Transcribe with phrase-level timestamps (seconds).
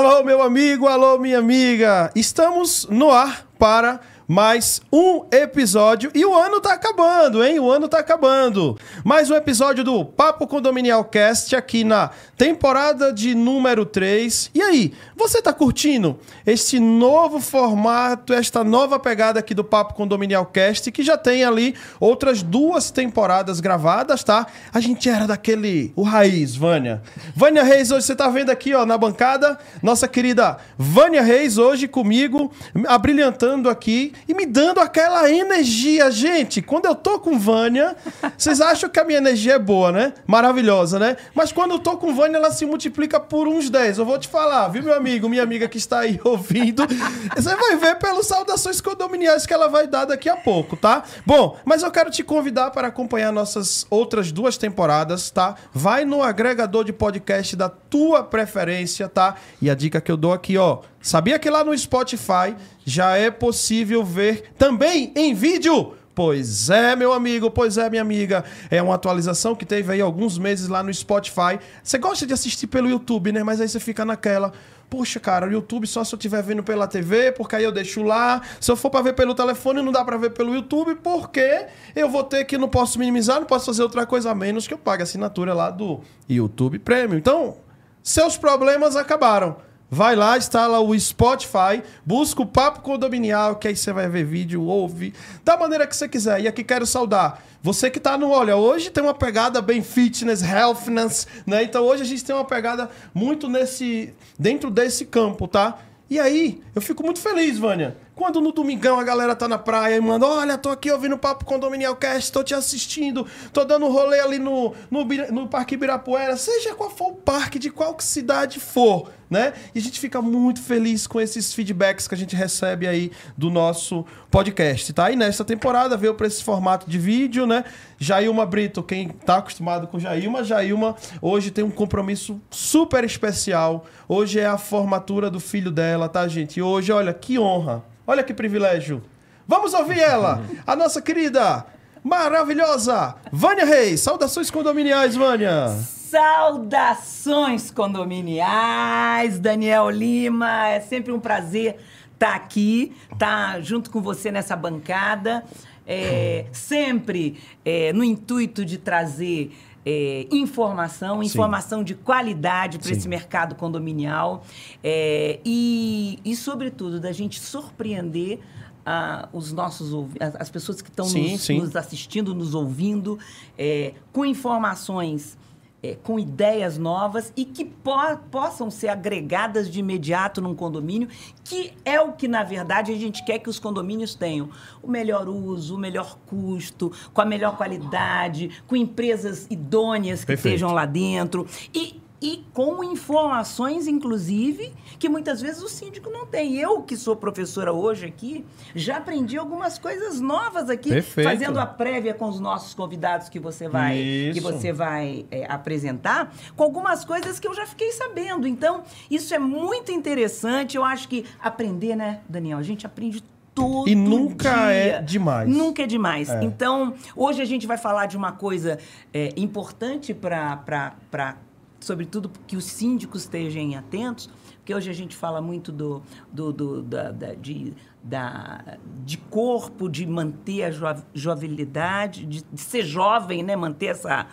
[0.00, 2.10] Alô, meu amigo, alô, minha amiga.
[2.16, 7.58] Estamos no ar para mais um episódio e o ano tá acabando, hein?
[7.58, 8.78] O ano tá acabando.
[9.02, 14.52] Mais um episódio do Papo Condominial Cast aqui na temporada de número 3.
[14.54, 20.46] E aí, você tá curtindo este novo formato, esta nova pegada aqui do Papo Condominial
[20.46, 24.46] Cast que já tem ali outras duas temporadas gravadas, tá?
[24.72, 27.02] A gente era daquele o raiz, Vânia.
[27.34, 31.88] Vânia Reis, hoje você tá vendo aqui, ó, na bancada, nossa querida Vânia Reis hoje
[31.88, 32.52] comigo,
[32.86, 36.10] abrilhantando aqui e me dando aquela energia.
[36.10, 37.96] Gente, quando eu tô com Vânia,
[38.36, 40.12] vocês acham que a minha energia é boa, né?
[40.26, 41.16] Maravilhosa, né?
[41.34, 43.98] Mas quando eu tô com Vânia, ela se multiplica por uns 10.
[43.98, 46.86] Eu vou te falar, viu, meu amigo, minha amiga que está aí ouvindo.
[47.34, 51.02] Você vai ver pelas saudações condominiais que ela vai dar daqui a pouco, tá?
[51.26, 55.54] Bom, mas eu quero te convidar para acompanhar nossas outras duas temporadas, tá?
[55.72, 59.36] Vai no agregador de podcast da tua preferência, tá?
[59.60, 62.54] E a dica que eu dou aqui, ó, Sabia que lá no Spotify
[62.84, 65.94] já é possível ver também em vídeo?
[66.14, 68.44] Pois é, meu amigo, pois é, minha amiga.
[68.70, 71.58] É uma atualização que teve aí alguns meses lá no Spotify.
[71.82, 73.42] Você gosta de assistir pelo YouTube, né?
[73.42, 74.52] Mas aí você fica naquela.
[74.90, 78.02] Poxa, cara, o YouTube só se eu estiver vendo pela TV, porque aí eu deixo
[78.02, 78.42] lá.
[78.60, 81.66] Se eu for para ver pelo telefone, não dá para ver pelo YouTube, porque
[81.96, 84.74] eu vou ter que não posso minimizar, não posso fazer outra coisa a menos que
[84.74, 87.16] eu pague a assinatura lá do YouTube Premium.
[87.16, 87.56] Então,
[88.02, 89.69] seus problemas acabaram.
[89.90, 94.62] Vai lá, instala o Spotify, busca o Papo Condominial, que aí você vai ver vídeo,
[94.62, 95.12] ouve,
[95.44, 96.40] da maneira que você quiser.
[96.40, 100.42] E aqui quero saudar você que tá no, olha, hoje tem uma pegada bem fitness,
[100.42, 101.62] healthness, né?
[101.62, 105.78] Então hoje a gente tem uma pegada muito nesse, dentro desse campo, tá?
[106.08, 107.96] E aí, eu fico muito feliz, Vânia.
[108.20, 111.18] Quando no domingão a galera tá na praia e manda, olha, tô aqui ouvindo o
[111.18, 116.36] Papo Condominial Cast, tô te assistindo, tô dando rolê ali no, no, no Parque Ibirapuera,
[116.36, 119.52] seja qual for o parque, de qual cidade for né?
[119.72, 123.48] E a gente fica muito feliz com esses feedbacks que a gente recebe aí do
[123.48, 125.08] nosso podcast, tá?
[125.10, 127.64] E nessa temporada veio para esse formato de vídeo, né?
[127.96, 133.86] Jailma Brito, quem tá acostumado com Jailma, Jailma hoje tem um compromisso super especial.
[134.08, 136.56] Hoje é a formatura do filho dela, tá, gente?
[136.56, 137.84] E hoje, olha, que honra.
[138.10, 139.00] Olha que privilégio.
[139.46, 141.64] Vamos ouvir ela, a nossa querida,
[142.02, 144.00] maravilhosa Vânia Reis.
[144.00, 145.68] Saudações condominiais, Vânia.
[145.68, 150.66] Saudações condominiais, Daniel Lima.
[150.66, 151.76] É sempre um prazer
[152.14, 155.44] estar tá aqui, estar tá junto com você nessa bancada.
[155.86, 159.56] É, sempre é, no intuito de trazer
[159.90, 161.84] é, informação, informação Sim.
[161.84, 164.44] de qualidade para esse mercado condominial.
[164.84, 168.38] É, e, e, sobretudo, da gente surpreender
[168.86, 169.92] uh, os nossos
[170.38, 173.18] as pessoas que estão nos, nos, assistindo, nos ouvindo,
[173.58, 175.36] é, com informações
[175.82, 177.90] é, com ideias novas e que po
[178.30, 181.08] possam ser agregadas de imediato num condomínio,
[181.44, 184.48] que é o que, na verdade, a gente quer que os condomínios tenham.
[184.82, 190.54] O melhor uso, o melhor custo, com a melhor qualidade, com empresas idôneas que Perfeito.
[190.54, 191.46] estejam lá dentro.
[191.74, 196.56] E e com informações, inclusive, que muitas vezes o síndico não tem.
[196.56, 201.28] Eu, que sou professora hoje aqui, já aprendi algumas coisas novas aqui, Perfeito.
[201.28, 206.34] fazendo a prévia com os nossos convidados que você vai, que você vai é, apresentar,
[206.54, 208.46] com algumas coisas que eu já fiquei sabendo.
[208.46, 210.76] Então, isso é muito interessante.
[210.76, 212.58] Eu acho que aprender, né, Daniel?
[212.58, 213.24] A gente aprende
[213.54, 214.72] todo E nunca dia.
[214.72, 215.48] é demais.
[215.48, 216.28] Nunca é demais.
[216.28, 216.42] É.
[216.44, 218.78] Então, hoje a gente vai falar de uma coisa
[219.12, 221.36] é, importante para
[221.80, 226.82] sobretudo que os síndicos estejam atentos, porque hoje a gente fala muito do, do, do
[226.82, 227.72] da, da, de,
[228.02, 230.84] da, de corpo, de manter a jo,
[231.14, 233.56] jovialidade, de, de, ser jovem, né?
[233.56, 234.26] manter essa,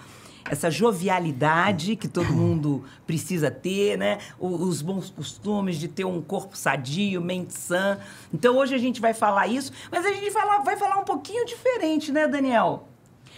[0.49, 4.19] essa jovialidade que todo mundo precisa ter, né?
[4.37, 7.97] Os bons costumes de ter um corpo sadio, mente sã.
[8.33, 11.05] Então hoje a gente vai falar isso, mas a gente vai falar, vai falar um
[11.05, 12.89] pouquinho diferente, né, Daniel?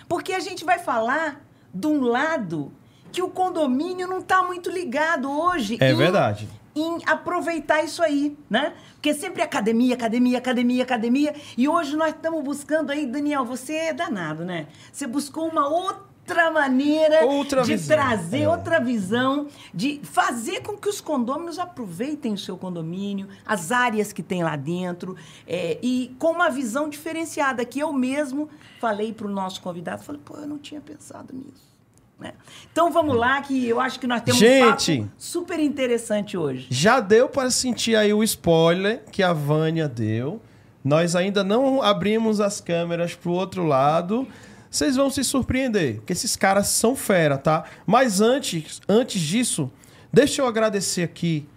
[0.07, 2.73] Porque a gente vai falar de um lado
[3.11, 5.77] que o condomínio não está muito ligado hoje.
[5.79, 6.47] É em, verdade.
[6.75, 8.73] Em aproveitar isso aí, né?
[8.93, 11.35] Porque sempre academia, academia, academia, academia.
[11.57, 14.67] E hoje nós estamos buscando aí, Daniel, você é danado, né?
[14.91, 17.97] Você buscou uma outra maneira outra de visão.
[17.97, 18.49] trazer é.
[18.49, 24.21] outra visão, de fazer com que os condôminos aproveitem o seu condomínio, as áreas que
[24.21, 25.15] tem lá dentro,
[25.47, 28.47] é, e com uma visão diferenciada, que eu mesmo
[28.79, 31.68] falei para o nosso convidado, falei, pô, eu não tinha pensado nisso.
[32.19, 32.33] Né?
[32.71, 36.67] Então vamos lá, que eu acho que nós temos Gente, um papo super interessante hoje.
[36.69, 40.41] Já deu para sentir aí o spoiler que a Vânia deu.
[40.83, 44.27] Nós ainda não abrimos as câmeras pro outro lado.
[44.69, 47.63] Vocês vão se surpreender, porque esses caras são fera, tá?
[47.87, 49.71] Mas antes, antes disso,
[50.11, 51.47] deixa eu agradecer aqui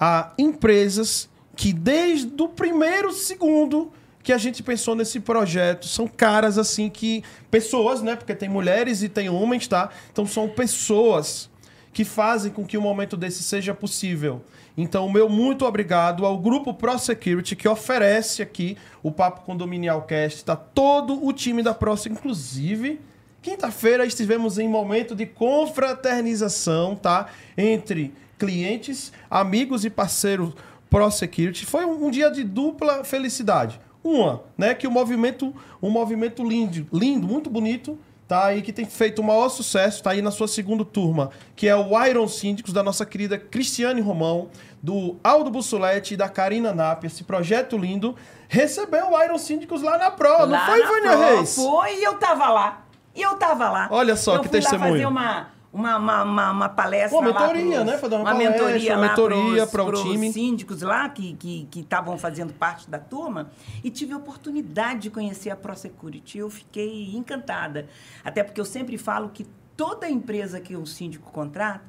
[0.00, 3.92] a empresas que desde o primeiro segundo
[4.26, 9.00] que a gente pensou nesse projeto, são caras assim que pessoas, né, porque tem mulheres
[9.00, 9.88] e tem homens, tá?
[10.10, 11.48] Então são pessoas
[11.92, 14.42] que fazem com que um momento desse seja possível.
[14.76, 20.02] Então, o meu muito obrigado ao grupo Pro Security que oferece aqui o Papo Condominial
[20.02, 22.98] Cast, tá todo o time da Pro, inclusive
[23.40, 27.28] Quinta-feira estivemos em momento de confraternização, tá?
[27.56, 30.52] Entre clientes, amigos e parceiros
[30.90, 31.64] Pro Security.
[31.64, 33.85] Foi um dia de dupla felicidade.
[34.06, 37.98] Uma, né, que o movimento, um movimento lindo, lindo, muito bonito,
[38.28, 41.66] tá aí que tem feito o maior sucesso, tá aí na sua segunda turma, que
[41.66, 44.48] é o Iron Síndicos da nossa querida Cristiane Romão,
[44.80, 48.14] do Aldo Bussolete e da Karina Nap, esse projeto lindo,
[48.48, 51.56] recebeu o Iron Síndicos lá na Pro, Lá não foi, Vânia Reis?
[51.56, 52.86] Foi e eu tava lá.
[53.12, 53.88] E eu tava lá.
[53.90, 54.90] Olha só eu que fui testemunho.
[54.90, 57.98] Lá fazer uma, uma, uma, uma, uma palestra Pô, mentoria, lá né?
[57.98, 60.32] Dar uma uma palestra, mentoria uma mentoria pros, para o pros time.
[60.32, 63.50] síndicos lá que estavam que, estavam fazendo parte da turma
[63.84, 66.38] e tive a oportunidade de conhecer a ProSecurity.
[66.38, 67.86] Eu fiquei encantada.
[68.24, 71.84] Até porque eu sempre falo que toda empresa que um síndico contrata,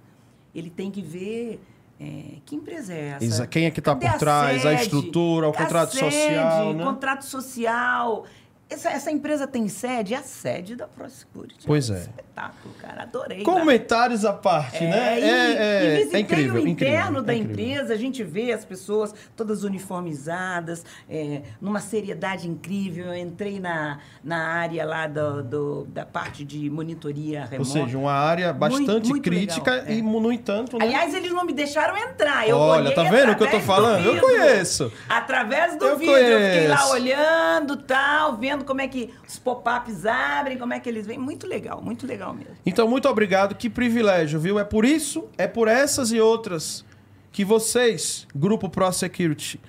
[0.54, 1.62] ele tem que ver...
[1.98, 3.48] é, que empresa é essa?
[3.48, 6.84] Quem é que tá Cadê por trás, a estrutura, o contrato sede, social, né?
[6.84, 8.26] contrato social.
[8.70, 10.14] Essa, essa empresa tem sede?
[10.14, 11.66] É a sede da ProSecurity.
[11.66, 12.10] Pois é.
[12.38, 13.02] Espetáculo, cara.
[13.04, 13.40] Adorei.
[13.40, 13.44] lá.
[13.44, 15.20] Comentários à parte, É, né?
[15.20, 17.66] E, É, e é, visitei é incrível, o incrível, interno da é incrível.
[17.66, 23.08] empresa, a gente vê as pessoas todas uniformizadas, é, numa seriedade incrível.
[23.08, 27.70] Eu entrei na, na área lá do, do- da parte de monitoria Ou remota.
[27.72, 29.94] seja, uma área bastante muito crítica legal, é.
[29.96, 30.86] e, no entanto, né?
[30.86, 32.48] Aliás, eles não me deixaram entrar.
[32.48, 34.06] Eu Olha, tá vendo o que eu tô falando?
[34.06, 34.28] Eu vidro.
[34.28, 34.92] conheço.
[35.10, 36.14] Através do Eu vídeo.
[36.16, 36.94] Eu fiquei lá conheço.
[36.94, 41.18] olhando, tal, vendo como é que os pop-ups abrem, como é que eles vêm.
[41.18, 42.56] Muito legal, muito legal mesmo.
[42.66, 44.60] Então, muito obrigado, que privilégio, viu?
[44.60, 46.86] É por isso, é por essas e outras
[47.32, 49.60] que vocês, Grupo Pro Security,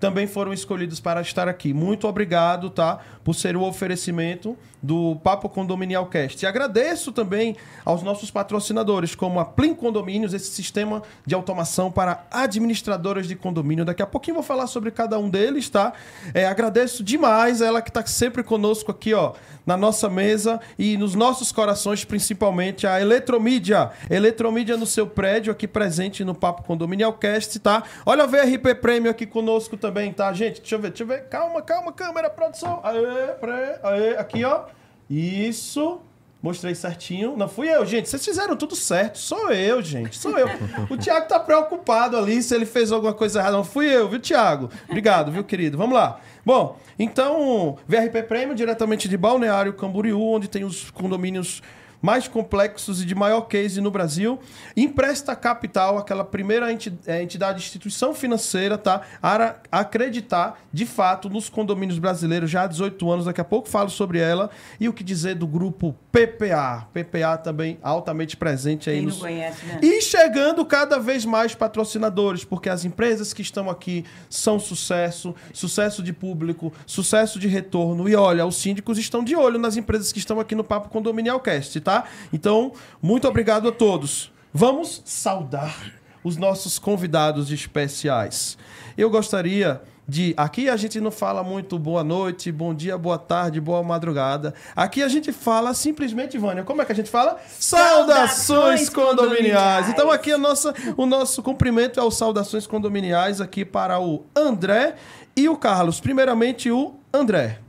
[0.00, 1.74] também foram escolhidos para estar aqui.
[1.74, 3.00] Muito obrigado, tá?
[3.24, 6.44] Por ser o oferecimento do Papo Condominial Cast.
[6.44, 12.26] E agradeço também aos nossos patrocinadores, como a Plim Condomínios, esse sistema de automação para
[12.30, 13.84] administradoras de condomínio.
[13.84, 15.92] Daqui a pouquinho vou falar sobre cada um deles, tá?
[16.32, 19.32] É, agradeço demais a ela que está sempre conosco aqui, ó,
[19.66, 23.90] na nossa mesa e nos nossos corações, principalmente a Eletromídia.
[24.08, 27.82] Eletromídia no seu prédio, aqui presente no Papo Condominial Cast, tá?
[28.06, 30.60] Olha o VRP Prêmio aqui conosco também, tá, gente?
[30.60, 31.28] Deixa eu ver, deixa eu ver.
[31.28, 32.80] Calma, calma, câmera, produção.
[32.82, 34.77] Aê, pré, aê, aqui, ó.
[35.08, 36.00] Isso.
[36.40, 37.36] Mostrei certinho.
[37.36, 38.08] Não fui eu, gente.
[38.08, 39.18] Vocês fizeram tudo certo.
[39.18, 40.16] Sou eu, gente.
[40.16, 40.48] Sou eu.
[40.88, 43.56] O Thiago tá preocupado ali se ele fez alguma coisa errada.
[43.56, 44.70] Não fui eu, viu, Thiago?
[44.88, 45.76] Obrigado, viu, querido?
[45.76, 46.20] Vamos lá.
[46.46, 51.60] Bom, então, VRP Prêmio, diretamente de Balneário Camboriú, onde tem os condomínios
[52.00, 54.38] mais complexos e de maior case no Brasil.
[54.76, 59.02] Empresta Capital, aquela primeira eh, entidade, instituição financeira, tá?
[59.20, 63.24] Para acreditar, de fato, nos condomínios brasileiros já há 18 anos.
[63.26, 64.50] Daqui a pouco falo sobre ela.
[64.78, 66.86] E o que dizer do grupo PPA.
[66.92, 69.20] PPA também altamente presente aí Quem não nos...
[69.20, 69.80] conhece, né?
[69.82, 76.02] E chegando cada vez mais patrocinadores, porque as empresas que estão aqui são sucesso, sucesso
[76.02, 78.08] de público, sucesso de retorno.
[78.08, 81.40] E olha, os síndicos estão de olho nas empresas que estão aqui no Papo Condominial
[81.40, 82.04] Cast, tá?
[82.30, 84.30] Então, muito obrigado a todos.
[84.52, 85.74] Vamos saudar
[86.22, 88.58] os nossos convidados especiais.
[88.96, 90.34] Eu gostaria de.
[90.36, 94.52] Aqui a gente não fala muito boa noite, bom dia, boa tarde, boa madrugada.
[94.76, 97.38] Aqui a gente fala simplesmente, Vânia, como é que a gente fala?
[97.48, 99.30] Saudações Saudações condominiais.
[99.30, 99.88] condominiais.
[99.88, 104.96] Então aqui a nossa, o nosso cumprimento é o Saudações Condominiais aqui para o André
[105.34, 106.00] e o Carlos.
[106.00, 107.60] Primeiramente o André.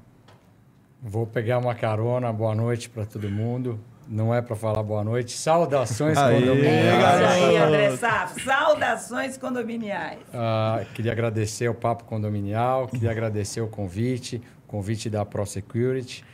[1.01, 3.79] Vou pegar uma carona, boa noite para todo mundo.
[4.12, 5.34] Não é para falar boa noite.
[5.34, 7.22] Saudações Aê, condominiais.
[7.22, 7.58] aí.
[7.58, 8.43] André Safo.
[8.43, 10.17] Saudações condominiais.
[10.34, 16.26] Ah, queria agradecer o Papo Condominial, queria agradecer o convite, o convite da ProSecurity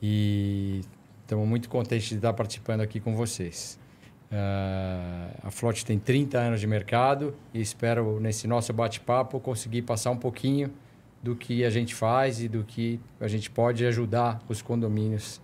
[0.00, 0.82] e
[1.22, 3.80] estamos muito contentes de estar participando aqui com vocês.
[4.30, 10.12] Ah, a Flote tem 30 anos de mercado e espero, nesse nosso bate-papo, conseguir passar
[10.12, 10.70] um pouquinho
[11.20, 15.42] do que a gente faz e do que a gente pode ajudar os condomínios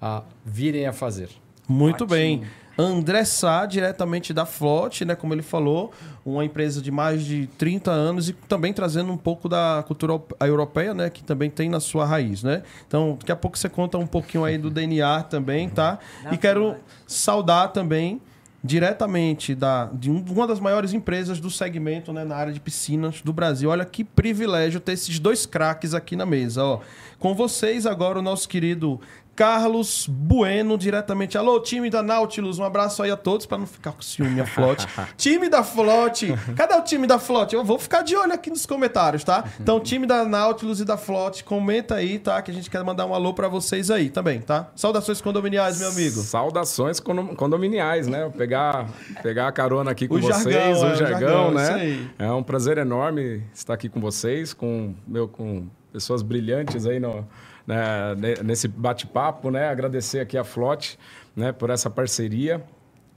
[0.00, 1.28] a virem a fazer.
[1.68, 2.08] Muito Ótimo.
[2.10, 2.42] bem.
[2.76, 5.92] André Sá, diretamente da Flot, né, como ele falou,
[6.26, 10.92] uma empresa de mais de 30 anos e também trazendo um pouco da cultura europeia,
[10.92, 12.64] né, que também tem na sua raiz, né?
[12.88, 16.00] Então, daqui a pouco você conta um pouquinho aí do DNA também, tá?
[16.32, 16.74] E quero
[17.06, 18.20] saudar também
[18.68, 23.20] diretamente da, de um- uma das maiores empresas do segmento né, na área de piscinas
[23.22, 23.70] do Brasil.
[23.70, 26.64] Olha que privilégio ter esses dois craques aqui na mesa.
[26.64, 26.80] Ó.
[27.18, 28.98] Com vocês agora o nosso querido
[29.34, 31.36] Carlos Bueno, diretamente.
[31.36, 34.46] Alô, time da Nautilus, um abraço aí a todos, para não ficar com ciúme a
[34.46, 34.86] Flote.
[35.16, 37.54] time da Flote, cadê o time da Flote?
[37.54, 39.44] Eu vou ficar de olho aqui nos comentários, tá?
[39.58, 42.40] Então, time da Nautilus e da Flote, comenta aí, tá?
[42.42, 44.70] Que a gente quer mandar um alô para vocês aí também, tá?
[44.76, 46.20] Saudações condominiais, meu amigo.
[46.20, 48.30] Saudações condominiais, né?
[48.36, 48.88] Pegar,
[49.22, 52.10] pegar a carona aqui com O vocês, jargão, o é, o jargão, jargão, né?
[52.18, 57.26] É um prazer enorme estar aqui com vocês, com, meu, com pessoas brilhantes aí no,
[57.66, 59.68] né, ne- nesse bate-papo, né?
[59.68, 60.98] Agradecer aqui a Flote,
[61.34, 62.62] né, por essa parceria,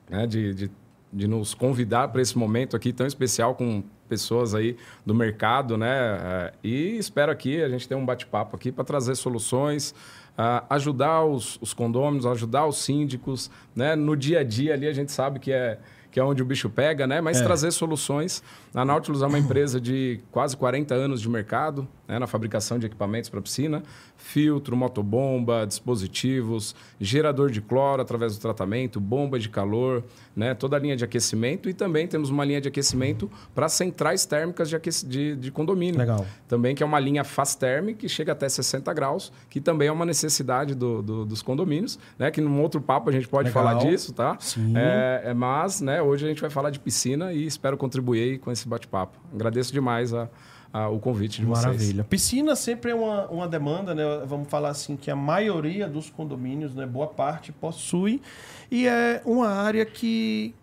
[0.10, 0.72] né, de, de,
[1.12, 5.90] de nos convidar para esse momento aqui tão especial com pessoas aí do mercado, né?
[5.92, 9.94] É, E espero aqui a gente ter um bate-papo aqui para trazer soluções,
[10.38, 13.96] ah, ajudar os, os condôminos, ajudar os síndicos, né?
[13.96, 15.78] No dia a dia ali a gente sabe que é
[16.12, 17.22] que é onde o bicho pega, né?
[17.22, 18.42] Mas trazer soluções.
[18.74, 22.18] A Nautilus é uma empresa de quase 40 anos de mercado, né?
[22.20, 23.84] na fabricação de equipamentos para piscina,
[24.16, 30.04] filtro, motobomba, dispositivos, gerador de cloro através do tratamento, bomba de calor,
[30.36, 30.54] né?
[30.54, 34.70] Toda a linha de aquecimento e também temos uma linha de aquecimento para centrais térmicas
[34.70, 36.00] de, de, de condomínio.
[36.00, 36.26] Legal.
[36.48, 39.92] Também que é uma linha Fast Term que chega até 60 graus, que também é
[39.92, 42.32] uma necessidade do- do- dos condomínios, né?
[42.32, 43.64] Que num outro papo a gente pode Legal.
[43.64, 44.38] falar disso, tá?
[44.40, 44.74] Sim.
[44.76, 48.52] É, é, mas, né, hoje a gente vai falar de piscina e espero contribuir com
[48.52, 49.18] esse bate-papo.
[49.34, 50.28] Agradeço demais a-
[50.74, 51.66] a- o convite de vocês.
[51.66, 52.04] Maravilha.
[52.04, 54.04] Piscina sempre é uma, uma demanda, né?
[54.26, 56.86] Vamos falar assim, que a maioria dos condomínios, né?
[56.86, 58.22] Boa parte possui.
[58.70, 60.54] E é uma área que,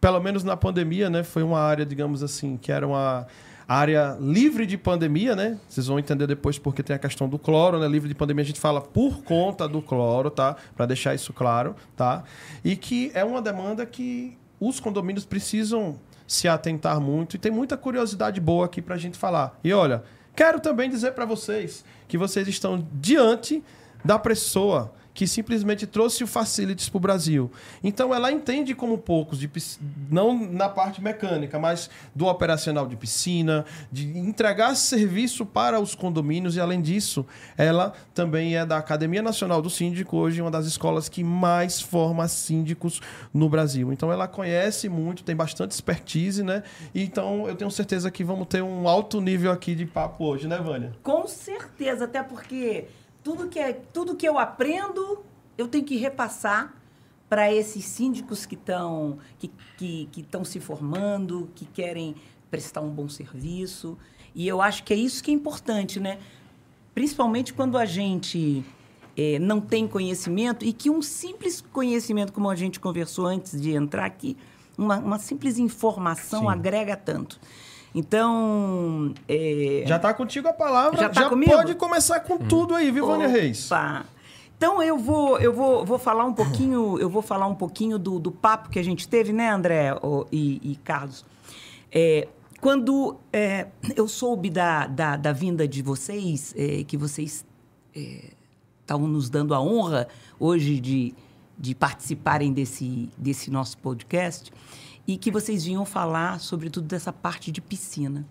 [0.00, 1.22] pelo menos na pandemia, né?
[1.24, 3.26] Foi uma área, digamos assim, que era uma
[3.68, 5.58] área livre de pandemia, né?
[5.68, 7.88] Vocês vão entender depois porque tem a questão do cloro, né?
[7.88, 10.56] Livre de pandemia a gente fala por conta do cloro, tá?
[10.76, 12.22] Para deixar isso claro, tá?
[12.64, 14.36] E que é uma demanda que
[14.68, 19.18] os condomínios precisam se atentar muito e tem muita curiosidade boa aqui para a gente
[19.18, 19.58] falar.
[19.62, 20.02] E olha,
[20.34, 23.62] quero também dizer para vocês que vocês estão diante
[24.04, 27.50] da pessoa que simplesmente trouxe o Facilities para o Brasil.
[27.82, 29.50] Então ela entende como poucos, de,
[30.10, 36.56] não na parte mecânica, mas do operacional de piscina, de entregar serviço para os condomínios
[36.56, 41.08] e além disso, ela também é da Academia Nacional do Síndico, hoje uma das escolas
[41.08, 43.00] que mais forma síndicos
[43.32, 43.92] no Brasil.
[43.92, 46.62] Então ela conhece muito, tem bastante expertise, né?
[46.94, 50.58] Então eu tenho certeza que vamos ter um alto nível aqui de papo hoje, né,
[50.58, 50.92] Vânia?
[51.02, 52.86] Com certeza, até porque
[53.22, 55.24] tudo que, é, tudo que eu aprendo,
[55.56, 56.74] eu tenho que repassar
[57.28, 62.14] para esses síndicos que estão que, que, que estão se formando, que querem
[62.50, 63.96] prestar um bom serviço.
[64.34, 66.18] E eu acho que é isso que é importante, né?
[66.94, 68.62] Principalmente quando a gente
[69.16, 73.72] eh, não tem conhecimento e que um simples conhecimento, como a gente conversou antes de
[73.72, 74.36] entrar aqui,
[74.76, 76.48] uma, uma simples informação Sim.
[76.48, 77.40] agrega tanto.
[77.94, 80.98] Então, eh, Já tá contigo a palavra.
[80.98, 81.52] Já tá comigo?
[81.52, 83.68] pode começar com tudo aí, viu, Vânia Reis?
[84.56, 88.20] Então eu vou, eu vou, vou falar um pouquinho, eu vou falar um pouquinho do,
[88.20, 91.24] do papo que a gente teve, né, André ô, e, e Carlos?
[91.90, 92.28] É,
[92.60, 97.44] quando é, eu soube da, da, da vinda de vocês, é, que vocês
[98.80, 100.06] estavam nos dando a honra
[100.38, 101.12] hoje de,
[101.58, 104.52] de participarem desse, desse nosso podcast
[105.06, 108.26] e que vocês vinham falar, sobretudo, dessa parte de piscina.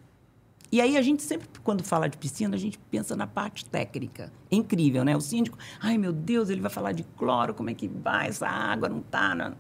[0.72, 4.32] E aí a gente sempre, quando fala de piscina, a gente pensa na parte técnica.
[4.50, 5.16] É incrível, né?
[5.18, 8.30] O síndico, ai meu Deus, ele vai falar de cloro, como é que vai?
[8.30, 9.36] Essa água não tá.
[9.36, 9.54] Não.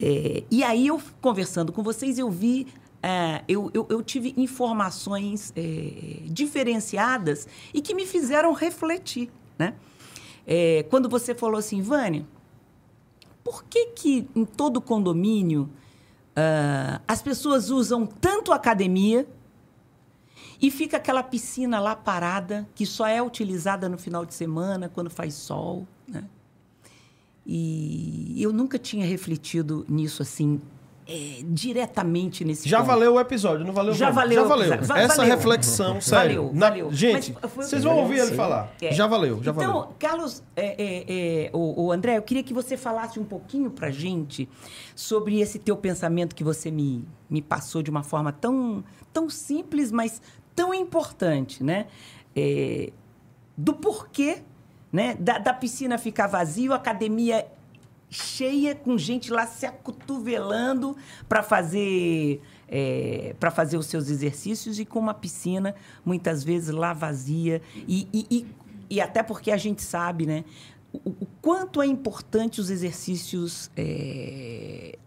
[0.00, 2.66] É, e aí eu, conversando com vocês, eu vi,
[3.02, 9.74] é, eu, eu, eu tive informações é, diferenciadas e que me fizeram refletir, né?
[10.46, 12.26] É, quando você falou assim, Vânia,
[13.44, 15.68] por que que em todo condomínio
[16.36, 19.26] ah, as pessoas usam tanto academia
[20.60, 25.08] e fica aquela piscina lá parada, que só é utilizada no final de semana, quando
[25.10, 26.24] faz sol, né?
[27.46, 30.60] E eu nunca tinha refletido nisso assim,
[31.08, 32.86] é, diretamente nesse Já ponto.
[32.88, 33.94] valeu o episódio, não valeu?
[33.94, 34.42] Já Vânia?
[34.42, 34.42] valeu.
[34.42, 34.86] Já valeu.
[34.86, 35.36] Va- Essa valeu.
[35.36, 36.42] reflexão, sério.
[36.46, 36.92] Valeu, Na- valeu.
[36.92, 38.72] Gente, vocês vão ouvir ele falar.
[38.82, 38.92] É.
[38.92, 39.94] Já valeu, já então, valeu.
[39.98, 43.90] Carlos, é, é, é, o, o André, eu queria que você falasse um pouquinho pra
[43.90, 44.48] gente
[44.94, 49.92] sobre esse teu pensamento que você me, me passou de uma forma tão, tão simples,
[49.92, 50.20] mas
[50.54, 51.86] tão importante, né?
[52.34, 52.90] É,
[53.56, 54.42] do porquê
[54.92, 55.14] né?
[55.18, 57.46] da, da piscina ficar vazia, a academia
[58.10, 60.96] cheia, com gente lá se acotovelando
[61.28, 62.40] para fazer
[63.38, 67.62] para fazer os seus exercícios e com uma piscina muitas vezes lá vazia.
[67.86, 68.46] E, e, e,
[68.90, 70.44] e até porque a gente sabe né
[70.92, 74.98] o, o quanto é importante os exercícios é,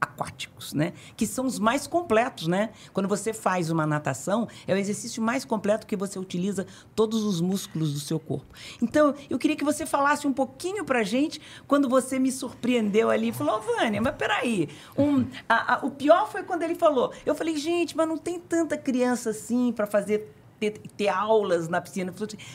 [0.00, 0.92] aquáticos, né?
[1.16, 2.70] Que são os mais completos, né?
[2.92, 7.40] Quando você faz uma natação, é o exercício mais completo que você utiliza todos os
[7.40, 8.46] músculos do seu corpo.
[8.82, 13.28] Então, eu queria que você falasse um pouquinho pra gente quando você me surpreendeu ali
[13.28, 17.12] e falou, Vânia, mas peraí, um, a, a, o pior foi quando ele falou.
[17.24, 21.80] Eu falei, gente, mas não tem tanta criança assim para fazer ter, ter, aulas na
[21.80, 22.12] piscina.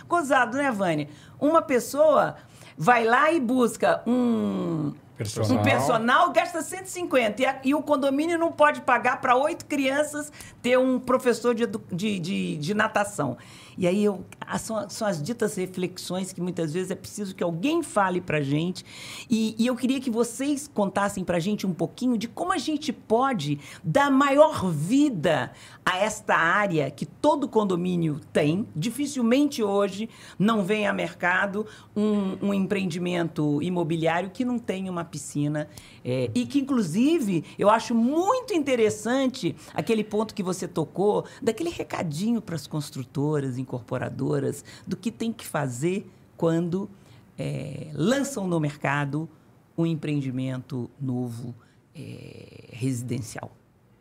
[0.08, 1.08] Gozado, né, Vânia?
[1.40, 2.36] Uma pessoa
[2.78, 4.94] vai lá e busca um
[5.24, 9.66] personal, um personal gasta 150 e, a, e o condomínio não pode pagar para oito
[9.66, 10.32] crianças
[10.62, 13.38] ter um professor de, de, de, de natação.
[13.82, 14.24] E aí eu,
[14.60, 18.86] são, são, as ditas reflexões que muitas vezes é preciso que alguém fale para gente.
[19.28, 22.94] E, e, eu queria que vocês contassem para gente um pouquinho de como a gente
[22.94, 25.52] pode dar maior vida
[25.84, 28.68] a esta área que todo condomínio tem.
[28.76, 31.66] Dificilmente hoje não vem a mercado
[31.96, 35.68] um, um empreendimento imobiliário que não tenha uma piscina.
[36.04, 42.42] É, e que, inclusive, eu acho muito interessante aquele ponto que você tocou, daquele recadinho
[42.42, 46.90] para as construtoras, incorporadoras, do que tem que fazer quando
[47.38, 49.30] é, lançam no mercado
[49.78, 51.54] um empreendimento novo
[51.96, 53.52] é, residencial.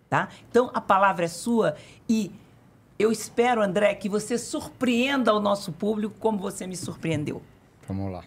[0.09, 0.29] Tá?
[0.51, 1.77] Então, a palavra é sua
[2.09, 2.33] e
[2.99, 7.41] eu espero, André, que você surpreenda o nosso público como você me surpreendeu.
[7.87, 8.21] Vamos lá.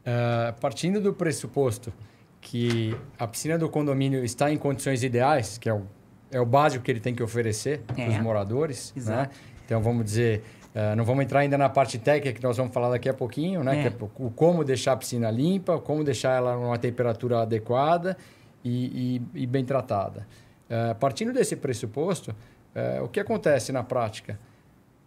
[0.00, 1.92] Uh, partindo do pressuposto
[2.40, 5.82] que a piscina do condomínio está em condições ideais, que é o,
[6.30, 7.92] é o básico que ele tem que oferecer é.
[7.92, 8.92] para os moradores.
[8.96, 9.28] Né?
[9.64, 10.42] Então, vamos dizer,
[10.74, 13.62] uh, não vamos entrar ainda na parte técnica, que nós vamos falar daqui a pouquinho,
[13.62, 13.86] né?
[13.86, 13.90] É.
[13.90, 18.16] que é o como deixar a piscina limpa, como deixar ela numa temperatura adequada
[18.64, 20.26] e, e, e bem tratada.
[20.68, 24.38] Uh, partindo desse pressuposto, uh, o que acontece na prática?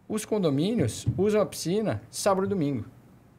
[0.07, 2.85] Os condomínios usam a piscina sábado e domingo.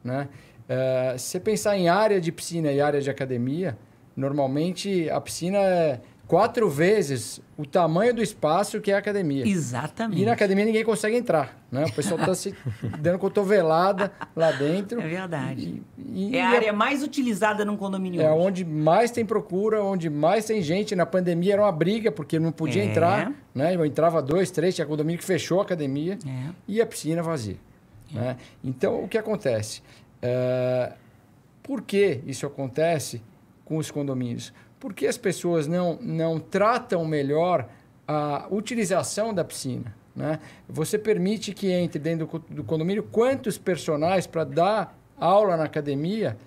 [0.02, 0.28] Né?
[0.64, 3.76] Uh, se você pensar em área de piscina e área de academia,
[4.16, 9.46] normalmente a piscina é quatro vezes o tamanho do espaço que é a academia.
[9.46, 10.22] Exatamente.
[10.22, 11.84] E na academia ninguém consegue entrar, né?
[11.84, 12.54] O pessoal está se
[12.98, 15.00] dando cotovelada lá dentro.
[15.00, 15.82] É verdade.
[15.98, 18.20] E, e é a área mais utilizada num condomínio.
[18.20, 18.46] É hoje.
[18.46, 20.96] onde mais tem procura, onde mais tem gente.
[20.96, 22.86] Na pandemia era uma briga, porque não podia é.
[22.86, 23.74] entrar, né?
[23.74, 26.50] Eu entrava dois, três, tinha condomínio que fechou a academia é.
[26.66, 27.56] e a piscina vazia.
[28.14, 28.18] É.
[28.18, 28.36] Né?
[28.62, 29.82] Então, o que acontece?
[30.26, 30.94] É,
[31.62, 33.22] por que isso acontece
[33.62, 34.54] com os condomínios?
[34.80, 37.68] Porque as pessoas não, não tratam melhor
[38.08, 39.94] a utilização da piscina.
[40.16, 40.38] Né?
[40.66, 46.38] Você permite que entre dentro do, do condomínio quantos personagens para dar aula na academia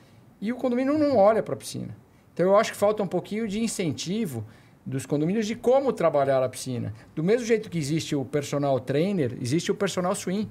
[0.41, 1.95] e o condomínio não olha para a piscina.
[2.33, 4.43] Então, eu acho que falta um pouquinho de incentivo
[4.85, 6.93] dos condomínios de como trabalhar a piscina.
[7.15, 10.49] Do mesmo jeito que existe o personal trainer, existe o personal swing.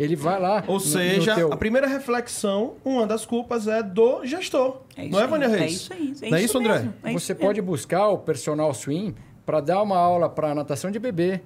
[0.00, 0.64] Ele vai lá.
[0.66, 1.52] Ou no, seja, no teu...
[1.52, 4.78] a primeira reflexão, uma das culpas é do gestor.
[4.96, 5.62] É não é, Vânia Reis?
[5.62, 6.14] É isso aí.
[6.22, 6.88] É não é isso, André?
[7.02, 11.42] É Você pode buscar o personal swing para dar uma aula para natação de bebê.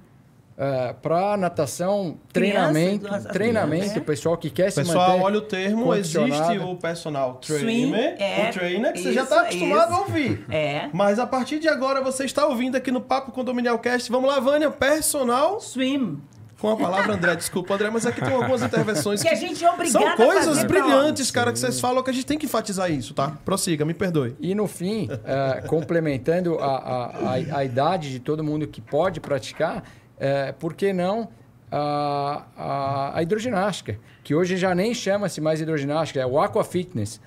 [0.57, 5.01] Uh, eh, para natação, treinamento, treinamento, o pessoal que quer pessoal, se manter.
[5.01, 9.23] Pessoal, olha o termo, existe o personal trainer, é, o trainer que isso, você já
[9.23, 9.99] está acostumado isso.
[9.99, 10.45] a ouvir.
[10.49, 10.89] É.
[10.93, 14.09] Mas a partir de agora você está ouvindo aqui no Papo Condominial Cast.
[14.09, 16.21] Vamos lá, Vânia, personal swim
[16.65, 17.35] com a palavra André.
[17.35, 20.63] Desculpa, André, mas aqui tem algumas intervenções que, que a gente é obrigado São coisas
[20.63, 23.37] brilhantes, cara, que vocês falam que a gente tem que enfatizar isso, tá?
[23.45, 24.35] Prossiga, me perdoe.
[24.39, 29.19] E no fim, uh, complementando a, a, a, a, idade de todo mundo que pode
[29.19, 29.83] praticar,
[30.17, 31.29] uh, por que não
[31.71, 33.99] a, a, a hidroginástica?
[34.23, 37.21] Que hoje já nem chama-se mais hidroginástica, é o aqua fitness,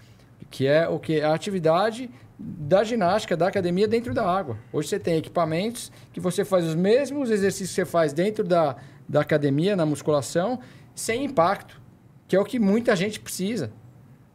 [0.51, 4.57] que é o que a atividade da ginástica, da academia dentro da água.
[4.73, 8.77] Hoje você tem equipamentos que você faz os mesmos exercícios que você faz dentro da,
[9.09, 10.61] da academia, na musculação,
[10.95, 11.81] sem impacto,
[12.27, 13.73] que é o que muita gente precisa.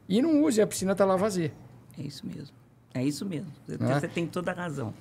[0.09, 1.53] E não use, a piscina está lá vazia.
[1.97, 2.55] É isso mesmo.
[2.93, 3.51] É isso mesmo.
[3.67, 4.09] Você, é?
[4.09, 4.93] tem toda a razão.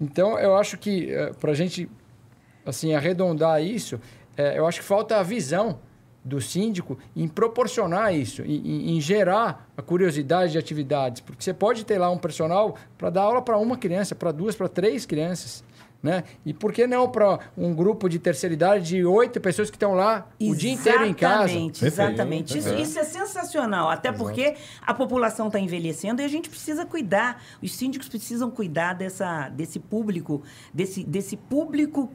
[0.00, 1.88] Então, eu acho que, eh, para a gente
[2.64, 4.00] assim, arredondar isso,
[4.36, 5.78] é, eu acho que falta a visão
[6.22, 11.20] do síndico em proporcionar isso, em, em, gerar a curiosidade de atividades.
[11.20, 14.54] Porque você pode ter lá um personal para dar aula para uma criança, para duas,
[14.54, 15.64] para três crianças.
[16.02, 16.24] Né?
[16.46, 19.92] E por que não para um grupo de terceira idade de oito pessoas que estão
[19.92, 21.52] lá exatamente, o dia inteiro em casa?
[21.86, 23.90] Exatamente, isso, isso é sensacional.
[23.90, 24.24] Até Exato.
[24.24, 27.42] porque a população está envelhecendo e a gente precisa cuidar.
[27.62, 32.10] Os síndicos precisam cuidar dessa, desse público, desse, desse público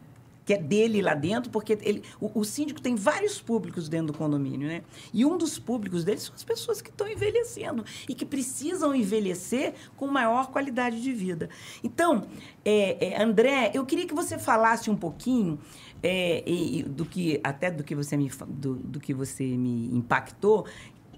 [0.45, 4.17] que é dele lá dentro, porque ele, o, o, síndico tem vários públicos dentro do
[4.17, 4.83] condomínio, né?
[5.11, 9.73] E um dos públicos dele são as pessoas que estão envelhecendo e que precisam envelhecer
[9.97, 11.49] com maior qualidade de vida.
[11.83, 12.27] Então,
[12.63, 15.59] é, é, André, eu queria que você falasse um pouquinho
[16.03, 20.67] é, e, do que até do que você me do, do que você me impactou.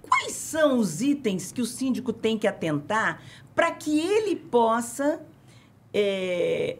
[0.00, 3.22] Quais são os itens que o síndico tem que atentar
[3.54, 5.20] para que ele possa
[5.92, 6.78] é,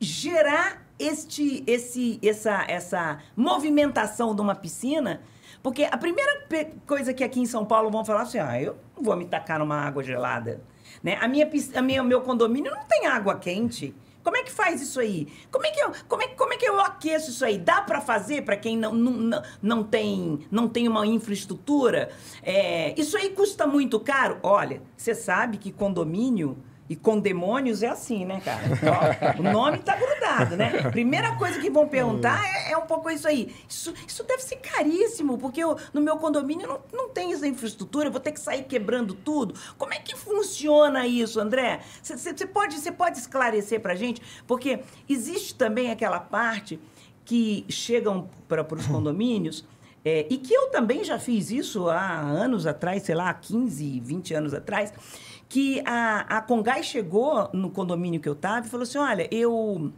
[0.00, 5.22] gerar este, esse, essa, essa movimentação de uma piscina.
[5.62, 6.46] Porque a primeira
[6.86, 9.58] coisa que aqui em São Paulo vão falar assim, ah, eu não vou me tacar
[9.58, 10.62] numa água gelada.
[11.02, 11.18] Né?
[11.20, 13.94] A minha, a minha, meu condomínio não tem água quente.
[14.22, 15.28] Como é que faz isso aí?
[15.50, 17.56] Como é que eu, como é, como é que eu aqueço isso aí?
[17.56, 22.10] Dá para fazer para quem não, não, não, não, tem, não tem uma infraestrutura?
[22.42, 24.38] É, isso aí custa muito caro?
[24.42, 26.58] Olha, você sabe que condomínio
[26.90, 29.38] e com demônios é assim, né, cara?
[29.38, 30.90] O nome tá grudado, né?
[30.90, 33.54] Primeira coisa que vão perguntar é, é um pouco isso aí.
[33.68, 38.08] Isso, isso deve ser caríssimo, porque eu, no meu condomínio não, não tem essa infraestrutura,
[38.08, 39.54] eu vou ter que sair quebrando tudo.
[39.78, 41.78] Como é que funciona isso, André?
[42.02, 44.20] Você pode, cê pode esclarecer pra gente?
[44.44, 46.80] Porque existe também aquela parte
[47.24, 49.64] que chegam para os condomínios.
[50.04, 54.34] é, e que eu também já fiz isso há anos atrás, sei lá, 15, 20
[54.34, 54.92] anos atrás,
[55.50, 59.92] que a, a Congai chegou no condomínio que eu estava e falou assim: olha, eu.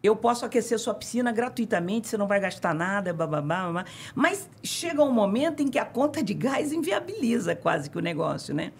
[0.00, 3.84] Eu posso aquecer sua piscina gratuitamente, você não vai gastar nada, bababá, babá.
[4.14, 8.54] Mas chega um momento em que a conta de gás inviabiliza quase que o negócio,
[8.54, 8.72] né?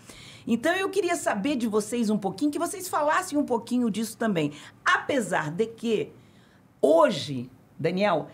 [0.46, 4.52] Então eu queria saber de vocês um pouquinho, que vocês falassem um pouquinho disso também.
[4.84, 6.12] Apesar de que
[6.80, 8.28] hoje, Daniel,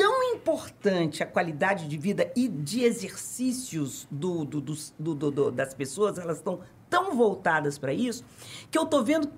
[0.00, 6.16] tão importante a qualidade de vida e de exercícios do, do- do- do- das pessoas,
[6.16, 8.24] elas estão tão voltadas para isso,
[8.70, 9.30] que eu tô vendo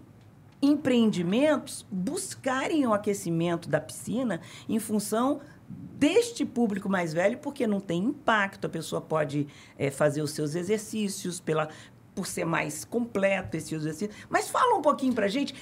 [0.63, 8.01] empreendimentos buscarem o aquecimento da piscina em função deste público mais velho, porque não tem
[8.05, 11.69] impacto, a pessoa pode eh, fazer os seus exercícios pela
[12.15, 14.15] por ser mais completo esse exercício.
[14.29, 15.55] Mas fala um pouquinho pra gente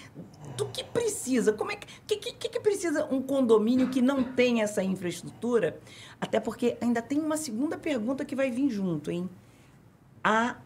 [0.56, 4.62] do que precisa, como é que, que, que, que precisa um condomínio que não tem
[4.62, 5.78] essa infraestrutura?
[6.20, 9.28] Até porque ainda tem uma segunda pergunta que vai vir junto, hein?
[10.22, 10.56] a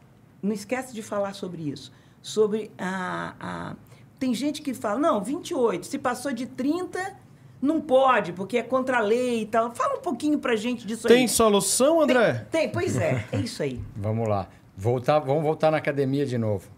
[0.43, 1.93] não esquece de falar sobre isso.
[2.21, 3.77] Sobre a, a.
[4.19, 7.17] Tem gente que fala, não, 28, se passou de 30,
[7.61, 9.75] não pode, porque é contra a lei e tal.
[9.75, 11.29] Fala um pouquinho pra gente disso Tem aí.
[11.29, 12.47] solução, André?
[12.51, 13.81] Tem, tem, pois é, é isso aí.
[13.97, 14.49] Vamos lá.
[14.77, 16.69] Voltar, vamos voltar na academia de novo.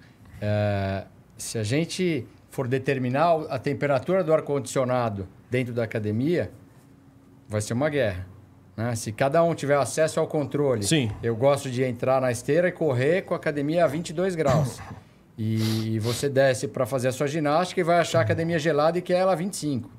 [0.41, 1.05] É,
[1.37, 6.51] se a gente for determinar a temperatura do ar-condicionado dentro da academia,
[7.49, 8.27] vai ser uma guerra.
[8.77, 8.95] né?
[8.95, 11.11] Se cada um tiver acesso ao controle, Sim.
[11.23, 14.79] eu gosto de entrar na esteira e correr com a academia a 22 graus.
[15.39, 19.03] E você desce para fazer a sua ginástica e vai achar a academia gelada e
[19.03, 19.91] quer ela a 25.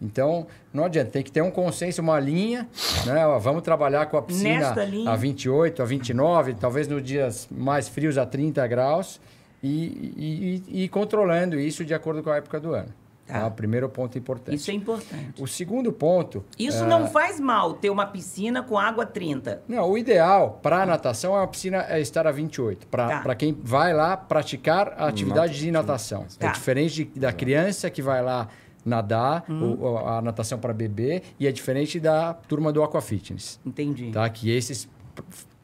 [0.00, 2.68] Então, não adianta, tem que ter um consenso, uma linha,
[3.06, 3.26] né?
[3.26, 4.74] Ó, Vamos trabalhar com a piscina
[5.06, 9.20] a 28, a 29, talvez nos dias mais frios a 30 graus
[9.62, 12.88] e, e, e- controlando isso de acordo com a época do ano.
[13.26, 13.40] Tá.
[13.40, 13.50] Tá?
[13.50, 14.54] Primeiro ponto importante.
[14.54, 15.42] Isso é importante.
[15.42, 16.44] O segundo ponto.
[16.56, 19.62] Isso é, não faz mal ter uma piscina com água 30.
[19.66, 22.86] Não, o ideal para a natação é uma piscina é estar a 28.
[22.86, 23.34] Para Tá.
[23.34, 26.24] quem vai lá praticar a atividade de natação.
[26.38, 26.50] Tá.
[26.50, 28.46] É diferente de- da criança que vai lá
[28.86, 33.58] nadar, ou- ou a natação para bebê, e é diferente da turma do Aqua Fitness.
[33.66, 34.10] Entendi.
[34.12, 34.28] Tá?
[34.30, 34.88] Que esses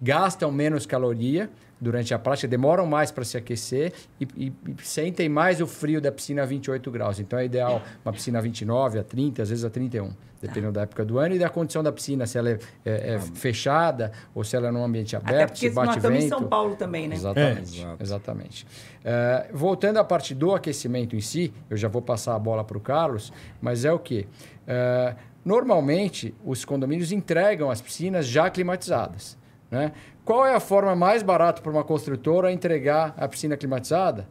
[0.00, 1.48] gastam menos caloria
[1.82, 6.00] durante a prática, demoram mais para se aquecer e, e- e sentem mais o frio
[6.00, 7.18] da piscina a 28 graus.
[7.18, 10.82] Então é ideal uma piscina a 29, a 30, às vezes a 31, dependendo da
[10.82, 14.44] época do ano e da condição da piscina, se ela é, é- é fechada ou
[14.44, 16.38] se ela é num ambiente Até aberto, porque se nós bate estamos em vento.
[16.38, 17.16] São Paulo também, né?
[17.16, 17.84] Exatamente.
[17.84, 17.96] É.
[18.00, 18.66] Exatamente.
[19.04, 22.78] É, voltando à parte do aquecimento em si, eu já vou passar a bola para
[22.78, 24.26] o Carlos, mas é o quê?
[24.68, 29.36] É, normalmente, os condomínios entregam as piscinas já climatizadas.
[29.70, 29.90] Né?
[30.24, 34.28] Qual é a forma mais barata para uma construtora entregar a piscina climatizada?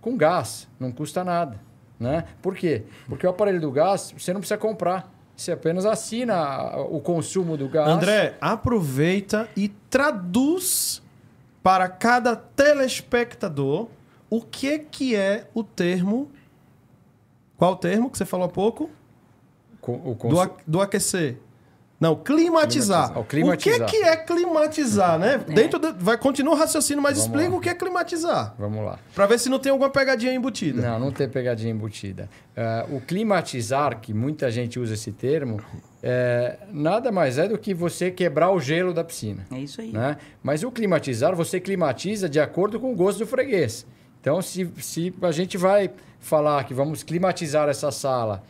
[0.00, 1.60] Com gás, não custa nada.
[2.00, 2.24] Né?
[2.42, 2.82] Por quê?
[3.08, 5.12] Porque o aparelho do gás você não precisa comprar.
[5.36, 7.88] Você apenas assina o consumo do gás.
[7.88, 11.02] André, aproveita e traduz
[11.62, 13.88] para cada telespectador
[14.30, 16.30] o que que é o termo.
[17.56, 18.90] Qual o termo que você falou há pouco?
[19.80, 21.38] co- o Do, a- do aquecer.
[22.04, 23.12] Não, climatizar.
[23.12, 23.18] Climatizar.
[23.18, 23.88] O climatizar.
[23.88, 25.38] O que, que é climatizar, né?
[25.38, 27.56] Dentro do, vai continua o raciocínio, mas Vamos explica lá.
[27.56, 28.54] o que é climatizar.
[28.58, 28.98] Vamos lá.
[29.14, 30.82] Pra ver se não tem alguma pegadinha embutida.
[30.82, 32.28] Não, não tem pegadinha embutida.
[32.54, 35.62] Eh, o climatizar, que muita gente usa esse termo,
[36.02, 39.46] é, nada mais é do que você quebrar o gelo da piscina.
[39.50, 39.90] É isso aí.
[39.90, 40.18] Né?
[40.42, 43.86] Mas o climatizar, você climatiza de acordo com o gosto do freguês.
[44.20, 45.90] Então, se, se a gente vai
[46.20, 48.42] falar que vamos climatizar essa sala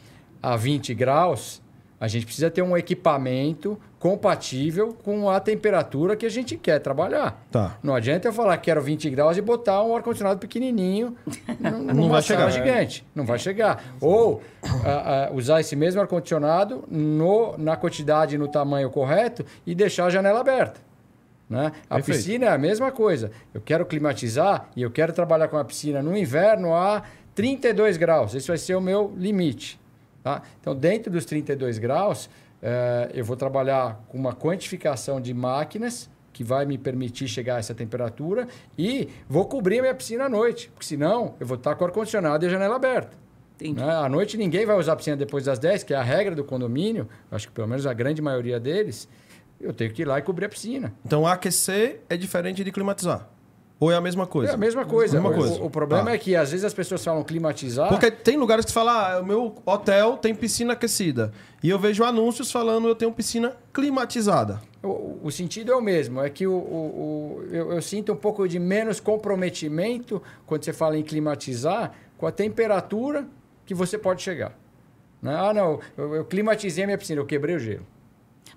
[0.43, 1.63] a 20 graus,
[2.01, 7.43] a gente precisa ter um equipamento compatível com a temperatura que a gente quer trabalhar.
[7.51, 7.79] Tá.
[7.83, 11.17] Não adianta eu falar que quero 20 graus e botar um ar-condicionado pequenininho
[11.59, 12.51] Não numa vai chegar.
[12.51, 13.07] gigante.
[13.15, 13.83] Não vai chegar.
[14.01, 14.43] Ou
[14.85, 20.07] ah, ah, usar esse mesmo ar-condicionado no- na quantidade e no tamanho correto e deixar
[20.07, 20.81] a janela aberta.
[21.49, 21.73] Né?
[21.89, 22.17] A Perfeito.
[22.19, 23.31] piscina é a mesma coisa.
[23.55, 27.03] Eu quero climatizar e eu quero trabalhar com a piscina no inverno a
[27.35, 28.35] 32 graus.
[28.35, 29.79] Esse vai ser o meu limite.
[30.25, 30.41] Tá?
[30.59, 32.31] Então, dentro dos 32 graus,
[32.63, 37.59] eh, eu vou trabalhar com uma quantificação de máquinas que vai me permitir chegar a
[37.59, 41.75] essa temperatura e vou cobrir a minha piscina à noite, porque senão eu vou estar
[41.75, 43.15] com o ar-condicionado e a janela aberta.
[43.57, 43.79] Entendi.
[43.79, 43.95] Né?
[43.95, 46.43] À noite ninguém vai usar a piscina depois das 10, que é a regra do
[46.43, 49.07] condomínio, acho que pelo menos a grande maioria deles,
[49.61, 50.95] eu tenho que ir lá e cobrir a piscina.
[51.05, 53.29] Então, aquecer é diferente de climatizar.
[53.85, 54.53] Ou é a mesma coisa?
[54.53, 55.15] É a mesma coisa.
[55.21, 55.63] Mesma O- coisa.
[55.63, 56.13] O, o problema Tá.
[56.15, 57.89] é que às vezes as pessoas falam climatizar.
[57.89, 61.33] Porque tem lugares que você fala, ah, o meu hotel tem piscina aquecida.
[61.63, 64.61] E eu vejo anúncios falando, eu tenho piscina climatizada.
[64.83, 66.57] O, o sentido é o mesmo, é que o, o-
[67.43, 72.27] o- eu, eu sinto um pouco de menos comprometimento quando você fala em climatizar com
[72.27, 73.27] a temperatura
[73.67, 74.53] que você pode chegar.
[75.23, 75.35] Né?
[75.35, 77.87] Ah, não, eu, eu climatizei a minha piscina, eu quebrei o gelo.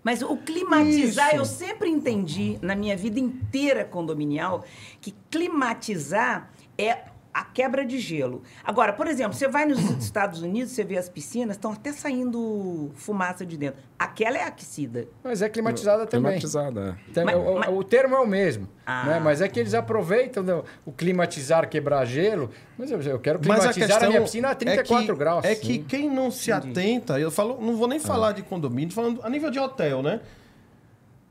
[0.04, 1.38] Mas o climatizar, Isso.
[1.38, 4.64] eu sempre entendi na minha vida inteira condominial
[5.02, 7.06] que climatizar é
[7.38, 8.42] a quebra de gelo.
[8.64, 12.90] Agora, por exemplo, você vai nos Estados Unidos, você vê as piscinas, estão até saindo
[12.96, 13.80] fumaça de dentro.
[14.00, 15.08] Aquela é aquecida.
[15.24, 16.32] Mas é climatizada também.
[16.40, 17.10] Climatizada, é.
[17.12, 19.04] Então, Mas- o, mas- o termo é o mesmo, Ah.
[19.06, 19.20] né?
[19.20, 22.50] mas é que eles aproveitam do- o climatizar, quebrar gelo.
[22.76, 25.46] Mas eu, eu quero a climatizar questão a, minha piscina a 34 é que, graus.
[25.46, 25.84] É que Sim.
[25.88, 29.52] quem não se atenta, eu falo, não vou nem falar de condomínio, falando a nível
[29.52, 30.22] de hotel, né?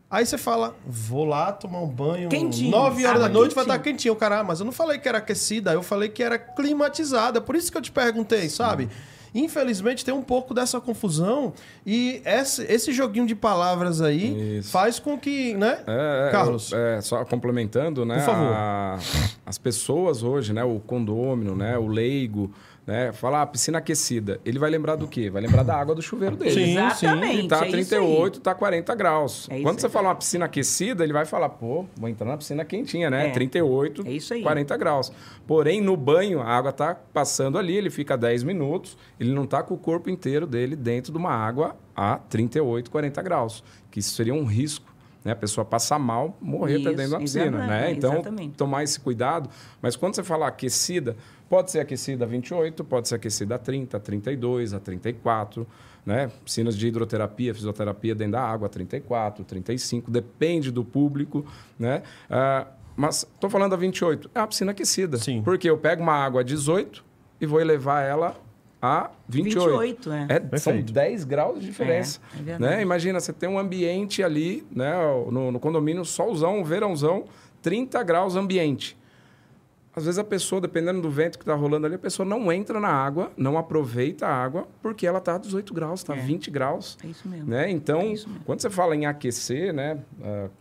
[0.08, 2.28] Aí você fala, vou lá tomar um banho.
[2.28, 3.76] Quentinho, 9 horas da água noite vai quentinha.
[3.76, 4.14] estar quentinho.
[4.14, 7.40] O cara, ah, mas eu não falei que era aquecida, eu falei que era climatizada.
[7.40, 8.88] Por isso que eu te perguntei, sabe?
[9.34, 11.52] Infelizmente tem um pouco dessa confusão
[11.84, 14.70] e esse, esse joguinho de palavras aí Isso.
[14.70, 15.80] faz com que, né?
[15.86, 16.72] É, é, Carlos.
[16.72, 18.14] eu- é, só complementando, né?
[18.16, 18.52] Por favor.
[18.54, 18.98] a-
[19.44, 20.64] as pessoas hoje, né?
[20.64, 21.76] O condômino, né?
[21.76, 22.50] O leigo,
[22.86, 23.12] né?
[23.12, 24.40] Falar ah, piscina aquecida.
[24.44, 25.28] Ele vai lembrar do quê?
[25.28, 26.52] Vai lembrar da água do chuveiro dele.
[26.52, 27.48] Sim, Exatamente.
[27.48, 28.00] Tá é isso aí.
[28.00, 29.48] 38, tá 40 graus.
[29.50, 29.92] É Quando você aí.
[29.92, 33.28] fala uma piscina aquecida, ele vai falar, pô, vou entrar na piscina quentinha, né?
[33.28, 33.30] É.
[33.30, 34.42] 38, É isso aí.
[34.42, 35.12] 40 graus.
[35.46, 39.62] Porém, no banho, a água tá passando ali, ele fica 10 minutos, ele não tá
[39.62, 43.64] com o corpo inteiro dele dentro de uma água a 38, 40 graus.
[43.90, 44.94] Que isso seria um risco.
[45.26, 45.32] Né?
[45.32, 47.66] A pessoa passar mal, morrer Isso, dentro da piscina.
[47.66, 47.90] Né?
[47.90, 48.54] Então, exatamente.
[48.54, 49.50] tomar esse cuidado.
[49.82, 51.16] Mas quando você fala aquecida,
[51.48, 55.66] pode ser aquecida a 28, pode ser aquecida a 30, a 32, a 34.
[56.06, 56.30] Né?
[56.44, 61.44] Piscinas de hidroterapia, fisioterapia dentro da água, 34, 35, depende do público.
[61.76, 62.04] Né?
[62.30, 65.16] Ah, mas estou falando a 28, é uma piscina aquecida.
[65.16, 65.42] Sim.
[65.42, 67.04] Porque eu pego uma água a 18
[67.40, 68.36] e vou elevar ela
[68.86, 69.78] a 28.
[69.78, 70.26] 28, é.
[70.28, 70.92] É, são Perfeito.
[70.92, 72.20] 10 graus de diferença.
[72.46, 72.82] É, é né?
[72.82, 74.92] Imagina, você tem um ambiente ali, né,
[75.30, 77.24] no, no condomínio, solzão, verãozão,
[77.62, 78.96] 30 graus ambiente.
[79.98, 82.78] Às vezes a pessoa, dependendo do vento que está rolando ali, a pessoa não entra
[82.78, 86.20] na água, não aproveita a água, porque ela está a 18 graus, está a É.
[86.20, 86.98] 20 graus.
[87.02, 87.46] É isso mesmo.
[87.48, 87.70] Né?
[87.70, 88.44] Então, É isso mesmo.
[88.44, 89.98] quando você fala em aquecer né,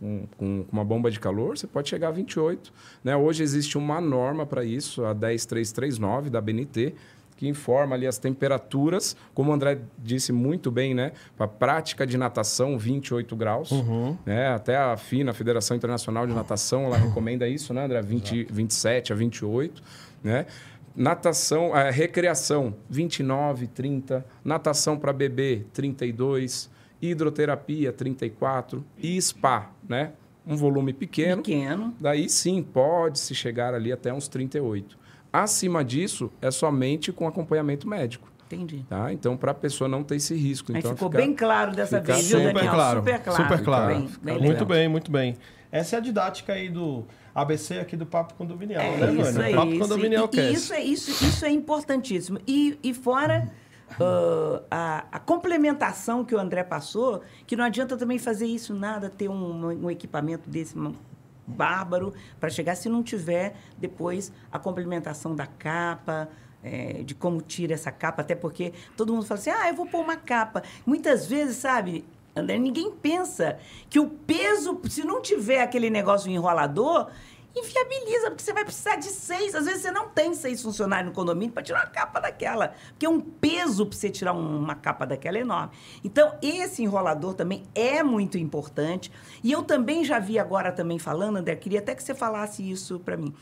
[0.00, 2.72] com, com- com uma bomba de calor, você pode chegar a 28.
[3.04, 3.14] Né?
[3.14, 6.94] Hoje existe uma norma para isso, a 10339 da BNT,
[7.36, 11.12] que informa ali as temperaturas, como o André disse muito bem, né?
[11.36, 13.70] Para prática de natação, 28 graus.
[14.24, 14.48] Né?
[14.48, 18.00] Até a FINA, a Federação Internacional de Natação, ela recomenda isso, né, André?
[18.00, 19.82] 20, 27 a 28.
[20.24, 20.46] Né?
[20.94, 24.24] Natação, eh, recreação, 29, 30.
[24.42, 26.70] Natação para bebê, 32.
[27.02, 28.82] Hidroterapia, 34.
[28.96, 30.12] E spa, né?
[30.46, 31.42] Um volume pequeno.
[31.42, 31.94] Pequeno.
[32.00, 34.96] Daí sim, pode-se chegar ali até uns 38.
[35.42, 38.28] Acima disso, é somente com acompanhamento médico.
[38.46, 38.84] Entendi.
[38.88, 39.12] Tá?
[39.12, 40.70] Então, para a pessoa não ter esse risco.
[40.72, 42.72] Aí então, ficou fica- bem claro dessa vez, viu, super Daniel?
[42.72, 43.42] claro, Super claro.
[43.42, 43.86] super claro.
[43.88, 44.66] Bem, bem muito legal.
[44.66, 45.36] bem, muito bem.
[45.72, 49.42] Essa é a didática aí do ABC aqui do Papo Condominial, É né, isso mano?
[49.42, 49.54] aí.
[49.54, 52.38] Papo isso, Condominial e, e isso, é, isso, isso é importantíssimo.
[52.46, 53.50] E, e fora
[54.00, 59.10] ah, a, a complementação que o André passou, que não adianta também fazer isso nada,
[59.10, 60.76] ter um, um equipamento desse
[61.46, 66.28] bárbaro para chegar se não tiver depois a complementação da capa,
[66.62, 69.86] é, de como tira essa capa, até porque todo mundo fala assim, ah, eu vou
[69.86, 70.62] pôr uma capa.
[70.84, 77.08] Muitas vezes, sabe, André, ninguém pensa que o peso, se não tiver aquele negócio enrolador,
[77.58, 79.54] inviabiliza, porque você vai precisar de seis.
[79.54, 82.74] Às vezes você não tem seis funcionários no condomínio para tirar uma capa daquela.
[82.90, 85.70] Porque um peso para você tirar um- uma capa daquela é enorme.
[86.04, 89.10] Então, esse enrolador também é muito importante.
[89.42, 93.00] E eu também já vi agora também falando, André, queria até que você falasse isso
[93.00, 93.32] para mim.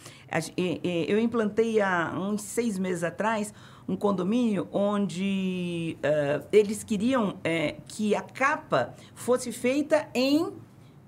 [1.07, 3.53] Eu implantei há uns seis meses atrás
[3.87, 10.51] um condomínio onde eh, eles queriam eh, que a capa fosse feita em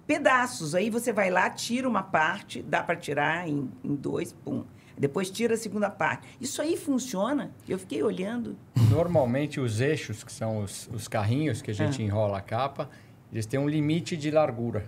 [0.06, 0.74] pedaços.
[0.74, 4.64] Aí você vai lá, tira uma parte, dá para tirar em, em dois, pum.
[4.98, 6.26] Depois tira a segunda parte.
[6.40, 7.50] Isso aí funciona?
[7.68, 8.56] Eu fiquei olhando.
[8.90, 12.88] Normalmente os eixos, que são os, os carrinhos que a gente enrola a capa,
[13.30, 14.86] eles têm um limite de largura.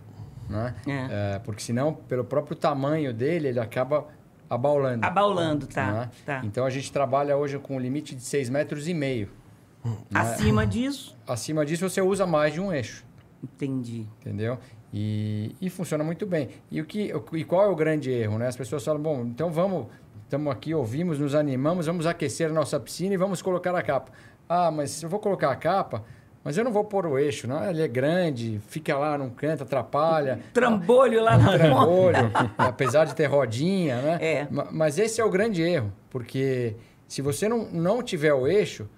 [0.48, 0.74] Né?
[0.86, 1.34] É.
[1.34, 4.06] É, porque senão, pelo próprio tamanho dele, ele acaba
[4.48, 5.04] abaulando.
[5.04, 6.10] Abaulando, tá, né?
[6.24, 6.40] tá.
[6.42, 9.30] Então a gente trabalha hoje com um limite de 6 metros e meio.
[10.12, 13.04] Acima disso, Acima disso, você usa mais de um eixo.
[13.42, 14.06] entendi.
[14.20, 14.58] Entendeu?
[14.92, 16.48] E, e funciona muito bem.
[16.70, 18.38] E, o que, e qual é o grande erro?
[18.38, 18.46] Né?
[18.46, 19.86] As pessoas falam, bom, então vamos,
[20.24, 24.10] estamos aqui, ouvimos, nos animamos, vamos aquecer a nossa piscina e vamos colocar a capa.
[24.48, 26.02] Ah, mas eu vou colocar a capa,
[26.42, 27.62] mas eu não vou pôr o eixo, não?
[27.68, 30.40] Ele é grande, fica lá num canto, atrapalha.
[30.54, 31.58] Trambolho lá na ponta.
[31.58, 34.18] Trambolho, apesar de ter rodinha, né?
[34.22, 34.46] É.
[34.50, 36.76] Ma- Mas esse é o grande erro, porque
[37.06, 38.88] se você não, não tiver o eixo,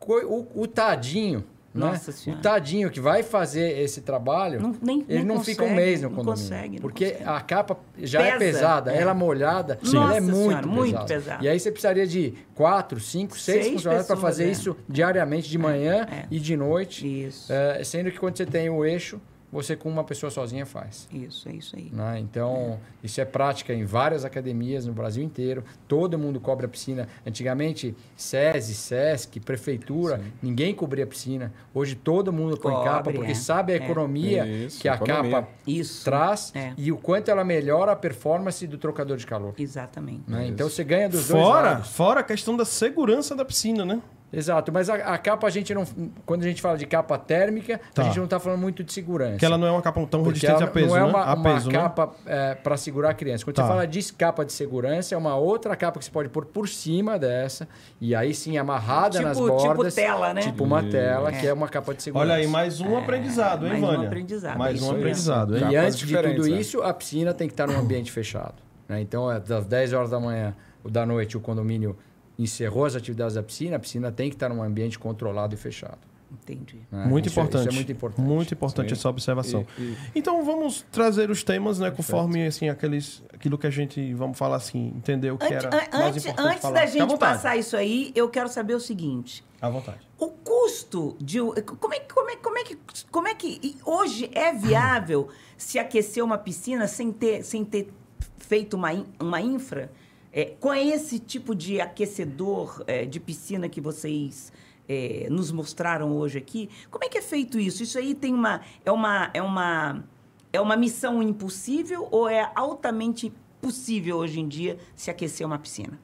[0.00, 1.44] o, o tadinho,
[1.74, 2.16] Nossa né?
[2.16, 2.40] Senhora.
[2.40, 5.86] O tadinho que vai fazer esse trabalho, Não- nem- ele nem não fica um consegue,
[5.86, 6.42] mês no não condomínio.
[6.48, 7.28] consegue, não porque consegue.
[7.30, 9.00] a capa já é Pesa, pesada, é.
[9.00, 9.96] ela molhada, Sim.
[9.96, 11.06] ela é muito, Senhora, muito pesada.
[11.06, 11.44] pesada.
[11.44, 14.50] E aí você precisaria de quatro, cinco, seis, Seis funcionários para fazer é.
[14.50, 16.24] isso diariamente, de manhã é.
[16.30, 17.06] e de noite.
[17.26, 21.08] Isso, É, sendo que quando você tem o eixo, você com uma pessoa sozinha faz.
[21.12, 21.90] isso, é isso aí.
[21.92, 22.18] né?
[22.18, 25.64] Então, isso é prática em várias academias no Brasil inteiro.
[25.86, 27.08] Todo mundo cobre a piscina.
[27.26, 31.52] Antigamente, SESI, SESC, prefeitura, ninguém cobria a piscina.
[31.74, 33.34] Hoje todo mundo põe Cobre, capa porque é.
[33.34, 33.78] sabe a É.
[33.78, 35.30] economia Isso, que a economia.
[35.30, 36.04] capa Isso.
[36.04, 36.72] traz É.
[36.76, 39.54] e o quanto ela melhora a performance do trocador de calor.
[39.58, 40.22] Exatamente.
[40.28, 40.46] né?
[40.46, 41.88] Então você ganha dos dois Fora, lados.
[41.88, 44.02] fora a questão da segurança da piscina, né?
[44.30, 45.86] Exato, mas a, a capa a gente não.
[46.26, 48.02] Quando a gente fala de capa térmica, Tá.
[48.02, 49.38] a gente não está falando muito de segurança.
[49.38, 51.06] Que ela não é uma capa tão Porque resistente a peso, não é né?
[51.06, 51.78] uma, a uma peso, né?
[51.78, 52.14] capa
[52.62, 53.42] para segurar a criança.
[53.44, 53.62] Quando Tá.
[53.62, 56.68] você fala de capa de segurança, é uma outra capa que você pode pôr por
[56.68, 57.66] cima dessa.
[58.00, 59.94] E aí sim, amarrada Tipo- nas tipo bordas.
[59.94, 60.42] tela, né?
[60.42, 61.32] Tipo uma tela, É.
[61.32, 62.30] que é uma capa de segurança.
[62.30, 64.06] Olha aí, mais um aprendizado, hein, mais um Vânia?
[64.08, 65.62] aprendizado, Mais é um aprendizado, hein?
[65.70, 66.60] E Capas antes de tudo né?
[66.60, 68.56] isso, a piscina tem que estar num ambiente fechado.
[68.86, 69.00] né?
[69.00, 70.54] Então, é das 10 horas da manhã
[70.84, 71.96] ou da noite, o condomínio
[72.38, 75.98] encerrou as atividades da piscina, a piscina tem que estar num ambiente controlado e fechado.
[76.30, 76.76] Entendi.
[76.92, 77.06] né?
[77.06, 77.62] Muito Isso é- importante.
[77.62, 78.20] Isso é muito importante.
[78.26, 78.92] Muito importante Sim.
[78.94, 79.66] essa observação.
[79.78, 81.90] E- e- Então vamos trazer os temas, né?
[81.90, 85.70] Conforme assim, aqueles, aquilo que a gente, vamos falar assim, entendeu que Antes, era an-
[85.90, 86.80] mais antes, importante antes falar.
[86.80, 89.42] da gente passar isso aí, eu quero saber o seguinte.
[89.60, 90.00] À vontade.
[90.18, 91.38] O custo de.
[91.40, 92.78] Como é, que- como, é, como, é que,
[93.10, 93.76] como é que.
[93.86, 97.88] Hoje é viável se aquecer uma piscina sem ter, sem ter
[98.36, 99.90] feito uma, uma infra?
[100.32, 104.52] É, com esse tipo de aquecedor é, de piscina que vocês
[104.88, 107.82] é, nos mostraram hoje aqui, como é que é feito isso?
[107.82, 108.60] Isso aí tem uma.
[108.84, 109.30] É uma.
[109.34, 110.04] É uma,
[110.52, 115.98] é uma missão impossível ou é altamente possível hoje em dia se aquecer uma piscina?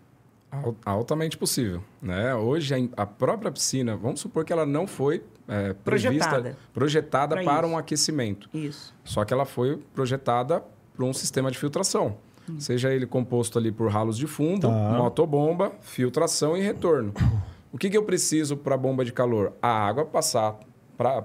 [0.50, 1.82] Al- Altamente possível.
[2.00, 2.34] Né?
[2.34, 6.58] Hoje, a própria piscina, vamos supor que ela não foi é, prevista- Projetada.
[6.72, 7.72] projetada para isso.
[7.72, 8.48] um aquecimento.
[8.54, 8.94] Isso.
[9.04, 10.64] Só que ela foi projetada
[10.96, 12.16] para um sistema de filtração.
[12.58, 14.98] Seja ele composto ali por ralos de fundo, Tá.
[14.98, 17.12] motobomba, filtração e retorno.
[17.72, 19.52] O que, que eu preciso para a bomba de calor?
[19.60, 20.58] A água passar
[20.96, 21.22] para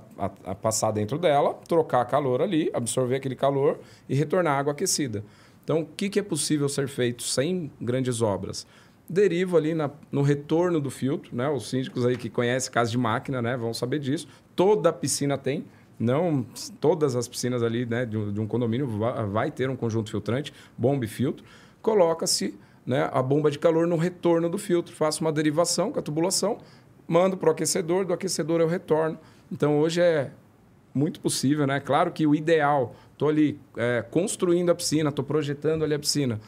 [0.62, 5.24] passar dentro dela, trocar calor ali, absorver aquele calor e retornar água aquecida.
[5.64, 8.66] Então, o que, que é possível ser feito sem grandes obras?
[9.08, 11.48] Derivo ali na- no retorno do filtro, né?
[11.50, 14.28] Os síndicos aí que conhecem casa de máquina, né, vão saber disso.
[14.56, 15.66] Toda piscina tem,
[16.00, 16.46] não
[16.80, 20.10] todas as piscinas ali, né, de um, de um condomínio vai, vai ter um conjunto
[20.10, 21.44] filtrante, bomba e filtro.
[21.82, 24.96] Coloca-se, né, a bomba de calor no retorno do filtro.
[24.96, 26.58] Faço uma derivação com a tubulação,
[27.08, 29.20] mando para o aquecedor, do aquecedor eu retorno.
[29.52, 30.32] Então hoje é
[30.94, 31.80] muito possível, né?
[31.80, 36.40] Claro que o ideal, estou ali é, construindo a piscina, estou projetando ali a piscina,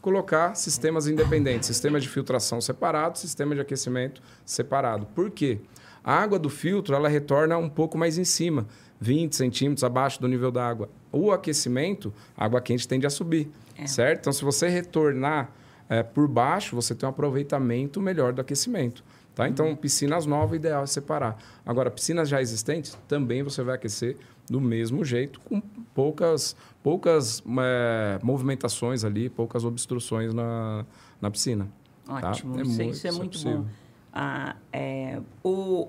[0.00, 5.06] colocar sistemas independentes, sistema de filtração separado, sistema de aquecimento separado.
[5.14, 5.60] Por quê?
[6.04, 8.66] A água do filtro ela retorna um pouco mais em cima,
[9.00, 10.88] 20 centímetros abaixo do nível da água.
[11.12, 13.50] O aquecimento, a água quente tende a subir,
[13.86, 14.20] certo?
[14.20, 15.50] Então, se você retornar
[15.88, 19.02] é, por baixo, você tem um aproveitamento melhor do aquecimento.
[19.34, 19.48] Tá?
[19.48, 21.38] Então, piscinas novas, o ideal é separar.
[21.64, 24.16] Agora, piscinas já existentes, também você vai aquecer
[24.50, 25.60] do mesmo jeito, com
[25.94, 30.84] poucas, poucas é, movimentações ali, poucas obstruções na,
[31.20, 31.68] na piscina.
[32.04, 32.30] tá?
[32.30, 33.58] Ótimo, É isso, é- muito- isso é muito possível.
[33.58, 33.66] bom.
[34.12, 35.88] Ah, é, o...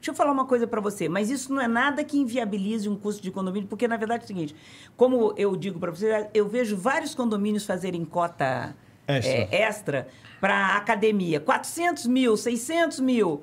[0.00, 2.96] Deixa eu falar uma coisa para você, mas isso não é nada que inviabilize um
[2.96, 4.56] custo de condomínio, porque na verdade é o seguinte:
[4.96, 8.74] como eu digo para você, eu vejo vários condomínios fazerem cota
[9.06, 9.32] Extra.
[9.32, 10.08] é, extra
[10.40, 13.42] para academia, 400 mil, 600 mil.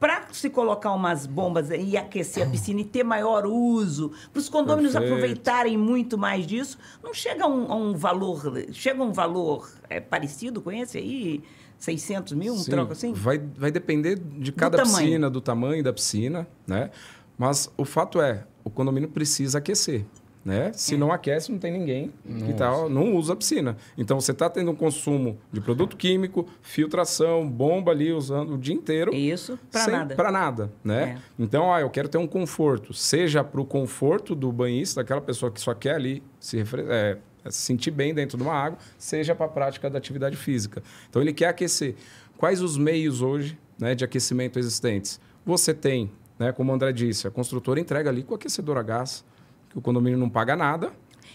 [0.00, 4.48] para se colocar umas bombas e aquecer a piscina e ter maior uso, para os
[4.48, 5.14] condomínios Perfeito.
[5.14, 9.70] aproveitarem muito mais disso, não chega a um, a um valor, chega a um valor
[9.88, 11.44] é, parecido com esse aí,
[11.80, 13.12] 600 mil, um Sim, troco assim?
[13.12, 14.96] Vai, vai depender de cada tamanho.
[14.98, 16.90] piscina, do tamanho da piscina, né?
[17.36, 20.04] Mas o fato é, o condomínio precisa aquecer.
[20.42, 20.72] Né?
[20.72, 22.10] Se não aquece, não tem ninguém
[22.46, 23.76] que tá, não usa a piscina.
[23.98, 28.74] Então você está tendo um consumo de produto químico, filtração, bomba ali usando o dia
[28.74, 29.14] inteiro.
[29.14, 30.14] Isso, para nada.
[30.14, 31.18] Pra nada, né?
[31.18, 31.42] É.
[31.42, 35.52] Então, ah, eu quero ter um conforto, seja para o conforto do banhista, daquela pessoa
[35.52, 37.18] que só quer ali se, refre- é,
[37.52, 40.82] se sentir bem dentro de uma água, seja para a prática da atividade física.
[41.08, 41.94] Então, ele quer aquecer.
[42.36, 45.20] Quais os meios hoje né, de aquecimento existentes?
[45.44, 49.24] Você tem, né, como o André disse, a construtora entrega ali com aquecedor a gás,
[49.68, 50.90] que o condomínio não paga nada.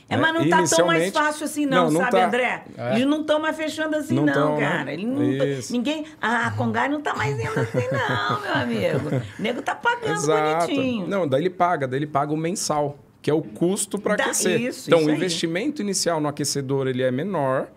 [0.07, 0.21] É, né?
[0.21, 2.27] mas não tá tão mais fácil assim, não, Não, não sabe, tá.
[2.27, 2.63] André?
[2.77, 2.91] É.
[2.95, 4.69] Eles não estão mais fechando assim, Não não, tão, né?
[4.69, 4.93] cara.
[4.93, 6.05] Ele não tá- ninguém.
[6.21, 9.09] Ah, a Congai não tá mais indo assim, não, meu amigo.
[9.09, 10.67] O nego tá pagando Exato.
[10.67, 11.07] bonitinho.
[11.07, 14.61] Não, daí ele paga, daí ele paga o mensal, que é o custo para aquecer.
[14.61, 17.71] isso, então, isso o investimento inicial no aquecedor ele é menor,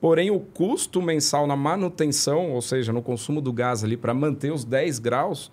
[0.00, 4.52] porém o custo mensal na manutenção, ou seja, no consumo do gás ali para manter
[4.52, 5.50] os 10 graus,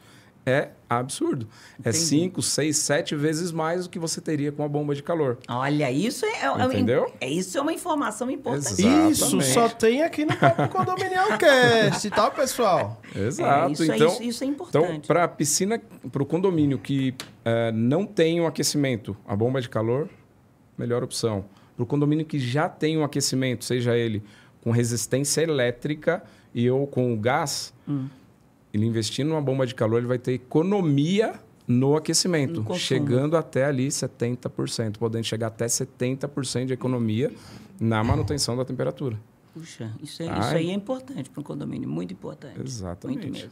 [0.50, 1.48] é absurdo.
[1.84, 5.38] É 5, 6, 7 vezes mais do que você teria com a bomba de calor.
[5.48, 7.14] Olha, isso é, é- Entendeu?
[7.22, 8.82] é isso é uma informação importante.
[9.12, 13.02] Isso só tem aqui no Papo Condominial Cast, tá, pessoal?
[13.16, 13.72] Exato.
[13.74, 15.08] isso é- então, isso- isso é Então, importante.
[15.08, 15.80] para a piscina,
[16.12, 17.14] para o condomínio que
[17.46, 20.10] eh, não tem um aquecimento, a bomba de calor,
[20.78, 21.46] melhor opção.
[21.76, 24.22] Para o condomínio que já tem um aquecimento, seja ele
[24.62, 26.22] com resistência elétrica
[26.54, 28.08] e ou com gás, Hum.
[28.74, 33.66] Ele investindo numa bomba de calor, ele vai ter economia no aquecimento, No chegando até
[33.66, 37.32] ali 70%, podendo chegar até 70% de economia
[37.80, 39.20] na manutenção da temperatura.
[39.54, 40.40] Puxa, isso, é- Ai.
[40.40, 42.60] isso aí é importante para um condomínio, muito importante.
[42.60, 43.20] Exatamente.
[43.28, 43.52] Muito mesmo.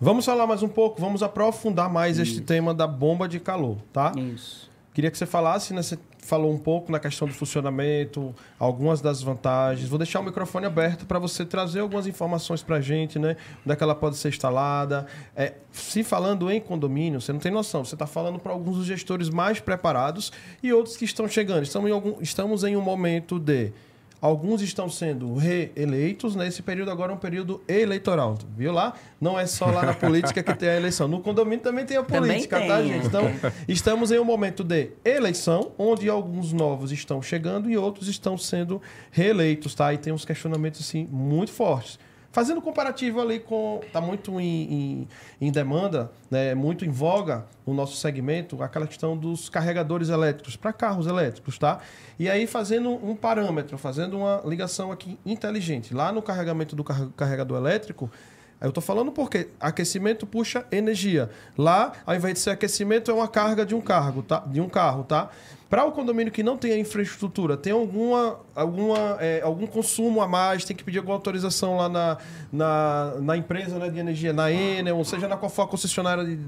[0.00, 4.12] Vamos falar mais um pouco, vamos aprofundar mais este tema da bomba de calor, tá?
[4.16, 4.69] Isso.
[4.92, 5.82] Queria que você falasse, né?
[5.82, 9.88] Você falou um pouco na questão do funcionamento, algumas das vantagens.
[9.88, 13.36] Vou deixar o microfone aberto para você trazer algumas informações para a gente, né?
[13.64, 15.06] Onde é que ela pode ser instalada.
[15.36, 17.84] É, se falando em condomínio, você não tem noção.
[17.84, 20.32] Você está falando para alguns dos gestores mais preparados
[20.62, 21.62] e outros que estão chegando.
[21.62, 23.72] Estamos em, algum, estamos em um momento de...
[24.20, 28.92] Alguns estão sendo reeleitos, nesse período agora é um período eleitoral, viu lá?
[29.18, 31.08] Não é só lá na política que tem a eleição.
[31.08, 33.06] No condomínio também tem a política, tem, tá, gente?
[33.06, 33.22] Então,
[33.66, 38.82] Estamos em um momento de eleição, onde alguns novos estão chegando e outros estão sendo
[39.10, 39.92] reeleitos, tá?
[39.94, 41.98] E tem uns questionamentos, assim, muito fortes.
[42.32, 43.80] Fazendo comparativo ali com...
[43.84, 45.08] Está muito em, em,
[45.40, 46.54] em demanda, né?
[46.54, 51.80] muito em voga no nosso segmento, aquela questão dos carregadores elétricos para carros elétricos, tá?
[52.18, 55.92] E aí fazendo um parâmetro, fazendo uma ligação aqui inteligente.
[55.92, 58.10] Lá no carregamento do car- carregador elétrico,
[58.62, 61.30] Eu tô falando porque aquecimento puxa energia.
[61.56, 64.40] Lá, ao invés de ser aquecimento, é uma carga de um cargo, tá?
[64.40, 65.30] De um carro, tá?
[65.70, 70.26] Para o condomínio que não tem a infraestrutura, tem alguma, alguma, é, algum consumo a
[70.26, 72.18] mais, tem que pedir alguma autorização lá na,
[72.52, 76.24] na, na empresa né, de energia, na Enel, ou seja, na qual for a concessionária
[76.24, 76.38] de-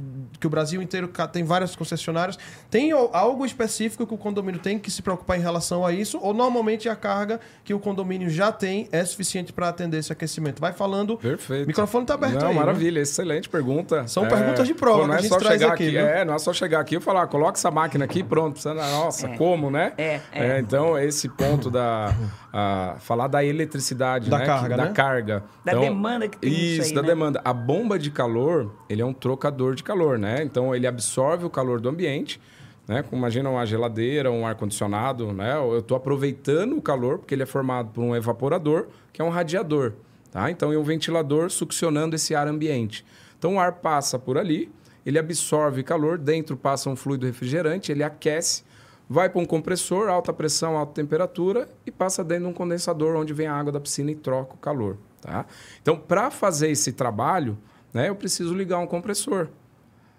[0.40, 2.36] que o Brasil inteiro tem várias concessionárias.
[2.68, 6.18] Tem al- algo específico que o condomínio tem que se preocupar em relação a isso?
[6.20, 10.58] Ou normalmente a carga que o condomínio já tem é suficiente para atender esse aquecimento?
[10.60, 11.16] Vai falando.
[11.16, 11.62] Perfeito.
[11.64, 12.56] O microfone tá aberto Não, aí.
[12.56, 14.04] maravilha, excelente pergunta.
[14.08, 15.96] São perguntas de prova não que a é gente só traz chegar aqui, aqui?
[15.96, 18.54] É, não é só chegar aqui e falar, coloca essa máquina aqui, pronto.
[18.54, 18.74] Precisa,
[19.12, 19.92] nossa, como, né?
[19.98, 20.58] É, é.
[20.58, 22.14] então, esse ponto da...
[22.52, 24.46] a- falar da eletricidade, Da né?
[24.46, 24.92] carga, da né?
[24.92, 25.44] carga.
[25.64, 27.08] Da Então, demanda que tem Isso, isso aí, da né?
[27.08, 27.40] demanda.
[27.44, 30.42] A bomba de calor, ele é um trocador de calor, né?
[30.42, 32.40] Então, ele absorve o calor do ambiente,
[32.88, 33.02] né?
[33.02, 35.54] Como, Imagina uma geladeira, um ar-condicionado, né?
[35.56, 39.30] Eu estou aproveitando o calor, porque ele é formado por um evaporador, que é um
[39.30, 39.92] radiador,
[40.30, 40.50] tá?
[40.50, 43.04] Então, é um ventilador succionando esse ar ambiente.
[43.38, 44.70] Então, o ar passa por ali,
[45.04, 48.62] ele absorve calor, dentro passa um fluido refrigerante, ele aquece,
[49.08, 53.32] vai para um compressor, alta pressão, alta temperatura, e passa dentro de um condensador, onde
[53.32, 55.46] vem a água da piscina e troca o calor, tá?
[55.80, 57.58] Então, para fazer esse trabalho,
[57.92, 59.48] né, eu preciso ligar um compressor.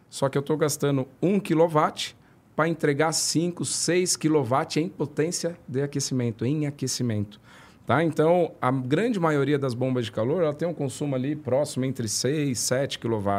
[0.10, 2.14] Só que eu estou gastando 1 kW
[2.56, 7.42] para entregar 5, 6 kW em potência de aquecimento, em aquecimento.
[7.86, 8.04] Tá?
[8.04, 12.08] Então, a grande maioria das bombas de calor ela tem um consumo ali próximo entre
[12.08, 13.30] 6 e 7 kW.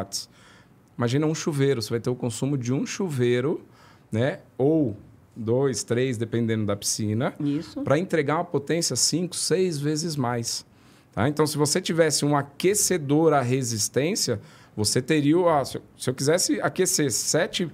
[0.97, 3.65] Imagina um chuveiro, você vai ter o consumo de um chuveiro,
[4.11, 4.39] né?
[4.57, 4.95] ou
[5.35, 7.81] dois, três, dependendo da piscina, Isso.
[7.81, 10.65] para entregar uma potência 5, 6 vezes mais.
[11.11, 11.27] Tá?
[11.27, 14.39] Então, se você tivesse um aquecedor à resistência,
[14.75, 15.35] você teria.
[15.49, 17.71] ah, se, eu, se eu quisesse aquecer 7,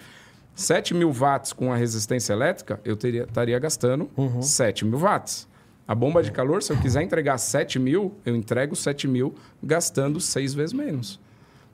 [0.54, 4.10] 7 mil watts com a resistência elétrica, eu teria, estaria gastando
[4.42, 5.48] 7 mil watts.
[5.88, 10.20] A bomba de calor, se eu quiser entregar 7 mil, eu entrego 7 mil gastando
[10.20, 11.20] 6 vezes menos.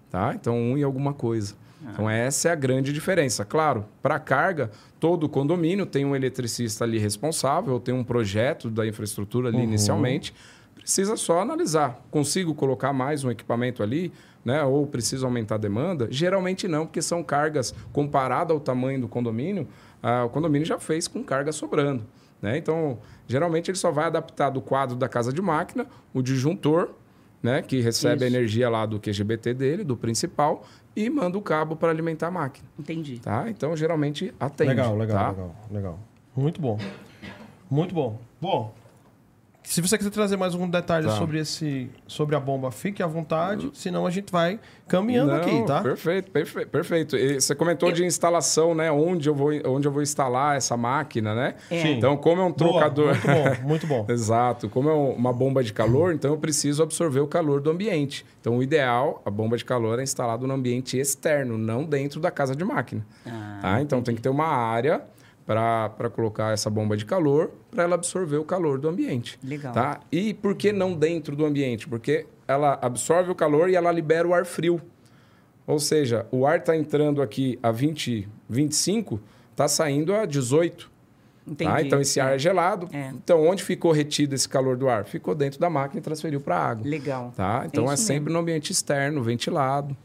[0.10, 0.34] Tá?
[0.34, 1.54] Então, um e alguma coisa.
[1.90, 3.46] Então, essa é a grande diferença.
[3.46, 4.70] Claro, para carga,
[5.00, 10.34] todo condomínio tem um eletricista ali responsável, tem um projeto da infraestrutura ali inicialmente.
[10.76, 12.02] precisa só analisar.
[12.12, 14.12] Consigo colocar mais um equipamento ali?
[14.44, 14.64] Né?
[14.64, 16.08] Ou preciso aumentar a demanda?
[16.10, 19.68] Geralmente não, porque são cargas comparado ao tamanho do condomínio,
[20.02, 22.06] ah, o condomínio já fez com carga sobrando.
[22.42, 22.58] Né?
[22.58, 26.92] Então, geralmente ele só vai adaptar do quadro da casa de máquina, o disjuntor,
[27.42, 27.62] né?
[27.62, 28.36] que recebe a Isso.
[28.36, 30.66] energia lá do QGBT dele, do principal,
[30.98, 32.68] e manda o cabo para alimentar a máquina.
[32.78, 33.20] Entendi.
[33.20, 33.48] Tá?
[33.48, 34.72] Então, geralmente atende.
[34.72, 35.30] Legal, legal, tá?
[35.30, 36.00] legal, legal.
[36.36, 36.80] Muito bom.
[37.70, 38.20] Muito bom.
[38.42, 38.74] Bom,
[39.70, 41.18] se você quiser trazer mais algum detalhe Tá.
[41.18, 45.64] sobre esse, sobre a bomba, fique à vontade, senão a gente vai caminhando Não, aqui,
[45.66, 45.82] tá?
[45.82, 47.18] Perfeito, perfeito, perfeito.
[47.18, 48.90] E você comentou de instalação, né?
[48.92, 51.56] Onde eu vou, onde eu vou instalar essa máquina, né?
[51.70, 51.82] É.
[51.82, 51.98] Sim.
[51.98, 53.08] Então, como é um Boa, trocador.
[53.14, 54.06] muito bom, muito bom.
[54.08, 54.70] Exato.
[54.70, 58.26] Como é um- uma bomba de calor, então eu preciso absorver o calor do ambiente.
[58.40, 62.32] Então, o ideal, a bomba de calor é instalada no ambiente externo, não dentro da
[62.32, 63.06] casa de máquina.
[63.26, 63.82] Ah, tá?
[63.82, 65.02] Então, tem que ter uma área
[65.48, 69.40] para colocar essa bomba de calor para ela absorver o calor do ambiente.
[69.42, 69.74] Legal.
[69.74, 70.02] Tá?
[70.12, 71.88] E por que não dentro do ambiente?
[71.88, 74.82] Porque ela absorve o calor e ela libera o ar frio.
[75.66, 79.22] Ou seja, o ar está entrando aqui a 20, 25,
[79.52, 80.92] está saindo a 18.
[81.48, 81.72] Entendi.
[81.72, 81.82] Tá?
[81.82, 82.90] Então esse ar é gelado.
[82.92, 83.08] É.
[83.16, 85.06] Então onde ficou retido esse calor do ar?
[85.06, 86.86] Ficou dentro da máquina e transferiu para a água.
[86.86, 87.32] Legal.
[87.38, 87.64] Tá?
[87.66, 88.34] Então é, isso sempre mesmo.
[88.34, 89.96] no ambiente externo, ventilado.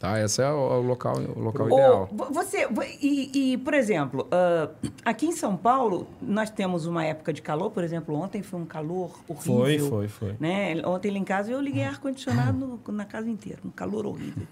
[0.00, 0.18] Tá?
[0.24, 2.08] Esse é o, local, o local ideal.
[2.10, 4.70] vo- você, vo- e, e, por exemplo, ah,
[5.04, 8.64] aqui em São Paulo, nós temos uma época de calor, por exemplo, ontem foi um
[8.64, 9.44] calor horrível.
[9.54, 10.36] Foi, foi, foi.
[10.40, 10.80] Né?
[10.86, 14.46] Ontem lá em casa eu liguei ar-condicionado na casa inteira, um calor horrível.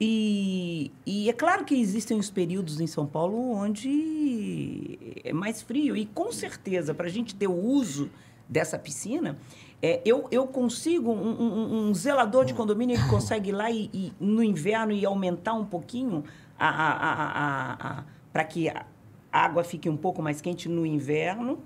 [0.00, 5.96] E, e é claro que existem os períodos em São Paulo onde é mais frio.
[5.96, 8.10] E com certeza, para a gente ter o uso
[8.48, 9.36] dessa piscina,
[9.82, 13.90] é, eu, eu consigo, um, um- um zelador de condomínio, ele consegue ir lá e,
[13.92, 16.24] e no inverno e aumentar um pouquinho
[16.58, 18.84] a, a, a, a, para que a
[19.30, 21.58] água fique um pouco mais quente no inverno.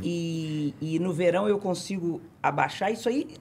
[0.00, 3.36] E, e no verão eu consigo abaixar isso aí.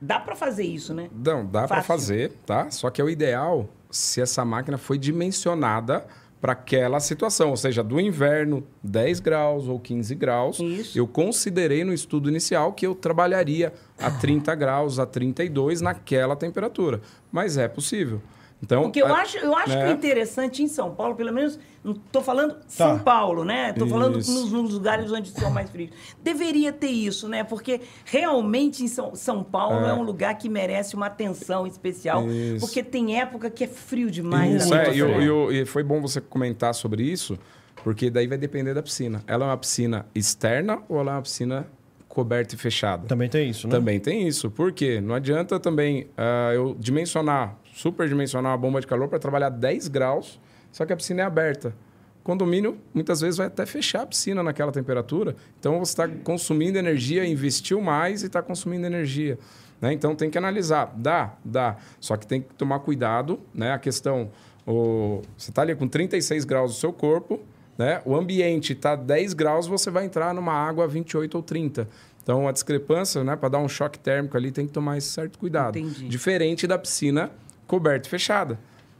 [0.00, 1.08] Dá para fazer isso, né?
[1.12, 2.70] Não, dá para fazer, tá?
[2.70, 6.06] Só que é o ideal se essa máquina foi dimensionada
[6.44, 10.60] para aquela situação, ou seja, do inverno 10 graus ou 15 graus.
[10.60, 10.98] Isso.
[10.98, 17.00] Eu considerei no estudo inicial que eu trabalharia a 30 graus, a 32 naquela temperatura,
[17.32, 18.20] mas é possível.
[18.62, 19.88] Então, Porque eu a- acho, eu acho que né?
[19.90, 23.70] o interessante em São Paulo, pelo menos, não estou falando São Paulo, né?
[23.70, 24.32] Estou falando Isso.
[24.32, 25.90] nos, nos lugares onde são mais frios.
[26.22, 27.44] Deveria ter isso, né?
[27.44, 29.90] Porque realmente em São, São Paulo é.
[29.90, 29.92] É.
[29.92, 32.26] um lugar que merece uma atenção especial.
[32.26, 32.64] Isso.
[32.66, 34.62] Porque tem época que é frio demais.
[34.62, 34.88] Isso, né?
[34.88, 37.38] é, e, o- e e foi bom você comentar sobre isso,
[37.82, 39.22] porque daí vai depender da piscina.
[39.26, 41.66] Ela é uma piscina externa ou ela é uma piscina
[42.08, 43.06] coberta e fechada?
[43.08, 43.72] Também tem isso, né?
[43.72, 44.50] Também tem isso.
[44.50, 45.00] Por quê?
[45.02, 50.40] Não adianta também ah, eu dimensionar, superdimensionar uma bomba de calor para trabalhar 10 graus,
[50.70, 51.74] só que a piscina é aberta.
[52.22, 55.36] Condomínio, muitas vezes, vai até fechar a piscina naquela temperatura.
[55.58, 59.38] Então, você está consumindo energia, investiu mais e está consumindo energia.
[59.80, 59.92] né?
[59.92, 60.94] Então, tem que analisar.
[60.96, 61.34] Dá?
[61.44, 61.76] Dá.
[62.00, 63.40] Só que tem que tomar cuidado.
[63.52, 63.72] Né?
[63.72, 64.30] A questão...
[64.66, 65.20] O...
[65.36, 67.40] Você está ali com 36 graus no seu corpo,
[67.76, 68.00] né?
[68.06, 71.86] o ambiente está 10 graus, você vai entrar numa água a 28 ou 30.
[72.22, 75.38] Então, a discrepância, né, para dar um choque térmico ali, tem que tomar esse certo
[75.38, 75.78] cuidado.
[75.78, 76.08] Entendi.
[76.08, 77.30] Diferente da piscina
[77.66, 78.58] coberta e fechada.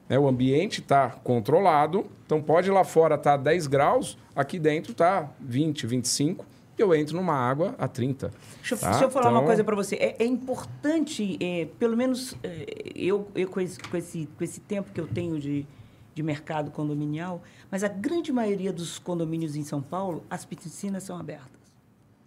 [0.09, 5.31] Né, o ambiente está controlado, então pode lá fora estar 10 graus, aqui dentro está
[5.41, 6.45] 20, 25,
[6.79, 8.31] e eu entro numa água a 30.
[8.59, 8.91] Deixa, eu- tá?
[8.91, 9.97] deixa eu falar uma Então, coisa para você.
[9.97, 14.61] É, é importante, é, pelo menos é, eu, eu com, esse, com, esse, com esse
[14.61, 15.65] tempo que eu tenho de,
[16.15, 21.17] de mercado condominial, mas a grande maioria dos condomínios em São Paulo, as piscinas são
[21.19, 21.64] abertas.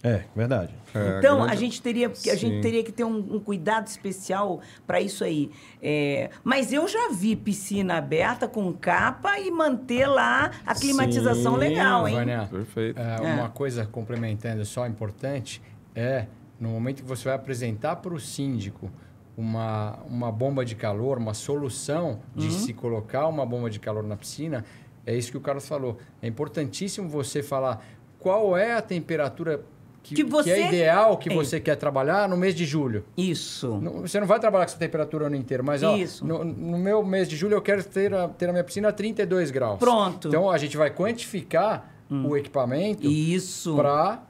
[0.07, 0.73] É, verdade.
[0.95, 4.61] é, Então, grande- a, gente teria, a gente teria que ter um, um cuidado especial
[4.85, 5.51] para isso aí.
[5.81, 11.59] É, mas eu já vi piscina aberta com capa e manter lá a climatização Sim,
[11.59, 12.15] legal, hein?
[12.15, 12.99] Vânia, Perfeito.
[12.99, 13.33] é, É.
[13.35, 15.61] uma coisa complementando só importante
[15.95, 16.27] é
[16.59, 18.89] no momento que você vai apresentar para o síndico
[19.37, 22.51] uma, uma bomba de calor, uma solução de Uhum.
[22.51, 24.65] se colocar uma bomba de calor na piscina,
[25.05, 25.97] é isso que o Carlos falou.
[26.21, 27.85] É importantíssimo você falar
[28.19, 29.63] qual é a temperatura
[30.09, 31.33] que, Que você- é ideal que É.
[31.33, 33.03] você quer trabalhar no mês de julho.
[33.17, 33.79] Isso.
[33.81, 36.77] Não- Você não vai trabalhar com essa temperatura o ano inteiro, mas ó, no, no
[36.77, 39.79] meu mês de julho eu quero ter a, ter a minha piscina a 32 graus.
[39.79, 40.27] Pronto.
[40.27, 43.75] Então a gente vai quantificar o equipamento Isso.
[43.75, 44.23] para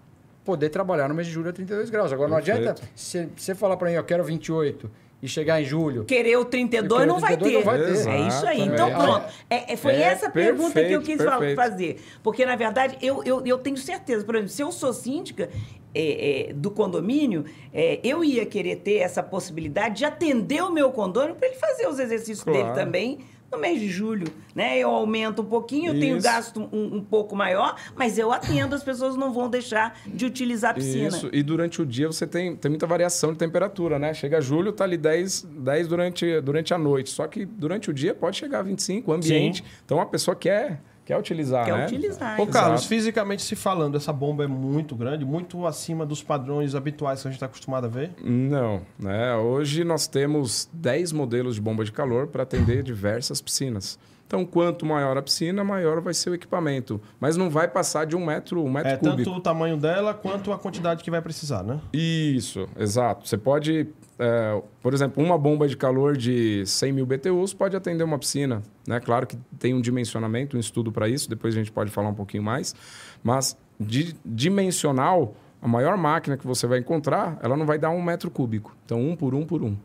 [0.44, 2.12] poder trabalhar no mês de julho a 32 graus.
[2.12, 2.62] Agora não Perfeito.
[2.70, 4.90] adianta você você falar para mim, eu quero 28
[5.22, 6.06] e chegar em julho.
[6.06, 7.58] Querer o 32 Querer o não vai 32 ter.
[7.58, 8.10] não vai ter.
[8.24, 8.62] É isso aí.
[8.62, 8.94] Então, É.
[8.94, 9.26] pronto.
[9.50, 11.56] É, é- foi É, essa pergunta que eu perfeito, quis perfeito.
[11.56, 12.02] fazer.
[12.22, 14.24] Porque, na verdade, eu, eu, eu tenho certeza.
[14.24, 15.50] Por exemplo, se eu sou síndica
[15.96, 20.92] é, é, do condomínio, é, eu ia querer ter essa possibilidade de atender o meu
[20.92, 22.60] condomínio para ele fazer os exercícios Claro.
[22.66, 23.20] dele também,
[23.52, 24.78] No mês de julho, né?
[24.78, 26.24] Eu aumento um pouquinho, eu tenho Isso.
[26.26, 30.72] gasto um, um pouco maior, mas eu atendo, as pessoas não vão deixar de utilizar
[30.72, 31.08] a piscina.
[31.08, 34.14] Isso, e durante o dia você tem, tem muita variação de temperatura, né?
[34.14, 37.10] Chega julho, tá ali 10, 10 durante, durante a noite.
[37.10, 39.60] Só que durante o dia pode chegar a 25, o ambiente.
[39.60, 39.70] Sim.
[39.86, 41.86] Então a pessoa quer, quer utilizar, Quer né?
[41.86, 42.38] utilizar.
[42.38, 42.52] Ô, Exato.
[42.52, 47.28] Carlos, fisicamente se falando, essa bomba é muito grande, muito acima dos padrões habituais que
[47.28, 48.12] a gente está acostumado a ver.
[48.22, 49.34] Não, né?
[49.36, 53.98] Hoje nós temos 10 modelos de bomba de calor para atender diversas piscinas.
[54.28, 57.00] Então, quanto maior a piscina, maior vai ser o equipamento.
[57.18, 59.16] Mas não vai passar de um metro, um metro É cúbico.
[59.18, 61.80] tanto o tamanho dela quanto a quantidade que vai precisar, né?
[61.94, 63.26] Isso, exato.
[63.26, 63.88] Você pode,
[64.20, 68.64] é, por exemplo, uma bomba de calor de 100 mil BTUs pode atender uma piscina.
[68.88, 69.00] Né?
[69.00, 72.14] Claro que tem um dimensionamento, um estudo para isso, depois a gente pode falar um
[72.14, 72.76] pouquinho mais.
[73.24, 78.02] Mas di- dimensional, a maior máquina que você vai encontrar, ela não vai dar um
[78.02, 78.76] metro cúbico.
[78.86, 79.76] Então, um por um por um.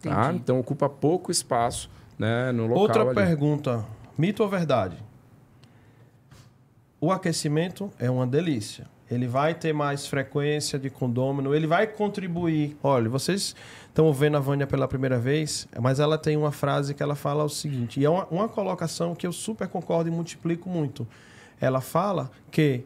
[0.00, 0.32] Tá?
[0.34, 2.82] Então, ocupa pouco espaço né, no local.
[2.82, 3.14] Outra ali.
[3.14, 3.84] pergunta:
[4.18, 4.96] mito ou verdade?
[7.00, 8.86] O aquecimento é uma delícia.
[9.12, 12.76] Ele vai ter mais frequência de condômino, ele vai contribuir.
[12.82, 13.54] Olha, vocês
[13.88, 17.44] estão vendo a Vânia pela primeira vez, mas ela tem uma frase que ela fala
[17.44, 21.06] o seguinte, e é uma, uma colocação que eu super concordo e multiplico muito.
[21.60, 22.84] Ela fala que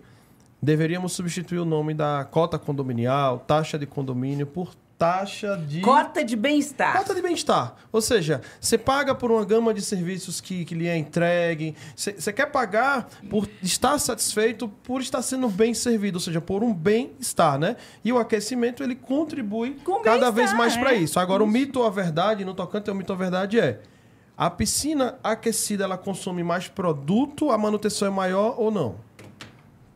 [0.61, 5.81] deveríamos substituir o nome da cota condominial, taxa de condomínio, por taxa de.
[5.81, 6.97] Cota de bem-estar.
[6.97, 7.75] Cota de bem-estar.
[7.93, 11.75] Ou seja, você paga por uma gama de serviços que, que lhe é entregue.
[11.95, 16.63] Você você quer pagar por estar satisfeito, por estar sendo bem servido, ou seja, por
[16.63, 17.77] um bem-estar, né?
[18.05, 20.99] E o aquecimento, ele contribui Com cada vez mais para é.
[20.99, 21.21] isso.
[21.21, 23.81] Agora, o mito ou a verdade, no tocante ao mito ou a verdade é...
[24.39, 28.97] A piscina aquecida, ela consome mais produto, a manutenção é maior ou não?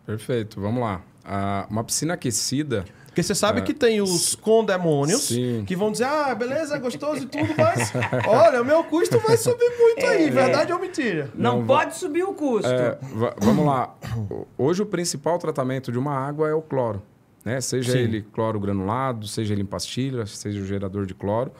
[0.07, 1.03] Perfeito, vamos lá.
[1.23, 5.65] Ah, uma piscina aquecida, Porque você sabe que tem os condemônios Sim.
[5.67, 7.93] que vão dizer, ah, beleza, gostoso e tudo, mas
[8.29, 11.29] olha, o meu custo vai subir muito aí, verdade ou mentira?
[11.35, 12.69] Não, Não, pode subir o custo.
[12.71, 13.95] É, va- vamos lá.
[14.57, 17.03] Hoje o principal tratamento de uma água é o cloro.
[17.45, 17.61] Né?
[17.61, 17.99] Seja Sim.
[17.99, 21.51] ele cloro granulado, seja ele em pastilha, seja o gerador de cloro.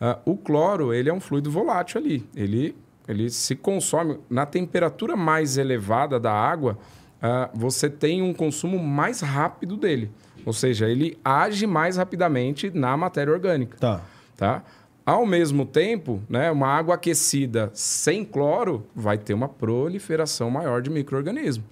[0.00, 2.24] Ah, o cloro ele é um fluido volátil ali.
[2.36, 2.76] Ele,
[3.08, 6.78] ele se consome na temperatura mais elevada da água.
[7.20, 10.10] ah, você tem um consumo mais rápido dele.
[10.44, 14.00] Ou seja, ele age mais rapidamente na matéria orgânica Tá.
[14.36, 14.62] tá?
[15.06, 20.88] Ao mesmo tempo, né, uma água aquecida sem cloro vai ter uma proliferação maior de
[20.88, 21.66] micro-organismos.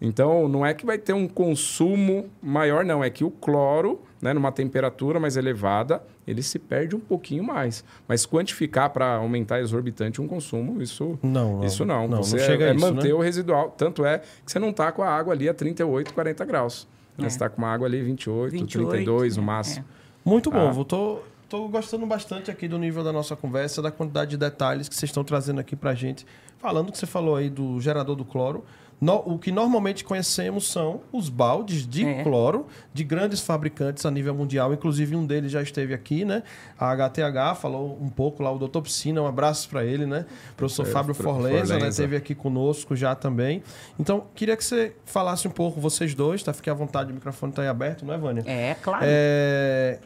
[0.00, 3.02] Então, não é que vai ter um consumo maior, não.
[3.02, 7.82] É que o cloro, né, numa temperatura mais elevada, ele se perde um pouquinho mais.
[8.06, 11.64] Mas quantificar para aumentar exorbitante um consumo, isso Não, não.
[11.64, 12.02] Isso não.
[12.02, 13.14] Não, não você chega é, a é isso, manter né?
[13.14, 13.74] o residual.
[13.76, 16.86] Tanto é que você não está com a água ali a 38, 40 graus.
[17.18, 17.22] É.
[17.22, 19.46] Você está com uma água ali 28, 28, 32 no né?
[19.46, 19.84] máximo.
[20.24, 20.68] Muito bom.
[20.68, 20.72] Ah.
[20.72, 24.88] Vou tô, tô gostando bastante aqui do nível da nossa conversa, da quantidade de detalhes
[24.88, 26.26] que vocês estão trazendo aqui pra gente.
[26.58, 28.64] Falando que você falou aí do gerador do cloro.
[28.98, 32.22] No- o que normalmente conhecemos são os baldes de É.
[32.22, 34.72] cloro de grandes fabricantes a nível mundial.
[34.72, 36.42] Inclusive, um deles já esteve aqui, né?
[36.78, 40.24] A HTH falou um pouco lá, o doutor Piscina, um abraço para ele, né?
[40.56, 41.80] Professor É, Fábio Fr- Forleza, né?
[41.80, 41.88] Forleza.
[41.88, 43.62] Esteve aqui conosco já também.
[44.00, 46.54] Então, queria que você falasse um pouco, vocês dois, tá?
[46.54, 48.44] Fique à vontade, o microfone está aí aberto, não é, Vânia?
[48.46, 49.04] É, claro.
[49.06, 49.98] É,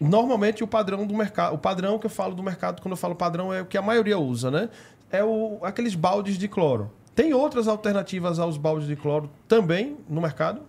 [0.00, 3.16] Normalmente o padrão do mercado, o padrão que eu falo do mercado, quando eu falo
[3.16, 4.68] padrão, é o que a maioria usa, né?
[5.10, 6.90] É o, aqueles baldes de cloro.
[7.18, 10.60] Tem outras alternativas aos baldes de cloro também no mercado?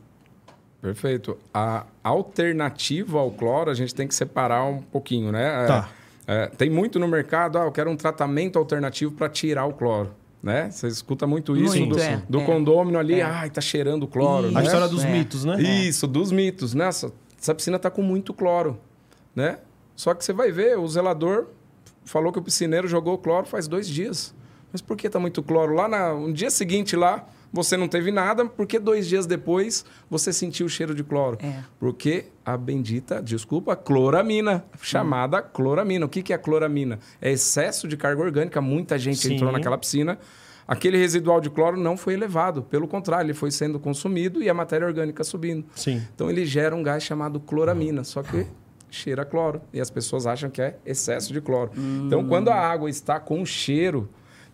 [0.81, 1.37] Perfeito.
[1.53, 5.65] A alternativa ao cloro, a gente tem que separar um pouquinho, né?
[5.65, 5.89] É, Tá.
[6.25, 10.09] é, tem muito no mercado, ah, eu quero um tratamento alternativo para tirar o cloro.
[10.41, 10.71] Né?
[10.71, 12.45] Você escuta muito isso Muito, do, é, do é.
[12.45, 13.21] condômino ali, É.
[13.21, 14.47] ai, tá cheirando cloro.
[14.47, 14.57] Isso.
[14.57, 14.65] A né?
[14.65, 15.11] história dos É.
[15.11, 15.61] mitos, né?
[15.61, 16.73] Isso, dos mitos.
[16.73, 16.87] Né?
[16.87, 18.75] Essa, essa piscina tá com muito cloro,
[19.35, 19.59] né?
[19.95, 21.45] Só que você vai ver, o zelador
[22.05, 24.33] falou que o piscineiro jogou cloro faz dois dias.
[24.71, 25.73] Mas por que tá muito cloro?
[25.73, 30.31] Lá na, no dia seguinte lá, você não teve nada, porque dois dias depois você
[30.31, 31.37] sentiu o cheiro de cloro?
[31.41, 31.63] É.
[31.79, 36.05] Porque a bendita, desculpa, cloramina, chamada cloramina.
[36.05, 36.99] O que, que é cloramina?
[37.21, 38.61] É excesso de carga orgânica.
[38.61, 39.35] Muita gente Sim.
[39.35, 40.19] entrou naquela piscina.
[40.67, 42.61] Aquele residual de cloro não foi elevado.
[42.61, 45.65] Pelo contrário, ele foi sendo consumido e a matéria orgânica subindo.
[45.73, 46.03] Sim.
[46.13, 48.45] Então ele gera um gás chamado cloramina, só que
[48.91, 49.61] cheira cloro.
[49.73, 51.71] E as pessoas acham que é excesso de cloro.
[52.05, 54.07] Então, quando a água está com cheiro,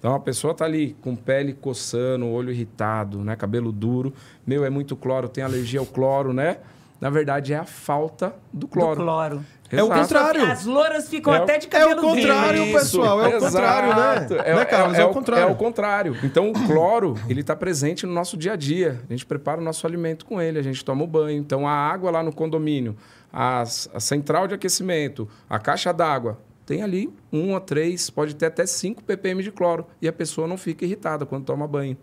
[0.05, 3.35] então a pessoa está ali com pele coçando, olho irritado, né?
[3.35, 4.13] cabelo duro,
[4.45, 6.57] meu, é muito cloro, tem alergia ao cloro, né?
[7.01, 8.97] Na verdade, é a falta do cloro.
[8.97, 9.45] Do cloro.
[9.71, 10.45] É o contrário.
[10.45, 13.19] As louras ficam É o- até de É cabelo o contrário, pessoal.
[13.19, 13.45] É o Exato.
[13.45, 14.27] contrário, né?
[14.45, 14.95] É, Né, Carlos?
[14.97, 15.43] é, É o o- contrário.
[15.43, 16.17] É o contrário.
[16.23, 19.01] Então, o cloro, ele está presente no nosso dia a dia.
[19.09, 21.39] A gente prepara o nosso alimento com ele, a gente toma o banho.
[21.39, 22.95] Então, a água lá no condomínio,
[23.33, 28.47] as- a, central de aquecimento, a caixa d'água, tem ali um a três, pode ter
[28.47, 29.85] até 5 ppm de cloro.
[30.01, 31.95] E a pessoa não fica irritada quando toma banho.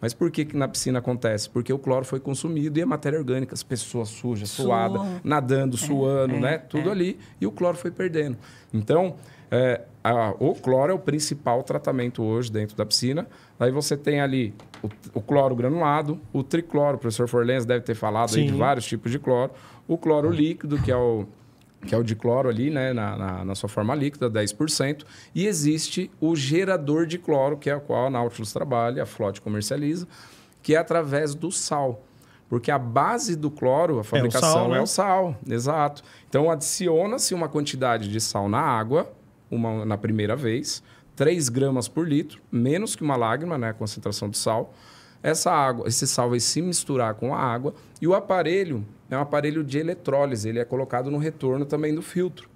[0.00, 1.48] Mas por que, que na piscina acontece?
[1.48, 4.66] Porque o cloro foi consumido e a matéria orgânica, as pessoas sujas, Suam.
[4.94, 6.58] suada, nadando, suando, é, né?
[6.58, 7.18] Tudo ali.
[7.40, 8.36] E o cloro foi perdendo.
[8.74, 9.16] Então,
[9.50, 13.26] é, a- o cloro é o principal tratamento hoje dentro da piscina.
[13.58, 14.52] Aí você tem ali
[14.82, 18.84] o, o cloro granulado, o tricloro, o professor Forlens deve ter falado aí de vários
[18.84, 19.50] tipos de cloro.
[19.88, 21.26] O cloro líquido, que é o,
[21.86, 25.04] que é o dicloro ali, né, na, na, na sua forma líquida, 10%.
[25.34, 29.40] E existe o gerador de cloro, que é o qual a Nautilus trabalha, a Flotte
[29.40, 30.06] comercializa,
[30.62, 32.02] que é através do sal.
[32.48, 34.78] Porque a base do cloro, a fabricação sal, né?
[34.78, 36.02] é o sal, exato.
[36.28, 39.10] Então adiciona-se uma quantidade de sal na água,
[39.50, 40.82] uma, na primeira vez,
[41.16, 44.72] 3 gramas por litro, menos que uma lágrima, né, a concentração de sal.
[45.22, 49.20] Essa água, esse sal vai se misturar com a água e o aparelho é um
[49.20, 52.48] aparelho de eletrólise, ele é colocado no retorno também do filtro.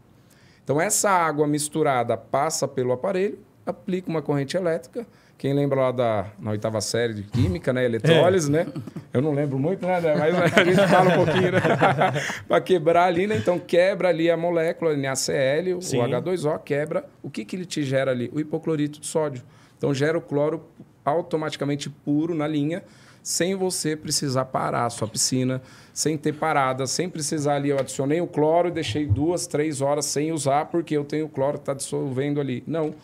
[0.64, 5.06] Então essa água misturada passa pelo aparelho, aplica uma corrente elétrica.
[5.36, 8.66] Quem lembra lá da na oitava série de química, né, eletrólise, né?
[9.10, 9.98] Eu não lembro muito, né?
[10.18, 11.60] Mas a gente fala um pouquinho, né?
[12.46, 13.38] para quebrar ali, né?
[13.38, 15.98] Então quebra ali a molécula NaCl, o Sim.
[15.98, 17.06] H2O quebra.
[17.22, 18.30] O que que ele te gera ali?
[18.34, 19.42] O hipoclorito de sódio.
[19.78, 20.62] Então gera o cloro
[21.04, 22.82] automaticamente puro na linha,
[23.22, 25.60] sem você precisar parar a sua piscina,
[25.92, 27.68] sem ter parada, sem precisar ali.
[27.68, 31.28] Eu adicionei o cloro e deixei duas, três horas sem usar, porque eu tenho o
[31.28, 32.64] cloro que está dissolvendo ali.
[32.66, 32.94] Não,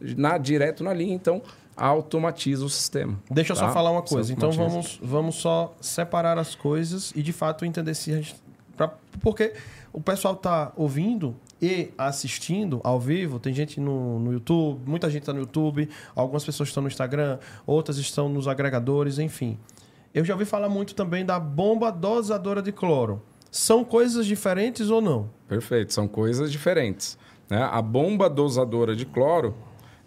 [0.00, 1.42] na, direto na linha, então
[1.76, 3.18] automatiza o sistema.
[3.30, 3.72] Deixa eu só tá?
[3.72, 4.32] falar uma coisa.
[4.32, 8.36] Então vamos, vamos só separar as coisas e de fato entender se a gente.
[8.76, 9.52] pra- porque
[9.92, 11.34] o pessoal tá ouvindo
[11.64, 13.38] e assistindo ao vivo.
[13.38, 17.38] Tem gente no, no YouTube, muita gente está no YouTube, algumas pessoas estão no Instagram,
[17.66, 19.58] outras estão nos agregadores, enfim.
[20.12, 23.22] Eu já ouvi falar muito também da bomba dosadora de cloro.
[23.50, 25.30] São coisas diferentes ou não?
[25.48, 27.16] Perfeito, são coisas diferentes.
[27.48, 27.62] Né?
[27.62, 29.54] A bomba dosadora de cloro,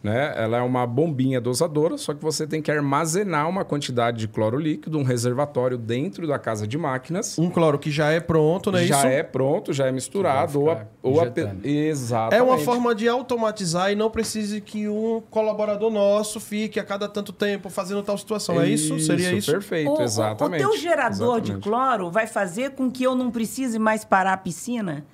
[0.07, 0.33] né?
[0.37, 4.57] ela é uma bombinha dosadora, só que você tem que armazenar uma quantidade de cloro
[4.57, 7.37] líquido, um reservatório dentro da casa de máquinas.
[7.37, 9.07] Um cloro que já é pronto, não é já isso?
[9.07, 10.61] é pronto, já é misturado.
[10.61, 11.25] Ou a, ou a,
[11.65, 12.35] exatamente.
[12.35, 17.07] É uma forma de automatizar e não precise que um colaborador nosso fique a cada
[17.07, 18.61] tanto tempo fazendo tal situação.
[18.61, 18.97] É isso?
[18.99, 19.51] Seria isso?
[19.51, 20.63] Perfeito, O- o- exatamente.
[20.65, 21.63] O teu gerador de Exatamente.
[21.63, 25.05] cloro vai fazer com que eu não precise mais parar a piscina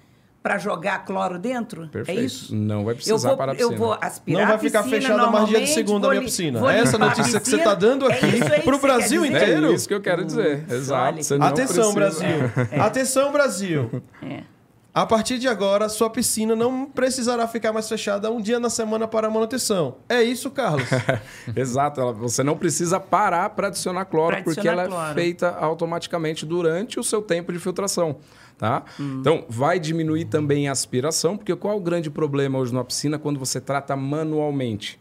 [0.43, 1.87] para jogar cloro dentro?
[1.87, 2.19] Perfeito.
[2.19, 2.53] É isso?
[2.53, 3.77] Não vai Eu precisar vou, parar a eu piscina.
[3.77, 6.59] vou aspirar Não vai ficar fechada mais dia de segunda a minha piscina.
[6.59, 7.63] vou É essa notícia que você piscina.
[7.63, 9.67] tá dando É aqui que pro você Brasil inteiro.
[9.71, 10.65] É isso que eu quero dizer.
[10.69, 11.23] Exato.
[11.23, 12.51] Você não Atenção, precisa- Brasil.
[12.83, 14.03] Atenção, Brasil.
[14.21, 14.43] É.
[14.95, 19.07] A partir de agora, sua piscina não precisará ficar mais fechada um dia na semana
[19.07, 19.95] para manutenção.
[20.07, 20.87] É isso, Carlos?
[21.55, 25.13] Exato, ela- você não precisa parar para adicionar cloro, Pra porque adicionar ela é cloro.
[25.15, 28.17] feita automaticamente durante o seu tempo de filtração.
[28.63, 28.85] Tá?
[28.97, 29.17] Hum.
[29.19, 33.19] Então, vai diminuir também a aspiração, porque qual é o grande problema hoje numa piscina
[33.19, 34.97] quando você trata manualmente?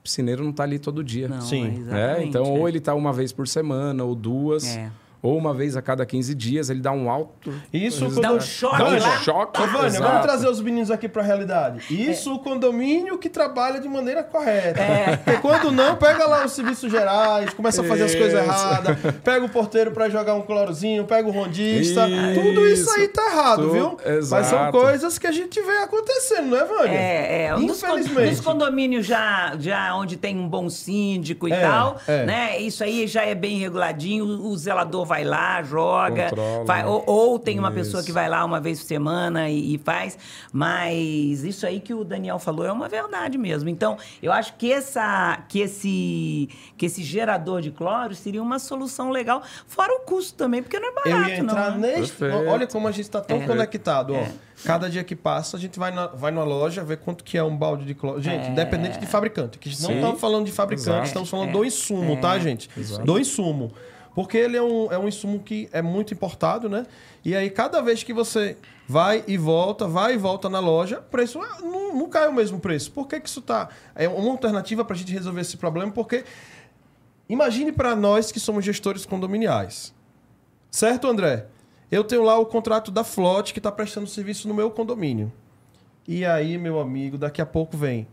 [0.00, 1.28] O piscineiro não está ali todo dia.
[1.28, 1.66] Não, Sim.
[1.68, 2.48] é exatamente, Então, é.
[2.48, 4.90] ou ele está uma vez por semana, ou duas, É.
[5.22, 7.52] ou uma vez a cada 15 dias, ele dá um alto.
[7.72, 8.22] Isso Dá quando...
[8.22, 9.18] Dá um choque Dá um lá.
[9.18, 9.60] choque.
[9.62, 10.02] Ô, Vânia, exato.
[10.04, 11.84] vamos trazer os meninos aqui para a realidade.
[11.90, 14.80] Isso o condomínio que trabalha de maneira correta.
[15.24, 18.42] Porque quando não, pega lá os serviços gerais, começa a fazer as coisas Isso.
[18.50, 22.08] erradas, pega o porteiro para jogar um clorozinho, pega o rondista.
[22.08, 22.40] Isso.
[22.40, 23.96] Tudo isso aí tá errado, Tu- viu?
[24.06, 24.72] Mas são exato.
[24.78, 26.98] coisas que a gente vê acontecendo, não é, Vânia?
[26.98, 27.54] É, é.
[27.58, 28.30] Infelizmente.
[28.30, 32.24] nos condomínios já, já onde tem um bom síndico e É, tal, é.
[32.24, 32.58] né?
[32.60, 34.24] Isso aí já é bem reguladinho.
[34.24, 36.30] O zelador vai lá, joga.
[36.30, 36.86] Né?
[36.86, 37.76] ou, ou tem uma Isso.
[37.78, 40.16] pessoa que vai lá uma vez por semana e, e faz.
[40.52, 43.68] Mas isso aí que o Daniel falou é uma verdade mesmo.
[43.68, 49.10] Então, eu acho que, essa, que, esse, que esse gerador de cloro seria uma solução
[49.10, 49.42] legal.
[49.66, 51.78] Fora o custo também, porque não é barato, Eu ia entrar não.
[51.78, 51.96] né?
[51.98, 52.22] neste.
[52.24, 53.46] Olha como a gente está tão É.
[53.46, 54.14] conectado.
[54.14, 54.18] Ó.
[54.18, 54.30] É.
[54.64, 57.42] Cada dia que passa, a gente vai na, vai na loja ver quanto que é
[57.42, 58.20] um balde de cloro.
[58.20, 58.50] Gente, É.
[58.50, 59.58] independente de fabricante.
[59.58, 61.06] Que não estamos falando de fabricante, Exato.
[61.06, 61.52] estamos falando É.
[61.52, 62.68] do insumo, tá, gente?
[62.76, 63.04] Exato.
[63.04, 63.72] Do insumo.
[64.14, 66.86] Porque ele é um, é um insumo que é muito importado, né?
[67.24, 68.56] E aí, cada vez que você
[68.88, 72.32] vai e volta, vai e volta na loja, o preço ah, não, não cai o
[72.32, 72.90] mesmo preço.
[72.90, 73.68] Por que, que isso tá.
[73.94, 76.24] É uma alternativa para a gente resolver esse problema, porque
[77.28, 79.94] imagine para nós que somos gestores condominiais.
[80.70, 81.46] Certo, André?
[81.90, 85.32] Eu tenho lá o contrato da Flote que está prestando serviço no meu condomínio.
[86.06, 88.08] E aí, meu amigo, daqui a pouco vem.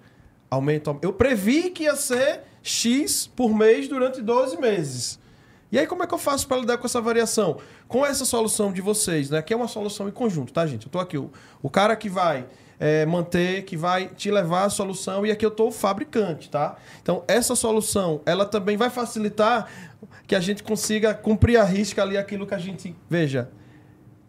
[0.49, 0.95] Aumenta.
[1.01, 5.19] Eu previ que ia ser X por mês durante 12 meses.
[5.71, 7.57] E aí, como é que eu faço para lidar com essa variação?
[7.87, 9.41] Com essa solução de vocês, né?
[9.41, 10.85] Que é uma solução em conjunto, tá, gente?
[10.85, 11.29] Eu tô aqui, o,
[11.61, 12.45] o cara que vai
[12.79, 16.77] é, manter, que vai te levar a solução, e aqui eu tô o fabricante, tá?
[17.01, 19.67] Então, essa solução, ela também vai facilitar
[20.25, 22.95] que a gente consiga cumprir a risca ali aquilo que a gente.
[23.09, 23.49] Veja,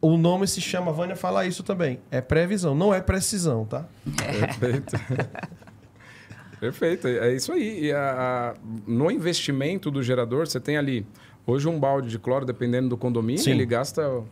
[0.01, 3.85] o nome se chama, Vânia fala isso também, é previsão, não é precisão, tá?
[4.17, 4.97] Perfeito.
[6.61, 7.85] Perfeito, é isso aí.
[7.85, 8.55] E a- a-
[8.87, 11.07] no investimento do gerador, você tem ali,
[11.49, 13.53] hoje um balde de cloro, dependendo do condomínio, Sim.
[13.53, 14.23] ele gasta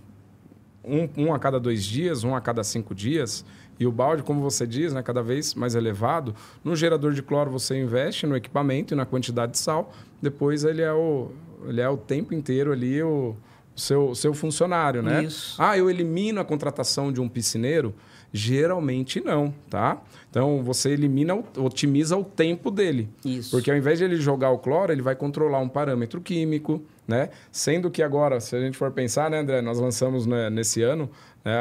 [0.84, 3.44] um, um a cada dois dias, um a cada cinco dias.
[3.80, 6.34] E o balde, como você diz, né, cada vez mais elevado.
[6.62, 9.92] No gerador de cloro, você investe no equipamento e na quantidade de sal.
[10.20, 11.30] Depois, ele é o,
[11.66, 13.34] ele é o tempo inteiro ali o,
[13.74, 15.24] o seu, o seu funcionário, né?
[15.24, 15.56] Isso.
[15.58, 17.94] Ah, eu elimino a contratação de um piscineiro?
[18.32, 20.02] Geralmente não, tá?
[20.30, 23.08] Então, você elimina, otimiza o tempo dele.
[23.24, 23.50] Isso.
[23.50, 27.30] Porque ao invés de ele jogar o cloro, ele vai controlar um parâmetro químico, né?
[27.50, 29.60] Sendo que agora, se a gente for pensar, né, André?
[29.60, 31.10] Nós lançamos né, nesse ano,
[31.44, 31.54] né,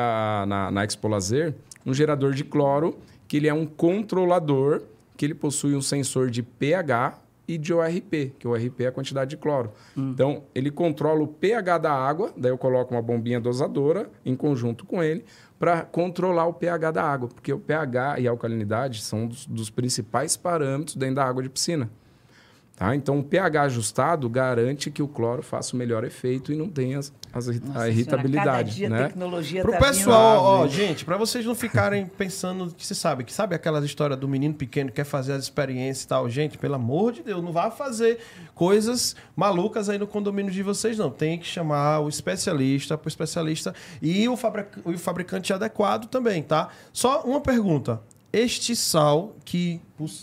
[0.48, 1.54] na, na Expo Lazer,
[1.86, 4.82] um gerador de cloro, que ele é um controlador,
[5.16, 8.92] que ele possui um sensor de pH e de ORP, que o ORP é a
[8.92, 9.72] quantidade de cloro.
[9.96, 14.86] Então, ele controla o pH da água, daí eu coloco uma bombinha dosadora em conjunto
[14.86, 15.24] com ele,
[15.60, 19.70] para controlar o pH da água, porque o pH e a alcalinidade são dos, dos
[19.70, 21.90] principais parâmetros dentro da água de piscina.
[22.76, 22.94] Tá?
[22.94, 27.00] Então, o pH ajustado garante que o cloro faça o melhor efeito e não tenha
[27.00, 28.90] as, as Nossa a irritabilidade.
[28.90, 29.08] né?
[29.08, 30.74] tecnologia Pro tá pessoal, ó, vindo.
[30.74, 34.54] gente, pra vocês não ficarem pensando que você sabe, que sabe aquelas histórias do menino
[34.54, 36.30] pequeno que quer fazer as experiências e tal.
[36.30, 38.20] Gente, pelo amor de Deus, não vá fazer
[38.54, 41.10] coisas malucas aí no condomínio de vocês, não.
[41.10, 46.68] Tem que chamar o especialista, pro especialista e o, fabric- o fabricante adequado também, tá?
[46.92, 48.02] Só uma pergunta.
[48.34, 49.80] Este sal que,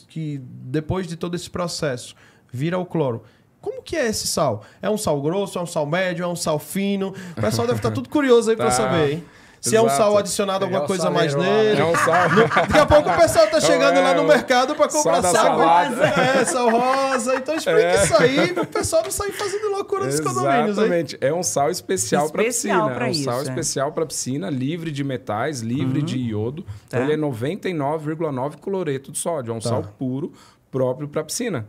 [0.09, 2.14] que depois de todo esse processo
[2.53, 3.22] vira o cloro.
[3.61, 4.62] Como que é esse sal?
[4.80, 7.14] É um sal grosso, é um sal médio, é um sal fino?
[7.36, 8.70] O pessoal deve estar tudo curioso aí pra Tá.
[8.72, 9.24] saber, hein?
[9.61, 10.03] Se é um Exato.
[10.03, 11.80] sal adicionado alguma Pegar o coisa mais nele.
[11.80, 12.28] É um sal.
[12.34, 15.32] Daqui a pouco o pessoal tá chegando é, lá no o mercado pra comprar sal
[15.32, 15.44] sal.
[15.57, 16.05] salada.
[16.05, 17.36] É, sal rosa.
[17.36, 18.03] Então explica É.
[18.03, 20.84] isso aí pro pessoal não sair fazendo loucura nos condomínios, hein?
[20.84, 21.18] Exatamente.
[21.20, 22.90] É um sal especial para piscina.
[22.90, 23.42] pra é um isso, sal é.
[23.44, 26.66] especial para piscina, livre de metais, livre de iodo.
[26.88, 27.05] Então Tá.
[27.05, 29.53] ele é 99,9 cloreto de sódio.
[29.53, 29.68] É um Tá.
[29.68, 30.32] sal puro
[30.72, 31.68] próprio para piscina.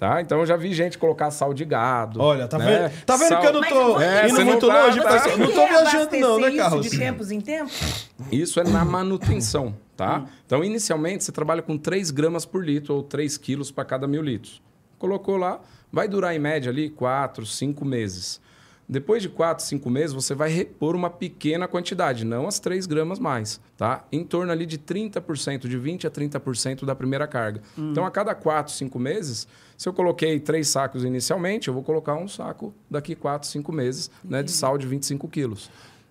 [0.00, 0.18] Tá?
[0.22, 2.22] Então eu já vi gente colocar sal de gado.
[2.22, 2.88] Olha, tá né?
[2.88, 3.04] vendo?
[3.04, 5.36] Tá vendo Sal- que eu não tô Mas É, indo muito tá- longe, tá- pessoal?
[5.38, 6.86] Não tô viajando não, né, Carlos?
[6.86, 8.08] Isso de tempos em tempos?
[8.32, 10.24] Isso é na manutenção, tá?
[10.46, 14.22] Então, inicialmente, você trabalha com 3 gramas por litro ou 3 quilos para cada mil
[14.22, 14.62] litros.
[14.98, 15.60] Colocou lá,
[15.92, 18.40] vai durar em média ali 4, 5 meses.
[18.88, 23.18] Depois de 4, 5 meses, você vai repor uma pequena quantidade, não as 3 gramas
[23.20, 24.02] mais, tá?
[24.10, 27.60] Em torno ali de 30%, de 20% a 30% da primeira carga.
[27.78, 29.46] Então, a cada 4, 5 meses,
[29.80, 34.10] se eu coloquei 3 sacos inicialmente, eu vou colocar um saco daqui 4, 5 meses
[34.22, 35.70] né, de sal de 25 quilos.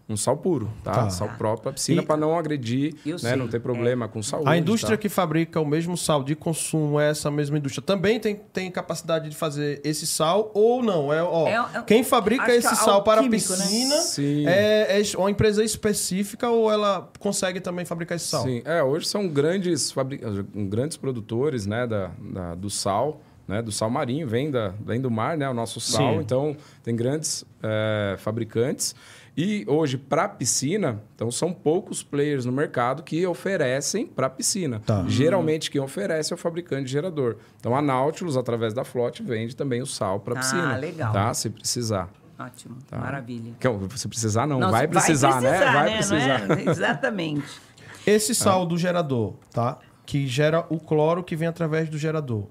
[0.10, 0.92] Um sal puro, tá?
[0.92, 1.10] Tá.
[1.12, 3.16] Sal próprio para piscina, para não agredir, né?
[3.20, 4.50] sei, Não ter problema com saúde.
[4.50, 5.02] A indústria tá?
[5.04, 9.30] que fabrica o mesmo sal de consumo, é essa mesma indústria, também tem, tem capacidade
[9.30, 11.14] de fazer esse sal ou não?
[11.14, 13.58] É, ó, É- é- quem fabrica esse é sal para alquímico, né?
[13.60, 14.48] piscina Sim.
[14.48, 18.42] é, é uma empresa específica ou ela consegue também fabricar esse sal?
[18.42, 20.20] Sim, é, hoje são grandes, fabri...
[20.56, 25.10] grandes produtores né, da, da- do sal, né, do sal marinho, vem, da, vem do
[25.10, 26.14] mar, né, o nosso sal.
[26.14, 26.20] Sim.
[26.20, 28.96] Então, tem grandes é, fabricantes.
[29.36, 34.82] E hoje, para piscina, então são poucos players no mercado que oferecem para piscina.
[34.86, 35.04] Tá.
[35.08, 37.38] Geralmente, quem oferece é o fabricante de gerador.
[37.60, 40.78] Então, a Nautilus, através da Flote, vende também o sal para Ah, piscina.
[40.78, 41.12] legal.
[41.12, 41.34] Tá?
[41.34, 42.08] Se precisar.
[42.38, 43.00] Ótimo, Tá.
[43.00, 43.50] maravilha.
[43.58, 44.60] Então, Se precisar, não.
[44.60, 45.58] Não, vai, precisar, né?
[45.60, 45.96] Vai né?
[45.98, 46.60] precisar.
[46.60, 46.62] É?
[46.70, 47.62] Exatamente.
[48.06, 49.80] Esse sal do gerador, tá?
[50.06, 52.46] Que gera o cloro que vem através do gerador.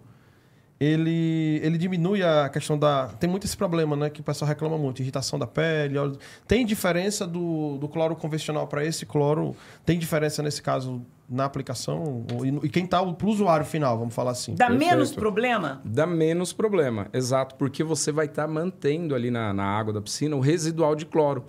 [0.81, 3.09] Ele, ele diminui a questão da.
[3.19, 4.09] Tem muito esse problema, né?
[4.11, 5.99] Que o pessoal reclama muito: irritação da pele.
[5.99, 9.57] óleo- Tem diferença do, do cloro convencional para esse cloro?
[9.85, 12.25] Tem diferença nesse caso na aplicação?
[12.45, 14.55] E, e quem tá o pro usuário final, vamos falar assim.
[14.55, 14.91] Dá Perfeito.
[14.93, 15.81] menos problema?
[15.85, 20.37] Dá menos problema, exato, porque você vai estar mantendo ali na, na água da piscina
[20.37, 21.45] o residual de cloro.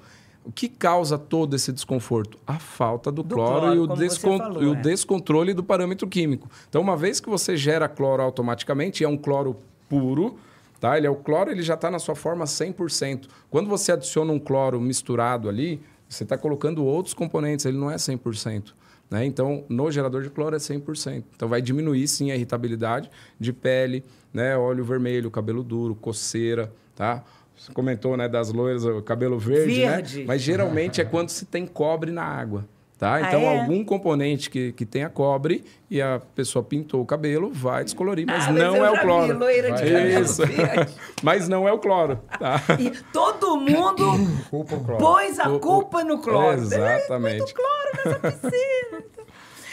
[0.49, 2.39] O que causa todo esse desconforto?
[2.47, 4.81] A falta do, Do cloro, cloro, e, o descon- falou, e o é.
[4.81, 6.49] descontrole do parâmetro químico.
[6.67, 9.55] Então, uma vez que você gera cloro automaticamente, é um cloro
[9.87, 10.39] puro,
[10.79, 10.97] tá?
[10.97, 13.27] Ele é o cloro, ele já está na sua forma 100%.
[13.51, 17.97] Quando você adiciona um cloro misturado ali, você está colocando outros componentes, ele não é
[17.97, 18.73] 100%.
[19.07, 19.25] Né?
[19.25, 21.23] Então, no gerador de cloro é 100%.
[21.35, 23.07] Então, vai diminuir sim a irritabilidade
[23.39, 24.57] de pele, né?
[24.57, 27.23] óleo vermelho, cabelo duro, coceira, tá?
[27.59, 30.19] Você comentou né, das loiras, o cabelo verde, Verde.
[30.19, 30.25] né?
[30.27, 32.65] Mas geralmente é quando se tem cobre na água.
[32.97, 33.15] Tá?
[33.15, 33.59] Ah, Então, é?
[33.61, 38.43] algum componente que, que tenha cobre e a pessoa pintou o cabelo, vai descolorir, mas
[38.45, 39.37] Ah, mas não eu é o cloro.
[39.39, 40.45] loira de cabelo Isso.
[40.45, 40.93] verde.
[41.23, 42.19] mas não é o cloro.
[42.37, 42.61] Tá?
[42.77, 44.05] E todo mundo
[44.51, 44.97] Culpa o cloro.
[45.01, 46.57] pôs a O- o- culpa no cloro.
[46.59, 47.37] Exatamente.
[47.37, 49.03] Muito cloro nessa piscina.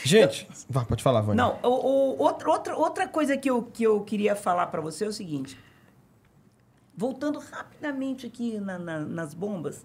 [0.04, 1.42] Gente, vá, pode falar, Vânia.
[1.42, 1.68] Não, o,
[2.14, 5.12] o- outra, outra, outra coisa que eu, que eu queria falar para você é o
[5.12, 5.58] seguinte.
[6.96, 9.84] Voltando rapidamente aqui na- na- nas bombas.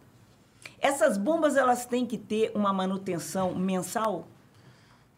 [0.79, 4.27] Essas bombas elas têm que ter uma manutenção mensal?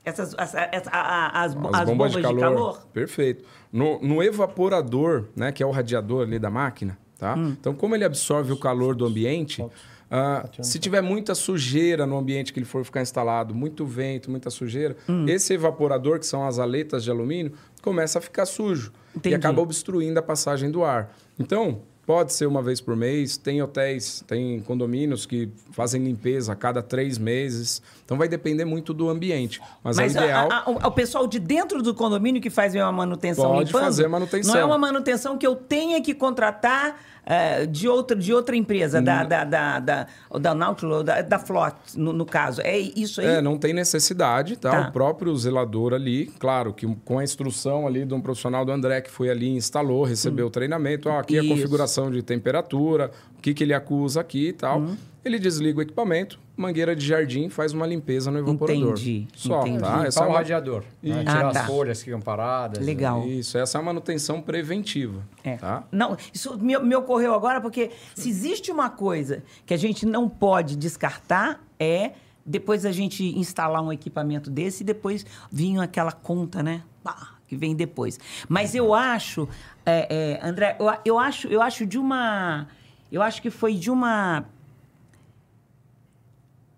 [0.06, 2.86] Essas, as, as, a- as, as bombas, de, calor?
[2.92, 3.46] Perfeito.
[3.72, 7.36] No, no evaporador, né, que é o radiador ali da máquina, tá?
[7.36, 7.56] Hum.
[7.60, 9.66] Então, como ele absorve o calor do ambiente,
[10.12, 14.50] ah, se tiver muita sujeira no ambiente que ele for ficar instalado, muito vento, muita
[14.50, 15.26] sujeira, Hum.
[15.28, 19.34] esse evaporador, que são as aletas de alumínio, começa a ficar sujo Entendi.
[19.34, 21.16] e acaba obstruindo a passagem do ar.
[21.40, 23.38] Então, pode ser uma vez por mês.
[23.38, 27.82] Tem hotéis, tem condomínios que fazem limpeza a cada três meses.
[28.06, 29.62] Então, vai depender muito do ambiente.
[29.84, 30.50] Mas, Mas é a- ideal...
[30.52, 34.06] a- a- o pessoal de dentro do condomínio que faz uma manutenção Pode limpando, fazer
[34.06, 34.54] a manutenção.
[34.54, 39.00] Não é uma manutenção que eu tenha que contratar eh, de, outra, de outra empresa,
[39.00, 39.04] Hum.
[39.04, 40.08] da, da, da, da,
[40.40, 42.62] da Nautilus, da, da Flot, no, no caso.
[42.62, 43.28] É isso aí?
[43.28, 44.70] É, não tem necessidade, tá?
[44.72, 44.90] Tá.
[44.90, 49.02] O próprio zelador ali, claro, que com a instrução ali de um profissional do André
[49.02, 51.46] que foi ali, instalou, recebeu o treinamento, ó, aqui é a Hum.
[51.46, 51.56] Isso.
[51.56, 54.80] configuração de temperatura, o que, que ele acusa aqui e tal.
[54.80, 54.98] Hum.
[55.24, 58.92] Ele desliga o equipamento, mangueira de jardim, faz uma limpeza no evaporador.
[58.92, 59.80] Entendi, Só, entendi.
[59.80, 60.06] tá?
[60.06, 60.38] Essa é o uma...
[60.38, 60.84] radiador.
[61.02, 61.24] Né?
[61.26, 61.62] Ah, Tirar tá.
[61.62, 62.86] as folhas que ficam paradas.
[62.86, 63.26] Legal.
[63.28, 65.58] Isso, essa é a manutenção preventiva, É.
[65.58, 65.84] tá?
[65.92, 70.30] Não, isso me, me ocorreu agora porque se existe uma coisa que a gente não
[70.30, 72.12] pode descartar é
[72.46, 76.84] depois a gente instalar um equipamento desse e depois vir aquela conta, né?
[77.04, 78.20] Pá, que vem depois.
[78.50, 79.48] Mas eu acho,
[79.86, 82.68] é, é, André, eu, eu acho, eu acho de uma,
[83.12, 84.46] eu acho que foi de uma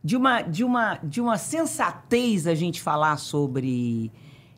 [0.06, 4.12] de uma, de uma, de uma sensatez a gente falar sobre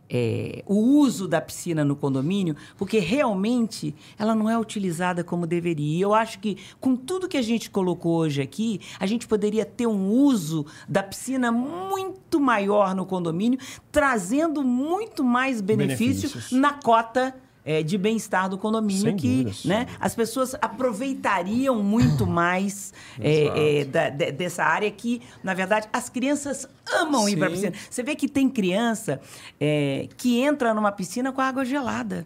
[0.10, 6.00] é, o uso da piscina no condomínio, porque realmente ela não é utilizada como deveria.
[6.00, 9.64] E eu acho que com tudo que a gente colocou hoje aqui, a gente poderia
[9.64, 13.58] ter um uso da piscina muito maior no condomínio,
[13.90, 16.60] trazendo muito mais benefícios, Benefícios.
[16.60, 17.34] na cota
[17.68, 19.66] é, de bem-estar do condomínio Sem que dúvidas.
[19.66, 25.88] né, as pessoas aproveitariam muito mais é, é, da- de- dessa área que, na verdade,
[25.92, 27.56] as crianças amam ir para a Sim.
[27.56, 27.74] piscina.
[27.90, 29.20] Você vê que tem criança
[29.60, 32.26] é, que entra numa piscina com água gelada.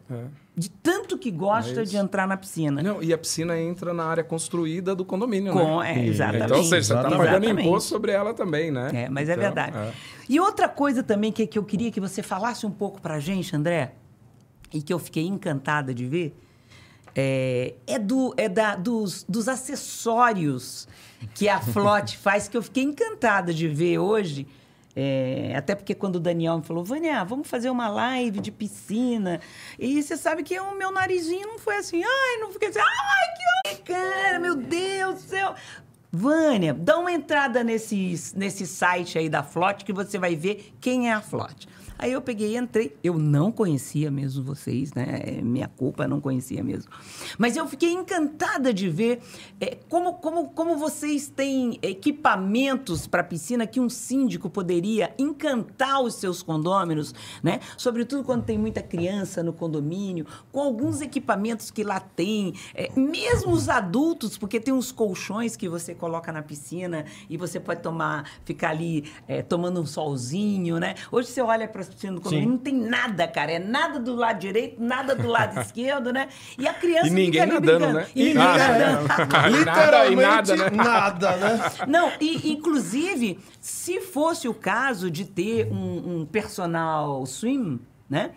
[0.56, 2.84] De tanto que gosta É de entrar na piscina.
[2.84, 5.96] Não, e a piscina entra na área construída do condomínio, Com, né?
[5.98, 6.44] é, exatamente.
[6.46, 8.90] Então, ou seja, você está pagando imposto sobre ela também, né?
[8.94, 9.78] É, mas é Então, verdade.
[9.78, 9.92] é.
[10.30, 13.56] E outra coisa também que, que eu queria que você falasse um pouco pra gente,
[13.56, 13.94] André,
[14.74, 16.36] e que eu fiquei encantada de ver,
[17.16, 20.88] é, é, do, é da, dos, dos acessórios
[21.36, 24.48] que a Flot faz, que eu fiquei encantada de ver hoje.
[24.94, 29.40] É, até porque quando o Daniel me falou, Vânia, vamos fazer uma live de piscina.
[29.80, 33.74] E você sabe que o meu narizinho não foi assim, ai, não fiquei assim, ai,
[33.74, 35.56] que cara, meu Deus do céu.
[36.12, 41.10] Vânia, dá uma entrada nesse, nesse site aí da Flot que você vai ver quem
[41.10, 41.70] é a Flot.
[42.02, 42.98] Aí eu peguei e entrei.
[43.04, 45.22] Eu não conhecia mesmo vocês, né?
[45.24, 46.92] É minha culpa, não conhecia mesmo.
[47.38, 49.22] Mas eu fiquei encantada de ver
[49.60, 56.16] é, como, como, como vocês têm equipamentos para piscina que um síndico poderia encantar os
[56.16, 57.14] seus condôminos,
[57.44, 57.60] né?
[57.78, 63.52] Sobretudo quando tem muita criança no condomínio, com alguns equipamentos que lá tem, é, mesmo
[63.52, 68.28] os adultos, porque tem uns colchões que você coloca na piscina e você pode tomar,
[68.44, 70.96] ficar ali é, tomando um solzinho, né?
[71.12, 72.52] Hoje você olha para a piscina do condomínio, Sim.
[72.52, 73.52] não tem nada, cara.
[73.54, 76.28] É nada do lado direito, nada do lado esquerdo, né?
[76.58, 77.94] E a criança E ninguém fica ali nadando, brincando.
[78.00, 78.08] né?
[78.16, 79.08] E ninguém Ah, nadando.
[79.08, 80.70] Nada e Literalmente nada, né?
[80.72, 81.72] nada, né?
[81.88, 88.32] Não, e inclusive, se fosse o caso de ter um, um personal swim, né?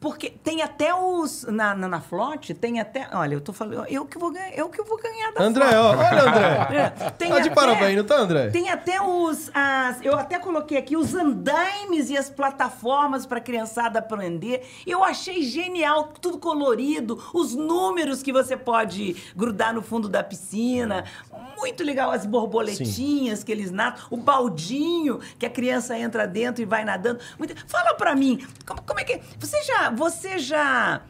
[0.00, 1.44] Porque tem até os.
[1.44, 3.06] Na, na, na Flot, tem até.
[3.12, 3.84] Olha, eu tô falando.
[3.86, 6.94] Eu que vou ganhar, eu que vou ganhar da André, ó, olha, André.
[7.06, 8.48] É, tem Tá de até- parabéns, não tá, André?
[8.48, 9.50] Tem até os.
[9.52, 14.66] As, eu até coloquei aqui os andaimes e as plataformas para a criançada aprender.
[14.86, 21.04] Eu achei genial, tudo colorido, os números que você pode grudar no fundo da piscina.
[21.60, 26.64] Muito legal, as borboletinhas que eles nadam, o baldinho que a criança entra dentro e
[26.64, 27.20] vai nadando.
[27.38, 29.20] Muito- Fala para mim, como, como é que.
[29.38, 29.90] Você já.
[29.90, 31.02] Você já.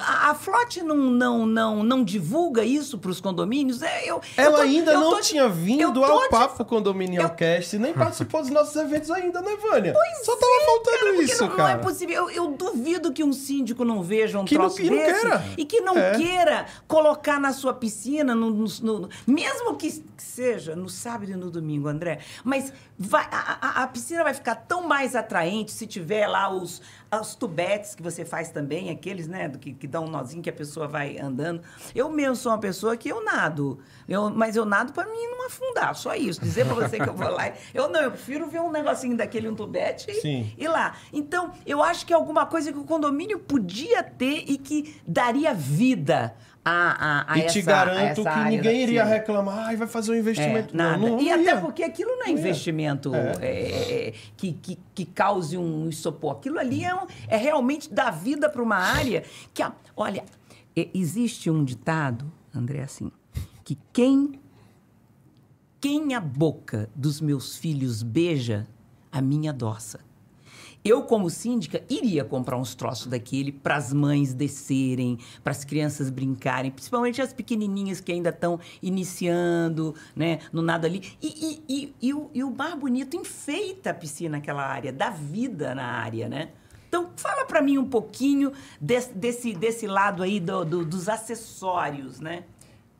[0.00, 3.82] A a Flot não, não, não, não divulga isso para os condomínios?
[3.82, 6.64] É, eu, eu Ela tô- ainda eu não tô tinha eu vindo ao te Papo
[6.64, 9.92] Condominial Cast, nem participou dos nossos eventos ainda, né, Vânia?
[10.22, 11.62] Só tava Cara, faltando porque isso, não, cara.
[11.74, 12.14] Não é possível.
[12.14, 15.44] Eu, eu duvido que um síndico não veja um Que não- troço não desse queira.
[15.58, 16.12] e que não É.
[16.12, 21.50] queira colocar na sua piscina, no, no- no- mesmo que seja no sábado e no
[21.50, 22.20] domingo, André.
[22.44, 26.80] Mas vai- a, a- a piscina vai ficar tão mais atraente se tiver lá os,
[27.20, 30.48] os tubetes que você faz também, aqueles, né, do que, que dão um nozinho que
[30.48, 31.60] a pessoa vai andando.
[31.94, 33.78] Eu mesmo sou uma pessoa que eu nado,
[34.08, 36.40] eu, mas eu nado para mim não afundar, só isso.
[36.40, 37.48] Dizer para você que eu vou lá.
[37.48, 40.20] e- Eu não, eu prefiro ver um negocinho daquele, um tubete e,
[40.56, 40.94] e lá.
[41.12, 45.52] Então, eu acho que é alguma coisa que o condomínio podia ter e que daria
[45.52, 46.34] vida
[46.64, 49.88] a, a, a e te essa- garanto a essa que ninguém iria reclamar, ai, vai
[49.88, 50.74] fazer um investimento.
[50.74, 50.96] É, nada.
[50.96, 55.04] Não, não e até porque aquilo não é Não investimento é, é, que, que, que
[55.04, 56.36] cause um isopor.
[56.36, 59.62] Aquilo ali é, um- é realmente dar vida para uma área que...
[59.62, 60.24] a- olha,
[60.76, 63.10] é, existe um ditado, André, assim,
[63.64, 64.38] que quem,
[65.80, 68.66] quem a boca dos meus filhos beija,
[69.10, 69.98] a minha adoça.
[70.84, 76.10] Eu, como síndica, iria comprar uns troços daquele para as mães descerem, para as crianças
[76.10, 81.02] brincarem, principalmente as pequenininhas que ainda estão iniciando, né, no nada ali.
[81.22, 85.74] E, e, e, o, e o mais bonito enfeita a piscina, aquela área, dá vida
[85.74, 86.48] na área, né?
[86.88, 92.20] Então, fala para mim um pouquinho desse, desse, desse lado aí do, do- dos acessórios,
[92.20, 92.44] né?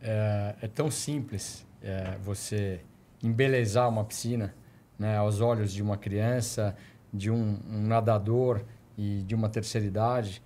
[0.00, 2.80] É, é tão simples é, você
[3.22, 4.54] embelezar uma piscina
[4.98, 6.76] né, aos olhos de uma criança,
[7.12, 8.64] de um, um nadador
[8.96, 10.42] e de uma terceira idade.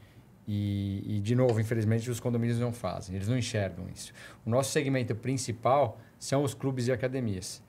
[0.49, 4.13] E, e, de novo, infelizmente, os condomínios não fazem, eles não enxergam isso.
[4.45, 7.63] O nosso segmento principal são os clubes e academias.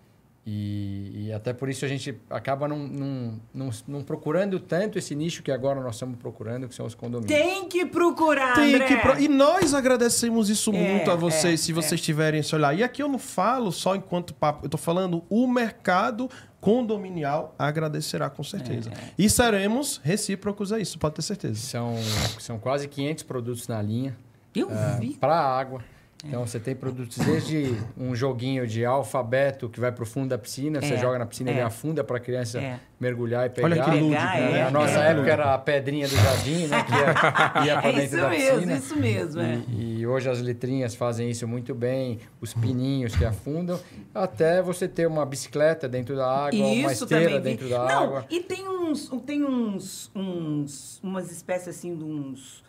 [0.49, 5.13] E, e até por isso a gente acaba não, não, não, não procurando tanto esse
[5.13, 7.37] nicho que agora nós estamos procurando, que são os condomínios.
[7.37, 8.87] Tem que procurar, Tem André.
[8.87, 11.75] que pro- E nós agradecemos isso É, muito a vocês, é, se é.
[11.75, 12.73] vocês tiverem esse olhar.
[12.73, 16.29] E aqui eu não falo só enquanto papo, eu tô falando o mercado
[16.61, 18.89] condominial agradecerá com certeza.
[18.89, 18.93] É.
[19.17, 21.55] E seremos recíprocos a isso, pode ter certeza.
[21.59, 21.93] São,
[22.39, 24.15] são quase 500 produtos na linha.
[24.55, 25.13] Eu vi.
[25.15, 25.83] para água.
[26.25, 30.37] Então você tem produtos desde um joguinho de alfabeto que vai para o fundo da
[30.37, 31.53] piscina, você É, joga na piscina, é.
[31.53, 32.79] ele afunda para a criança É.
[32.99, 33.67] mergulhar e pegar.
[33.67, 34.59] Olha que lúdico, né?
[34.59, 34.63] é.
[34.63, 35.11] Na nossa É.
[35.11, 36.83] época era a pedrinha do jardim, né?
[36.83, 38.75] Que ia, ia para dentro isso da mesmo, piscina.
[38.77, 39.61] isso mesmo, é.
[39.69, 43.79] E, e hoje as letrinhas fazem isso muito bem, os pininhos que afundam,
[44.13, 47.49] até você ter uma bicicleta dentro da água, uma Isso esteira também vi.
[47.51, 48.25] dentro da Não, água.
[48.29, 52.65] e tem uns, tem uns, uns umas espécies assim de uns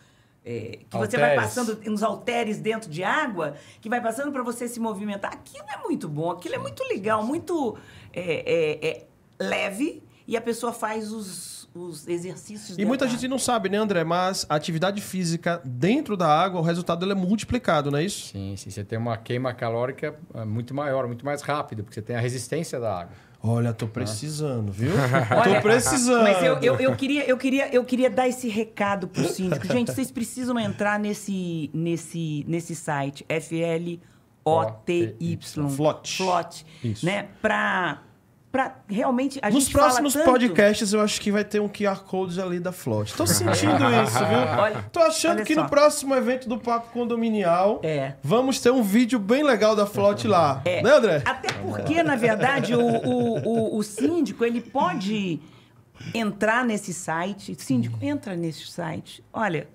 [0.49, 4.67] é, que você vai passando uns halteres dentro de água, que vai passando para você
[4.67, 5.31] se movimentar.
[5.31, 7.77] Aquilo é muito bom, aquilo é muito legal, muito
[8.15, 9.07] é, é, é
[9.39, 12.79] leve e a pessoa faz os, os exercícios.
[12.79, 14.05] E muita da gente não sabe, né, André?
[14.05, 18.29] Mas a atividade física dentro da água, o resultado é multiplicado, não é isso?
[18.29, 22.03] Sim, sim, você tem uma queima calórica é, muito maior, muito mais rápido, porque você
[22.03, 23.28] tem a resistência da água.
[23.43, 24.91] Olha, tô precisando, viu?
[25.31, 26.25] Olha, tô precisando.
[26.25, 29.65] Mas eu, eu, eu queria, eu, queria, eu queria dar esse recado pro síndico.
[29.67, 33.99] Gente, vocês precisam entrar nesse, nesse, nesse site, F-L-O-T-Y.
[35.71, 36.17] Flot.
[36.17, 36.67] Flot.
[36.83, 37.07] Isso.
[37.07, 37.29] Né?
[37.41, 38.03] Pra,
[38.51, 39.39] pra realmente...
[39.43, 42.41] A Nos gente fala próximos tanto- podcasts, eu acho que vai ter um QR Code
[42.41, 43.15] ali da Flot.
[43.15, 43.73] Tô sentindo
[44.05, 44.39] isso, viu?
[44.59, 45.63] Olha- Tô achando olha que só.
[45.63, 48.15] no próximo evento do Papo Condominial, É.
[48.23, 50.63] vamos ter um vídeo bem legal da Flot lá.
[50.65, 50.83] É.
[50.83, 51.23] Né, André?
[51.27, 53.39] Até porque, na verdade, o, o,
[53.75, 55.41] o, o síndico, ele pode
[56.15, 57.55] entrar nesse site.
[57.61, 59.23] Síndico, entra nesse site.
[59.33, 59.69] Olha,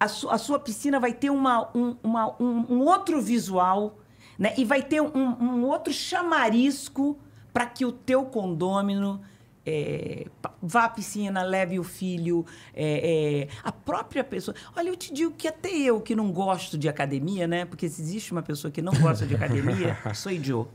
[0.00, 3.98] a, su- a sua piscina vai ter uma, um, uma- um- um outro visual,
[4.38, 4.52] né?
[4.56, 5.10] E vai ter um,
[5.40, 7.18] um outro chamarisco
[7.52, 9.20] para que o teu condômino
[9.66, 10.26] é,
[10.60, 14.54] vá à piscina, leve o filho, é, é, a própria pessoa.
[14.74, 17.66] Olha, eu te digo que até eu que não gosto de academia, né?
[17.66, 20.66] Porque se existe uma pessoa que não gosta de academia, sou eu.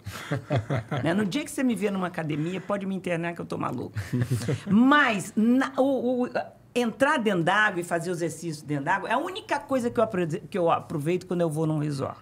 [1.03, 1.13] Né?
[1.15, 3.97] No dia que você me vê numa academia, pode me internar que eu tô maluco.
[4.69, 6.29] Mas na- o- o-
[6.73, 10.07] entrar dentro d'água e fazer os exercícios dentro d'água é a única coisa que eu,
[10.49, 12.19] que eu aproveito quando eu vou num resort.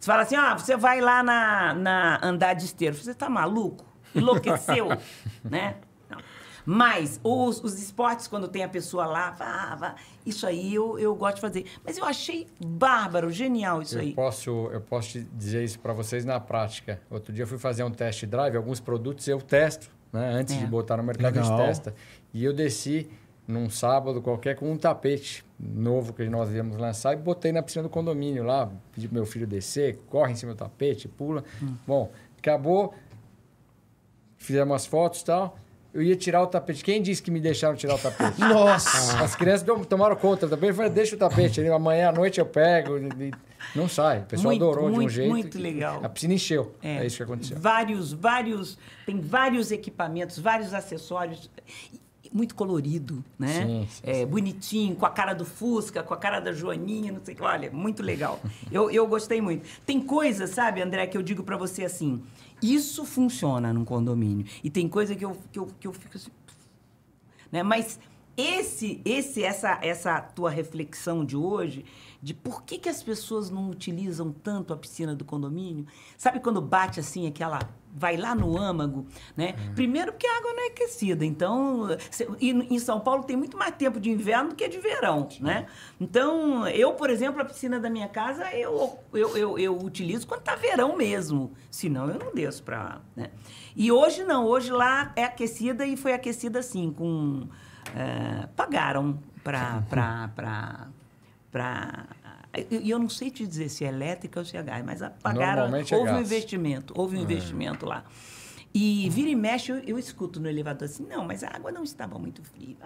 [0.00, 2.94] Você fala assim, ah, você vai lá na, na andar de esteiro.
[2.96, 3.84] Você tá maluco?
[4.16, 4.88] Enlouqueceu?
[5.44, 5.76] né?
[6.10, 6.18] Não.
[6.64, 9.94] Mas os, os esportes, quando tem a pessoa lá, vá, vá,
[10.24, 11.64] isso aí eu, eu gosto de fazer.
[11.84, 14.12] Mas eu achei bárbaro, genial isso Eu aí.
[14.14, 17.00] posso, eu posso te dizer isso para vocês na prática.
[17.08, 20.32] Outro dia eu fui fazer um test drive, alguns produtos eu testo, né?
[20.32, 20.58] Antes É.
[20.58, 21.56] de botar no mercado a Legal.
[21.58, 21.94] gente testa.
[22.34, 23.08] E eu desci
[23.46, 27.84] num sábado qualquer com um tapete novo que nós íamos lançar e botei na piscina
[27.84, 31.44] do condomínio lá, pedi pro meu filho descer, corre em cima do tapete, pula.
[31.62, 31.76] Hum.
[31.86, 32.92] Bom, acabou,
[34.46, 35.58] fizemos umas fotos e tal.
[35.94, 36.84] Eu ia tirar o tapete.
[36.84, 38.38] Quem disse que me deixaram tirar o tapete?
[38.42, 39.18] Nossa!
[39.24, 40.68] As crianças tom- tomaram conta do tapete.
[40.68, 41.58] Eu falei, deixa o tapete.
[41.60, 42.98] ali, Amanhã à noite eu pego.
[42.98, 43.32] e-
[43.74, 44.18] Não sai.
[44.20, 45.30] O pessoal Muito, adorou de um muito, jeito.
[45.30, 46.00] muito legal.
[46.04, 46.74] A piscina encheu.
[46.82, 47.56] É, isso que aconteceu.
[47.58, 51.48] Vários, vários, tem vários equipamentos, vários acessórios.
[52.32, 53.48] Muito colorido, né?
[53.64, 57.20] Sim, sim, É, Bonitinho, com a cara do Fusca, com a cara da Joaninha, não
[57.24, 57.42] sei o que.
[57.42, 58.38] Olha, muito legal.
[58.70, 59.66] eu, eu gostei muito.
[59.86, 62.22] Tem coisas, sabe, André, que eu digo pra você assim:
[62.62, 64.46] isso funciona num condomínio.
[64.62, 66.30] E tem coisa que eu, que eu, que eu fico assim.
[67.50, 67.62] Né?
[67.62, 67.98] Mas
[68.36, 71.84] esse, esse, essa, essa tua reflexão de hoje,
[72.22, 75.86] de por que, que as pessoas não utilizam tanto a piscina do condomínio,
[76.18, 77.58] sabe quando bate assim aquela
[77.98, 79.54] vai lá no âmago, né?
[79.74, 83.56] Primeiro porque a água não é aquecida, então cê- e em São Paulo tem muito
[83.56, 85.66] mais tempo de inverno do que de verão, né?
[85.98, 90.42] Então eu, por exemplo, a piscina da minha casa eu eu, eu, eu utilizo quando
[90.42, 93.30] tá verão mesmo, senão eu não desço para né?
[93.74, 97.46] E hoje não, hoje lá é aquecida e foi aquecida assim com
[97.94, 100.88] é, pagaram para para
[101.50, 102.06] para
[102.70, 105.10] e eu não sei te dizer se é elétrica ou se é gás, mas a-
[105.10, 105.62] pagaram.
[105.62, 106.26] Normalmente é houve um gás.
[106.30, 108.04] investimento, houve um investimento lá.
[108.74, 111.82] E vira e mexe, eu, eu escuto no elevador assim, não, mas a água não
[111.82, 112.76] estava muito fria.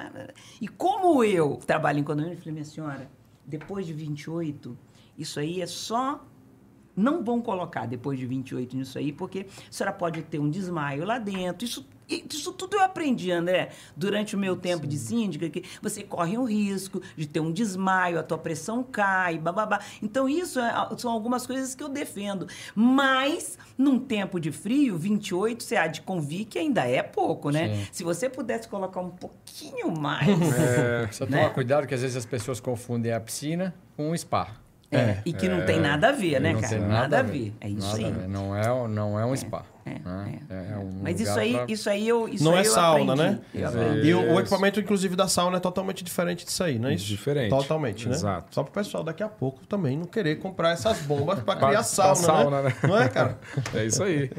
[0.60, 3.10] E como eu trabalho em condomínio, eu falei, minha senhora,
[3.44, 4.78] depois de 28,
[5.18, 6.24] isso aí é só
[6.94, 11.04] não vão colocar depois de 28 nisso aí, porque a senhora pode ter um desmaio
[11.04, 11.64] lá dentro.
[11.64, 11.86] Isso,
[12.30, 16.44] isso tudo eu aprendi, André, durante o meu tempo de síndica, que você corre o
[16.44, 19.80] risco de ter um desmaio, a tua pressão cai, bababá.
[20.02, 22.46] Então, isso é- são algumas coisas que eu defendo.
[22.74, 27.74] Mas, num tempo de frio, 28, você há de convir que ainda é pouco, né?
[27.74, 27.86] Sim.
[27.92, 30.26] Se você pudesse colocar um pouquinho mais.
[31.06, 31.38] Precisa Né?
[31.42, 34.48] tomar cuidado que às vezes as pessoas confundem a piscina com um spa.
[34.92, 36.76] É, e que não tem nada a ver, né, Não cara?
[36.76, 37.52] tem Nada, a ver.
[37.60, 38.12] É isso Nada aí.
[38.12, 38.28] ver.
[38.28, 39.64] Não é, não é um spa.
[39.86, 40.38] É, né?
[40.50, 42.70] é, É um Mas isso aí, pra- isso aí eu isso Não aí é eu
[42.72, 43.38] sauna, aprendi.
[43.54, 43.66] né?
[43.66, 44.08] Aprendi.
[44.08, 47.06] E o, o equipamento, inclusive, da sauna é totalmente diferente disso aí, não é isso?
[47.06, 47.50] Diferente.
[47.50, 48.14] Totalmente, né?
[48.14, 48.54] Exato.
[48.54, 51.78] Só pro pessoal daqui a pouco também não querer comprar essas bombas pra Pra- criar
[51.80, 52.68] pra sauna, sauna, né?
[52.68, 52.76] né?
[52.88, 53.38] Não é, cara?
[53.74, 54.30] É isso aí.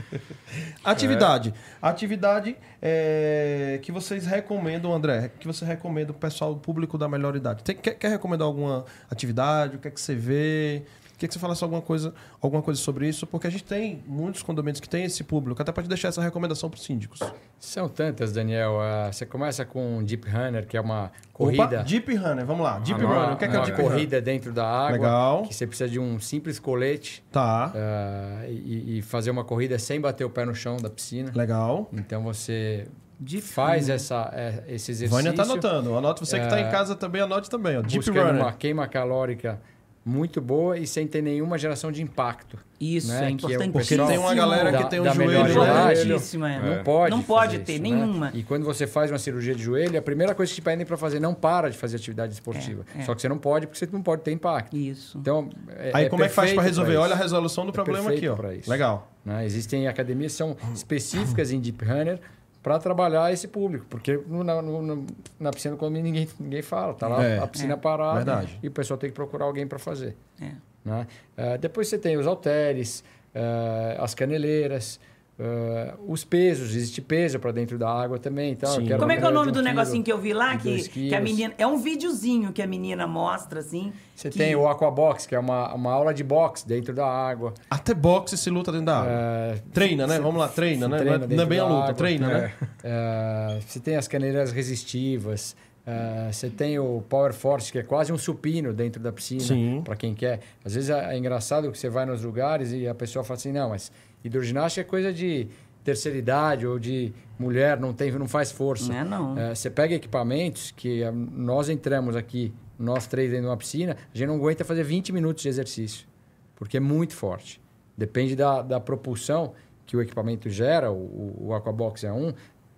[0.84, 1.54] Atividade.
[1.82, 7.36] Atividade é, que vocês recomendam, André, que você recomenda o pessoal, o público da melhor
[7.36, 7.64] idade.
[7.64, 9.76] Tem- quer, quer recomendar alguma atividade?
[9.76, 10.84] O que é que você vê?
[11.22, 13.28] Quer que você falasse alguma coisa, alguma coisa sobre isso?
[13.28, 16.68] Porque a gente tem muitos condomínios que têm esse público, até pode deixar essa recomendação
[16.68, 17.20] para os síndicos.
[17.60, 18.82] São tantas, Daniel.
[18.82, 21.64] Ah, você começa com Deep Runner, que é uma corrida.
[21.64, 22.80] Opa, Deep Runner, vamos lá.
[22.80, 23.92] Deep Ah, não, Runner, o que é, que é o uma Deep Runner?
[23.94, 24.92] corrida dentro da água.
[24.98, 25.44] Legal.
[25.44, 30.02] Que você precisa de um simples colete Tá, ah, e, e fazer uma corrida sem
[30.02, 31.32] bater o pé no chão da piscina.
[31.36, 31.88] legal.
[31.94, 32.88] Então você
[33.20, 33.96] Deep faz Runner.
[33.96, 35.10] essa, é, esse exercício.
[35.10, 35.96] Vânia tá anotando.
[35.96, 37.78] Anote você que está em casa também, anote também.
[37.78, 37.84] Ó.
[37.84, 38.42] Deep Runner.
[38.42, 39.62] uma queima calórica
[40.04, 42.58] muito boa e sem ter nenhuma geração de impacto.
[42.80, 43.32] Isso, né?
[43.32, 43.72] é Que o importantíssimo.
[43.72, 45.94] Porque tem uma galera que da- tem um da joelho, melhor né?
[45.94, 46.76] é.
[46.78, 47.12] Não pode.
[47.16, 48.26] Não pode ter isso, nenhuma.
[48.28, 48.32] Né?
[48.34, 50.98] E quando você faz uma cirurgia de joelho, a primeira coisa que te pedem para
[50.98, 52.84] fazer não para de fazer atividade esportiva.
[52.96, 53.06] É, é.
[53.06, 54.76] Só que você não pode porque você não pode ter impacto.
[54.76, 55.20] Isso.
[55.20, 55.48] Então,
[55.78, 56.96] é, Aí como é que faz para resolver?
[56.98, 58.36] Olha a resolução do É problema aqui, ó.
[58.68, 59.12] Legal.
[59.24, 59.46] né?
[59.46, 62.20] Existem academias que são específicas em Deep Runner
[62.64, 65.08] para trabalhar esse público, porque no- na, no- no-
[65.40, 68.60] na piscina do condomínio ninguém, ninguém fala, tá lá É, a piscina é, parada verdade.
[68.62, 70.16] e o pessoal tem que procurar alguém para fazer.
[70.42, 70.52] É.
[70.84, 71.06] né?
[71.38, 73.04] Eh, depois você tem os halteres,
[73.36, 75.00] eh, as caneleiras,
[75.44, 78.52] eh, os pesos, existe peso para dentro da água também.
[78.52, 78.82] Então, Sim.
[78.82, 80.56] eu quero Como é que é o nome um do negocinho que eu vi lá?
[80.56, 81.52] Que, que a menina.
[81.58, 83.92] É um videozinho que a menina mostra, assim.
[84.16, 87.54] Você que- tem o Aquabox, que é uma, uma aula de boxe dentro da água.
[87.70, 89.12] Até boxe se luta dentro da água.
[89.12, 90.20] Eh, treina, né?
[90.20, 90.98] Vamos lá, treina, né?
[91.00, 91.94] treina não é, é bem a luta, água.
[91.96, 92.54] treina, né?
[92.84, 95.56] Eh, você tem as caneleiras resistivas.
[95.88, 99.96] eh, você tem o Power Force, que é quase um supino dentro da piscina, para
[99.96, 100.40] quem quer.
[100.64, 103.52] Às vezes é é engraçado que você vai nos lugares e a pessoa fala assim:
[103.52, 103.92] não, mas
[104.24, 105.48] hidroginástica é coisa de
[105.84, 108.92] terceira idade ou de mulher, não, tem, não faz força.
[108.92, 109.38] Não é, não.
[109.38, 113.98] Eh, você pega equipamentos que eh, nós entramos aqui, nós três dentro de uma piscina,
[114.14, 116.08] a gente não aguenta fazer 20 minutos de exercício,
[116.56, 117.60] porque é muito forte.
[117.98, 119.54] Depende da, da propulsão
[119.86, 122.34] que o equipamento gera, o, o Aquabox é um.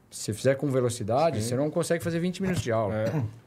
[0.10, 2.94] Se você fizer com velocidade, você não consegue fazer 20 minutos de aula.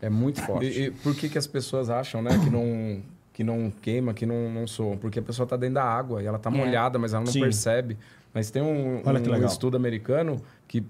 [0.01, 0.67] É, muito forte.
[0.67, 3.03] E, e por que, que as pessoas acham, né, que não,
[3.37, 4.97] que não queima, que não, não soa?
[4.97, 6.53] Porque a pessoa está dentro da água e ela está É.
[6.55, 7.41] molhada, mas ela não Sim.
[7.41, 7.99] percebe.
[8.33, 10.83] Mas tem um, um estudo americano que,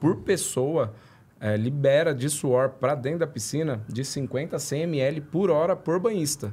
[0.00, 0.94] por pessoa,
[1.38, 5.76] eh, libera de suor para dentro da piscina de 50 a 100 ml por hora
[5.76, 6.50] por banhista.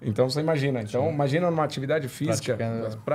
[0.00, 0.80] Então você imagina.
[0.80, 2.56] Então, imagina numa atividade física,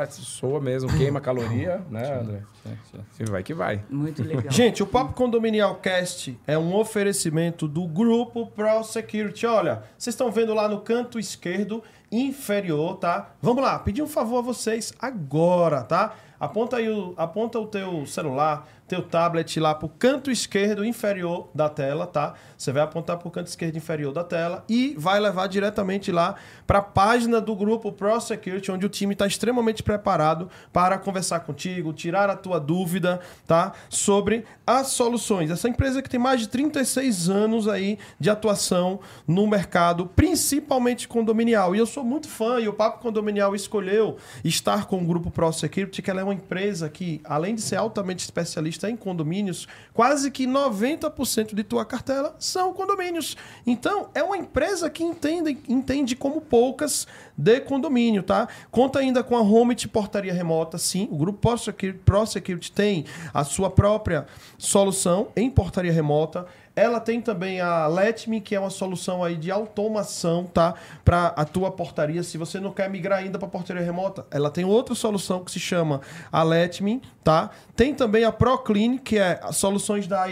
[0.09, 2.41] soa mesmo, queima caloria, né, André?
[2.63, 3.23] Sim, sim.
[3.23, 3.81] E vai que vai.
[3.89, 4.45] Muito legal.
[4.51, 9.45] Gente, o Papo Condominial Cast é um oferecimento do Grupo Pro Security.
[9.45, 11.81] Olha, vocês estão vendo lá no canto esquerdo
[12.11, 13.31] inferior, tá?
[13.41, 16.15] Vamos lá, pedir um favor a vocês agora, tá?
[16.39, 21.67] Aponta aí o, aponta o teu celular, teu tablet lá pro canto esquerdo inferior da
[21.67, 22.35] tela, tá?
[22.55, 26.35] Você vai apontar pro canto esquerdo inferior da tela e vai levar diretamente lá
[26.67, 31.39] para a página do grupo Pro Security, onde o time está extremamente preparado para conversar
[31.39, 33.73] contigo, tirar a tua dúvida, tá?
[33.89, 35.49] Sobre as soluções.
[35.49, 41.75] Essa empresa que tem mais de 36 anos aí de atuação no mercado, principalmente condominial.
[41.75, 45.31] E eu sou sou muito fã e o Papo Condominial escolheu estar com o grupo
[45.31, 49.67] Pro Security, que ela é uma empresa que, além de ser altamente especialista em condomínios,
[49.93, 53.35] quase que 90% de tua cartela são condomínios.
[53.65, 58.47] Então, é uma empresa que entende, entende como poucas de condomínio, tá?
[58.71, 61.07] Conta ainda com a Home de portaria remota, sim.
[61.11, 64.25] O grupo Pro Security, Pro tem a sua própria
[64.57, 66.45] solução em portaria remota.
[66.75, 70.73] Ela tem também a Letme, que é uma solução aí de automação, tá?
[71.05, 72.23] Para a tua portaria.
[72.23, 75.59] Se você não quer migrar ainda para portaria remota, ela tem outra solução que se
[75.59, 76.01] chama
[76.31, 77.51] a Letme, tá?
[77.75, 80.25] Tem também a ProClean, que é soluções da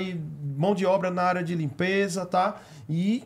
[0.58, 2.60] mão de obra na área de limpeza, tá?
[2.90, 3.24] E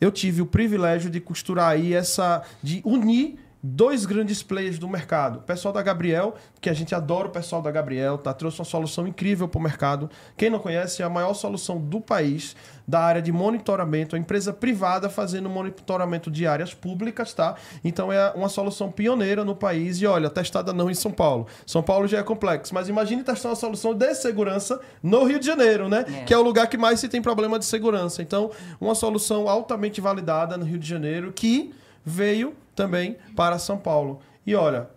[0.00, 5.38] eu tive o privilégio de costurar aí essa de unir dois grandes players do mercado.
[5.38, 8.34] O pessoal da Gabriel, que a gente adora o pessoal da Gabriel, tá?
[8.34, 10.10] Trouxe uma solução incrível para o mercado.
[10.36, 12.56] Quem não conhece, é a maior solução do país
[12.88, 17.54] da área de monitoramento, a empresa privada fazendo monitoramento de áreas públicas, tá?
[17.84, 21.46] Então é uma solução pioneira no país e olha, testada não em São Paulo.
[21.64, 25.46] São Paulo já é complexo, mas imagine testar uma solução de segurança no Rio de
[25.46, 26.04] Janeiro, né?
[26.08, 26.24] É.
[26.24, 28.20] Que é o lugar que mais se tem problema de segurança.
[28.20, 31.72] Então, uma solução altamente validada no Rio de Janeiro que
[32.04, 34.20] veio também para São Paulo.
[34.46, 34.88] E olha,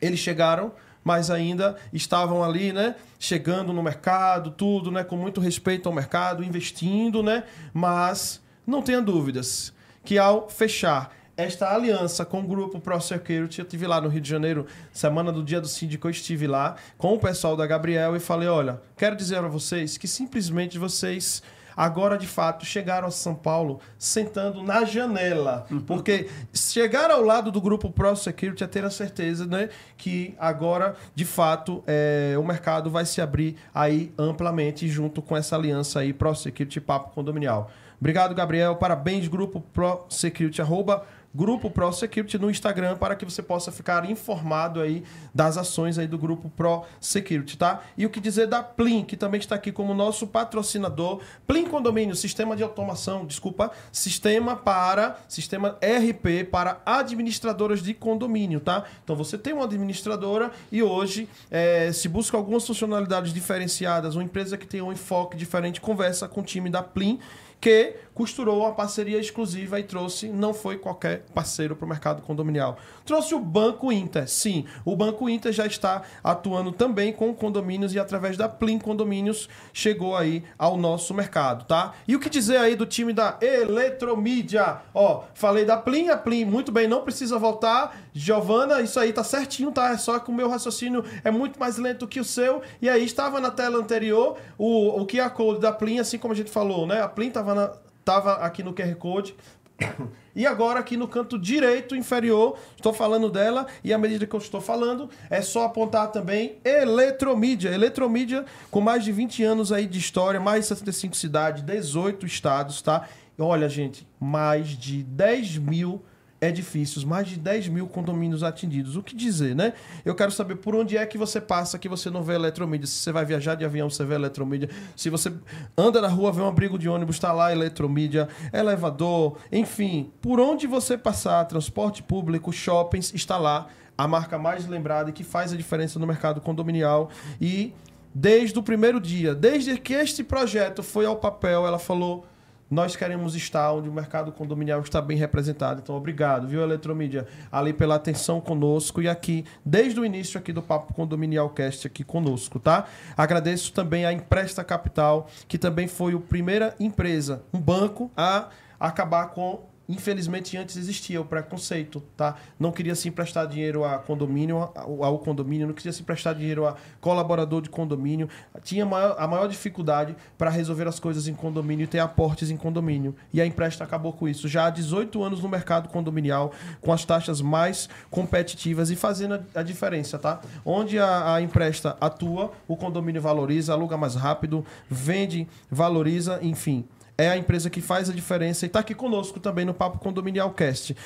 [0.00, 0.72] eles chegaram,
[1.02, 2.96] mas ainda estavam ali, né?
[3.18, 5.04] Chegando no mercado, tudo, né?
[5.04, 7.44] Com muito respeito ao mercado, investindo, né?
[7.72, 9.72] Mas não tenha dúvidas
[10.04, 14.30] que ao fechar esta aliança com o grupo ProSecurity, eu estive lá no Rio de
[14.30, 18.20] Janeiro, semana do dia do síndico, eu estive lá com o pessoal da Gabriel e
[18.20, 21.42] falei, olha, quero dizer a vocês que simplesmente vocês
[21.76, 25.66] agora de fato chegaram a São Paulo sentando na janela.
[25.70, 25.80] Uhum.
[25.80, 30.94] Porque chegar ao lado do grupo Pro Security é ter a certeza né, que agora,
[31.14, 36.12] de fato, é, o mercado vai se abrir aí amplamente junto com essa aliança aí
[36.12, 37.70] Pro Security Papo Condominial.
[38.00, 38.76] Obrigado, Gabriel.
[38.76, 40.60] Parabéns, grupo Pro Security.
[40.60, 45.02] Arroba Grupo Pro Security no Instagram para que você possa ficar informado aí
[45.34, 47.82] das ações aí do Grupo Pro Security, tá?
[47.98, 51.20] E o que dizer da Plim, que também está aqui como nosso patrocinador.
[51.46, 58.84] Plim Condomínio, sistema de automação, desculpa, sistema para, sistema RP para administradoras de condomínio, tá?
[59.02, 64.56] Então você tem uma administradora e hoje é, se busca algumas funcionalidades diferenciadas, uma empresa
[64.56, 67.18] que tem um enfoque diferente, conversa com o time da Plim
[67.64, 72.78] que costurou uma parceria exclusiva e trouxe, não foi qualquer parceiro para o mercado condominial.
[73.04, 74.64] Trouxe o Banco Inter, sim.
[74.84, 80.16] O Banco Inter já está atuando também com condomínios e através da Plim Condomínios chegou
[80.16, 81.94] aí ao nosso mercado, tá?
[82.06, 84.78] E o que dizer aí do time da Eletromídia?
[84.94, 87.96] Ó, falei da Plim, a Plim, muito bem, não precisa voltar.
[88.12, 89.90] Giovana, isso aí tá certinho, tá?
[89.90, 92.62] É só que o meu raciocínio é muito mais lento que o seu.
[92.80, 96.36] E aí estava na tela anterior o, o QR Code da Plim, assim como a
[96.36, 97.02] gente falou, né?
[97.02, 99.34] A Plim estava na estava aqui no QR Code.
[100.36, 104.40] E agora aqui no canto direito inferior, estou falando dela e à medida que eu
[104.40, 107.68] estou falando, é só apontar também Eletromídia.
[107.68, 112.82] Eletromídia com mais de 20 anos aí de história, mais de 75 cidades, 18 estados,
[112.82, 113.08] tá?
[113.38, 116.02] Olha, gente, mais de 10 mil
[116.48, 118.96] edifícios, mais de 10 mil condomínios atendidos.
[118.96, 119.72] O que dizer, né?
[120.04, 122.86] Eu quero saber por onde é que você passa que você não vê eletromídia.
[122.86, 124.68] Se você vai viajar de avião, você vê eletromídia.
[124.96, 125.32] Se você
[125.76, 130.10] anda na rua, vê um abrigo de ônibus, está lá eletromídia, elevador, enfim.
[130.20, 135.22] Por onde você passar, transporte público, shoppings, está lá a marca mais lembrada e que
[135.22, 137.10] faz a diferença no mercado condominial.
[137.40, 137.72] E
[138.14, 142.26] desde o primeiro dia, desde que este projeto foi ao papel, ela falou
[142.70, 145.80] nós queremos estar onde o mercado condominial está bem representado.
[145.82, 150.62] Então, obrigado, viu, Eletromídia, ali pela atenção conosco e aqui, desde o início aqui do
[150.62, 152.86] Papo Condominial Cast aqui conosco, tá?
[153.16, 159.28] Agradeço também a Empresta Capital, que também foi a primeira empresa, um banco, a acabar
[159.28, 162.36] com Infelizmente, antes existia o preconceito, tá?
[162.58, 166.74] Não queria se emprestar dinheiro a condomínio, ao condomínio, não queria se emprestar dinheiro a
[167.00, 168.28] colaborador de condomínio.
[168.62, 172.56] Tinha maior, a maior dificuldade para resolver as coisas em condomínio e ter aportes em
[172.56, 173.14] condomínio.
[173.32, 174.48] E a Empresta acabou com isso.
[174.48, 179.62] Já há 18 anos no mercado condominial, com as taxas mais competitivas e fazendo a,
[179.62, 180.40] diferença, tá?
[180.64, 186.86] Onde a, a Empresta atua, o condomínio valoriza, aluga mais rápido, vende, valoriza, enfim
[187.16, 190.50] é a empresa que faz a diferença e está aqui conosco também no Papo Condominial
[190.50, 190.96] Cast.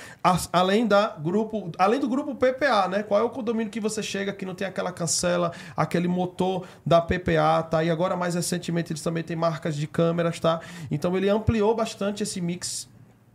[0.52, 3.02] além, da grupo, além do grupo PPA, né?
[3.02, 7.01] Qual é o condomínio que você chega que não tem aquela cancela, aquele motor da
[7.01, 7.85] PPA, tá?
[7.85, 10.60] E agora, mais recentemente, eles também têm marcas de câmeras, tá?
[10.90, 12.89] Então, ele ampliou bastante esse mix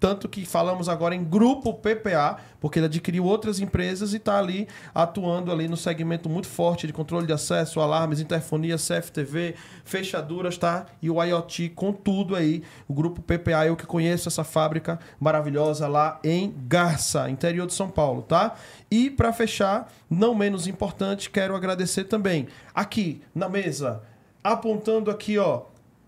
[0.04, 4.68] tanto que falamos agora em grupo PPA, porque ele adquiriu outras empresas e está ali
[4.94, 9.56] atuando ali no segmento muito forte de controle de acesso, alarmes, interfonia, CFTV,
[9.86, 10.88] fechaduras, tá?
[11.02, 12.64] E o IoT com tudo aí.
[12.86, 17.90] O grupo PPA, eu que conheço essa fábrica maravilhosa lá em Garça, interior de São
[17.90, 18.56] Paulo, tá?
[18.92, 24.04] E para fechar, não menos importante, quero agradecer também aqui na mesa,
[24.44, 25.62] apontando aqui, ó,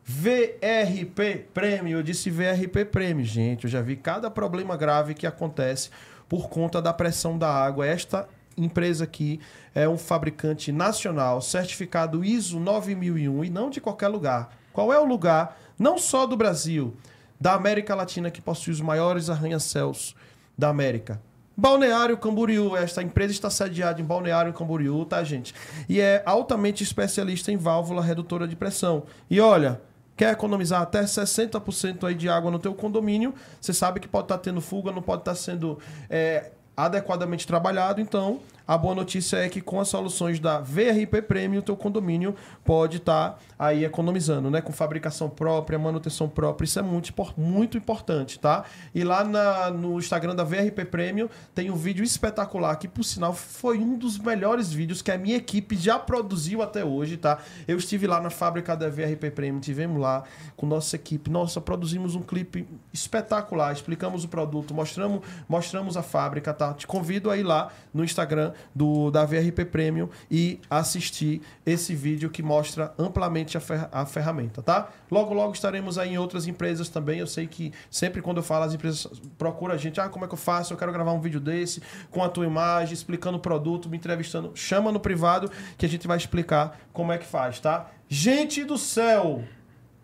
[0.08, 1.98] VRP Prêmio.
[1.98, 3.64] Eu disse VRP Prêmio, gente.
[3.64, 5.90] Eu já vi cada problema grave que acontece
[6.30, 7.88] por conta da pressão da água.
[7.88, 9.40] Esta empresa aqui
[9.74, 14.56] é um fabricante nacional, certificado ISO 9001 e não de qualquer lugar.
[14.72, 16.96] Qual é o lugar, não só do Brasil,
[17.42, 20.16] da América Latina que possui os maiores arranha-céus
[20.56, 21.20] da América?
[21.58, 25.56] Balneário Camboriú, esta empresa está sediada em Balneário Camboriú, tá, gente?
[25.88, 29.04] E é altamente especialista em válvula redutora de pressão.
[29.30, 29.82] E olha,
[30.16, 34.38] quer economizar até 60% aí de água no teu condomínio, você sabe que pode estar
[34.38, 35.78] tendo fuga, não pode estar sendo
[36.10, 41.60] é, adequadamente trabalhado, então a boa notícia é que com as soluções da VRP Premium,
[41.60, 44.60] o teu condomínio pode estar tá aí economizando, né?
[44.60, 46.66] Com fabricação própria, manutenção própria.
[46.66, 48.66] Isso é muito, muito importante, tá?
[48.94, 53.34] E lá na, no Instagram da VRP Premium tem um vídeo espetacular que, por sinal,
[53.34, 57.38] foi um dos melhores vídeos que a minha equipe já produziu até hoje, tá?
[57.68, 60.24] Eu estive lá na fábrica da VRP Premium, tivemos lá
[60.58, 61.30] com nossa equipe.
[61.30, 66.74] Nossa, produzimos um clipe espetacular, explicamos o produto, mostramos, mostramos a fábrica, tá?
[66.74, 72.44] Te convido aí lá no Instagram do, da VRP Premium e assistir esse vídeo que
[72.44, 74.90] mostra amplamente a, fer, a ferramenta, tá?
[75.10, 77.20] Logo, logo estaremos aí em outras empresas também.
[77.20, 79.08] Eu sei que sempre quando eu falo, as empresas
[79.38, 80.00] procuram a gente.
[80.00, 80.74] Ah, como é que eu faço?
[80.74, 84.52] Eu quero gravar um vídeo desse com a tua imagem, explicando o produto, me entrevistando.
[84.56, 87.92] Chama no privado que a gente vai explicar como é que faz, tá?
[88.08, 89.44] Gente do céu!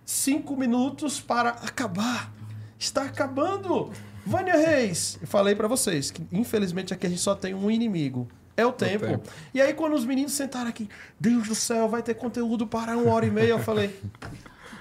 [0.06, 2.32] Cinco minutos para acabar.
[2.78, 3.92] Está acabando!
[4.26, 8.28] Vânia Reis, falei para vocês que infelizmente aqui a gente só tem um inimigo.
[8.56, 9.06] É o tempo.
[9.06, 9.30] tempo.
[9.54, 13.14] E aí, quando os meninos sentaram aqui, Deus do céu, vai ter conteúdo para uma
[13.14, 14.00] hora e meia, eu falei.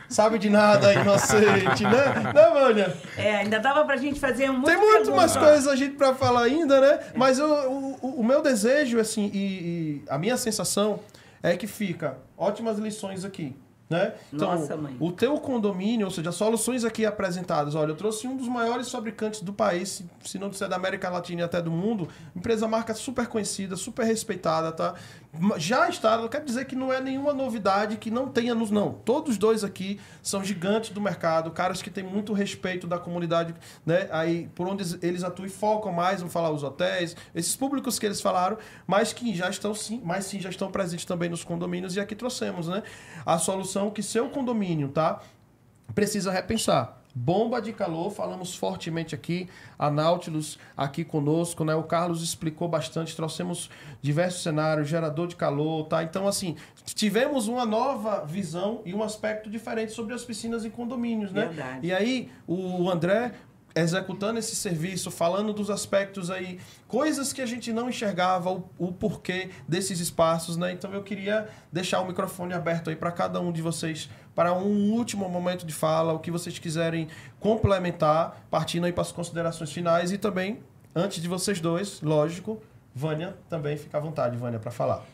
[0.09, 2.33] Sabe de nada, inocente, né?
[2.35, 2.97] Né, Vânia?
[3.17, 6.43] É, ainda dava pra gente fazer um Tem muito mais coisas a gente pra falar
[6.43, 6.99] ainda, né?
[7.15, 10.99] Mas eu, o, o meu desejo, assim, e, e a minha sensação
[11.41, 13.55] é que fica ótimas lições aqui.
[13.91, 14.15] Né?
[14.33, 14.97] Então, Nossa, mãe.
[15.01, 18.89] o teu condomínio, ou seja, as soluções aqui apresentadas, olha, eu trouxe um dos maiores
[18.89, 22.95] fabricantes do país, se não disser da América Latina e até do mundo, empresa marca
[22.95, 24.95] super conhecida, super respeitada, tá?
[25.59, 28.93] Já está, não quer dizer que não é nenhuma novidade que não tenha nos não.
[28.93, 33.55] Todos dois aqui são gigantes do mercado, caras que têm muito respeito da comunidade,
[33.87, 34.09] né?
[34.11, 38.07] Aí por onde eles atuam e focam mais, vamos falar os hotéis, esses públicos que
[38.07, 38.59] eles falaram,
[38.89, 42.17] mas que já estão sim, mas sim já estão presentes também nos condomínios e aqui
[42.17, 42.83] trouxemos, né?
[43.25, 45.21] A solução que seu condomínio, tá?
[45.95, 47.00] Precisa repensar.
[47.23, 49.47] Bomba de calor, falamos fortemente aqui.
[49.79, 51.75] A Nautilus aqui conosco, né?
[51.75, 53.69] O Carlos explicou bastante, trouxemos
[54.01, 56.03] diversos cenários, gerador de calor, tá?
[56.03, 61.31] Então, assim, tivemos uma nova visão e um aspecto diferente sobre as piscinas em condomínios,
[61.31, 61.49] né?
[61.49, 61.87] Verdade.
[61.87, 63.35] E aí, o André
[63.75, 68.93] executando esse serviço, falando dos aspectos aí, coisas que a gente não enxergava, o, o
[68.93, 70.73] porquê desses espaços, né?
[70.73, 74.93] Então eu queria deixar o microfone aberto aí para cada um de vocês para um
[74.93, 80.13] último momento de fala, o que vocês quiserem complementar, partindo aí para as considerações finais
[80.13, 80.61] e também,
[80.95, 82.61] antes de vocês dois, lógico,
[82.95, 85.05] Vânia também fica à vontade, Vânia, para falar.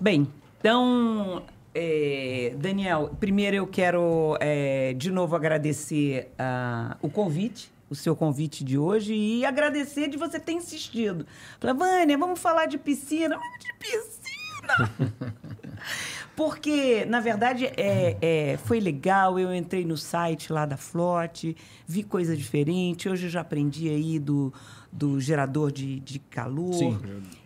[0.00, 0.26] Bem,
[0.58, 1.42] então
[1.74, 8.64] é, Daniel, primeiro eu quero é, de novo agradecer uh, o convite o seu convite
[8.64, 11.26] de hoje e agradecer de você ter insistido.
[11.60, 13.36] Falei, Vânia, vamos falar de piscina.
[13.36, 15.36] Vamos de piscina!
[16.36, 19.38] Porque, na verdade, é, é, foi legal.
[19.38, 21.56] Eu entrei no site lá da Flote,
[21.86, 23.08] vi coisa diferente.
[23.08, 24.52] Hoje eu já aprendi aí do,
[24.92, 26.74] do gerador de, de calor.
[26.74, 26.98] Sim.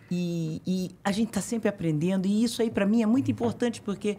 [0.09, 2.27] E, e a gente está sempre aprendendo.
[2.27, 4.17] E isso aí, para mim, é muito importante, porque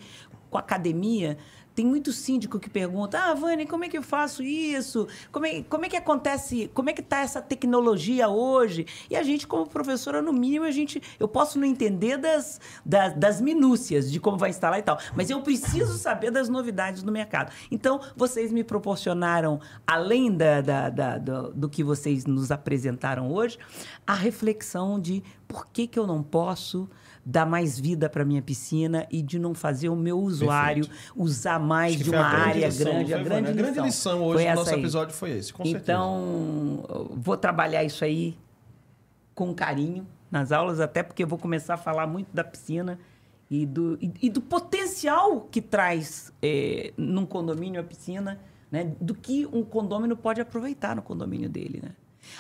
[0.49, 1.37] com a academia
[1.75, 5.07] tem muito síndico que pergunta: Ah, Vânia, como é que eu faço isso?
[5.31, 6.71] Como é, como é que acontece?
[6.75, 8.87] Como é que está essa tecnologia hoje?
[9.11, 13.15] E a gente, como professora, no mínimo, a gente, eu posso não entender das, das,
[13.15, 17.13] das minúcias de como vai instalar e tal, mas eu preciso saber das novidades do
[17.13, 17.53] mercado.
[17.71, 23.59] Então, vocês me proporcionaram, além da, da, da do, do que vocês nos apresentaram hoje,
[24.07, 26.89] a reflexão de por que, que eu não posso
[27.25, 31.13] dar mais vida para minha piscina e de não fazer o meu usuário Perfeito.
[31.17, 33.15] usar mais de uma área lição, grande.
[33.15, 34.81] A grande, a grande lição hoje no nosso aí.
[34.81, 37.11] episódio foi esse, com Então, certeza.
[37.15, 38.37] vou trabalhar isso aí
[39.35, 42.99] com carinho nas aulas, até porque vou começar a falar muito da piscina
[43.51, 48.41] e do, e, e do potencial que traz é, num condomínio a piscina
[48.73, 48.91] né?
[48.99, 51.91] Do que um condômino pode aproveitar no condomínio dele, né?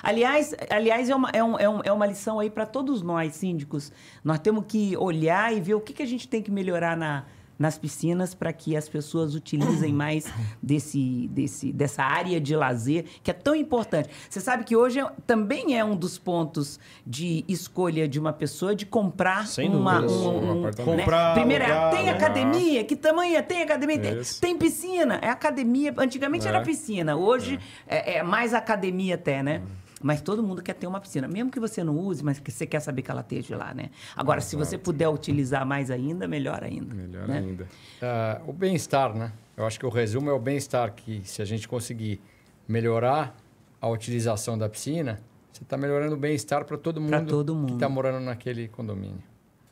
[0.02, 3.34] Aliás, aliás é, uma, é, um, é, um, é uma lição aí para todos nós,
[3.34, 3.92] síndicos.
[4.22, 7.24] Nós temos que olhar e ver o que, que a gente tem que melhorar na,
[7.58, 10.24] nas piscinas para que as pessoas utilizem mais
[10.60, 14.08] desse, desse, dessa área de lazer, que é tão importante.
[14.28, 18.74] Você sabe que hoje é- também é um dos pontos de escolha de uma pessoa
[18.74, 20.16] de comprar Sem uma, dúvidas.
[20.16, 20.98] um, Um um- apartamento.
[20.98, 22.10] Comprar, Primeiro, é, alugar, tem né?
[22.12, 22.84] academia?
[22.84, 23.42] Que tamanho é?
[23.42, 23.98] Tem academia?
[24.00, 25.18] Tem, tem piscina?
[25.22, 25.94] É academia.
[25.98, 26.48] Antigamente É.
[26.48, 27.14] era piscina.
[27.16, 28.16] Hoje é.
[28.16, 29.62] é mais academia até, né?
[30.02, 31.28] Mas todo mundo quer ter uma piscina.
[31.28, 33.90] Mesmo que você não use, mas que você quer saber que ela esteja lá, né?
[34.16, 36.94] Agora, se você puder utilizar mais ainda, melhor ainda.
[36.94, 37.38] Melhor né?
[37.38, 37.68] ainda.
[38.02, 39.32] Ah, o bem-estar, né?
[39.56, 42.20] Eu acho que o resumo é o bem-estar, que se a gente conseguir
[42.66, 43.36] melhorar
[43.80, 45.20] a utilização da piscina,
[45.52, 47.66] você está melhorando o bem-estar para todo mundo, todo mundo.
[47.68, 49.22] que está morando naquele condomínio.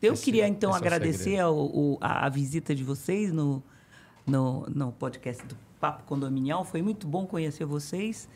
[0.03, 1.43] Eu Esse- queria, então, é o agradecer segredo.
[1.45, 3.63] ao- o- a, a visita de vocês no,
[4.27, 6.65] no, no podcast do Papo Condominial.
[6.65, 8.29] Foi muito bom conhecer vocês.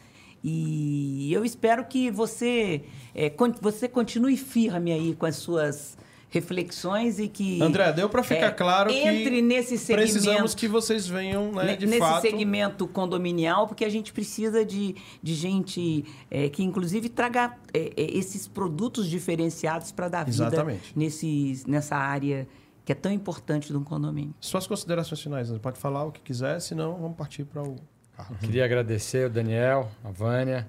[0.46, 2.82] E eu espero que você,
[3.14, 5.96] é, você continue firme aí com as suas
[6.28, 7.62] reflexões e que...
[7.62, 10.12] André, deu para ficar é, claro que entre nesse segmento...
[10.12, 12.20] precisamos que vocês venham, né, de nesse fato.
[12.20, 18.18] segmento condominial, porque a gente precisa de, de gente é, que, inclusive, traga é, é,
[18.18, 20.92] esses produtos diferenciados para dar vida Exatamente.
[20.94, 22.46] nesses, nessa área
[22.84, 24.34] que é tão importante de um condomínio.
[24.40, 25.60] Suas considerações finais, André.
[25.62, 27.76] pode falar o que quiser, senão vamos partir para o
[28.16, 28.36] carro.
[28.40, 30.66] Queria agradecer o Daniel, a Vânia,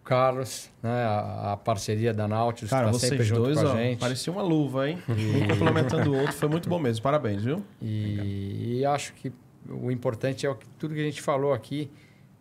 [0.00, 3.58] o Carlos, né, a, a parceria da Nautilus, Cara, que está sempre vocês junto dois,
[3.60, 3.98] com a ó, gente.
[3.98, 4.98] parecia uma luva, hein?
[5.08, 7.02] Um complementando o outro, foi muito bom mesmo.
[7.02, 7.62] Parabéns, viu?
[7.82, 9.32] E, e acho que
[9.68, 11.90] o importante é o que, tudo que a gente falou aqui.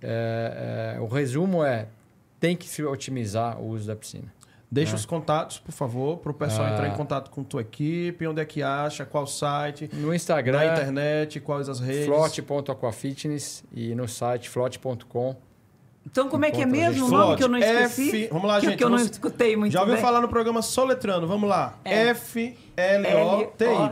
[0.01, 1.87] é- é, o resumo é
[2.39, 4.31] tem que se otimizar o uso da piscina.
[4.71, 6.71] Deixa os contatos, por favor, para o pessoal Ah.
[6.73, 10.65] entrar em contato com tua equipe, onde é que acha, qual site, No Instagram, na
[10.73, 12.07] internet, quais as redes.
[12.07, 15.35] flote.aquafitness e no site flote.com.
[16.05, 18.09] Então, como é que é mesmo o nome que eu não esqueci?
[18.09, 20.03] F- vamos lá, que, gente, Que eu não escutei muito Já ouviu bem.
[20.03, 21.25] falar no programa Soletrando?
[21.27, 21.79] Vamos lá.
[21.83, 22.09] É.
[22.09, 23.11] F-L-O-T-Y.
[23.11, 23.89] L-O-T-Y,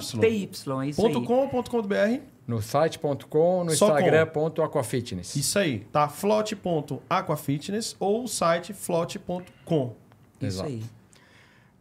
[0.52, 0.94] isso aí.
[0.94, 2.20] Ponto .com ou ponto .com.br?
[2.46, 3.16] No site.com,
[3.64, 3.72] no com.
[3.72, 5.36] Instagram.aquafitness.
[5.36, 5.80] Isso aí.
[5.92, 9.96] Tá flote.aquafitness ou o site flote.com.
[10.48, 10.70] Isso Exato.
[10.70, 10.84] aí.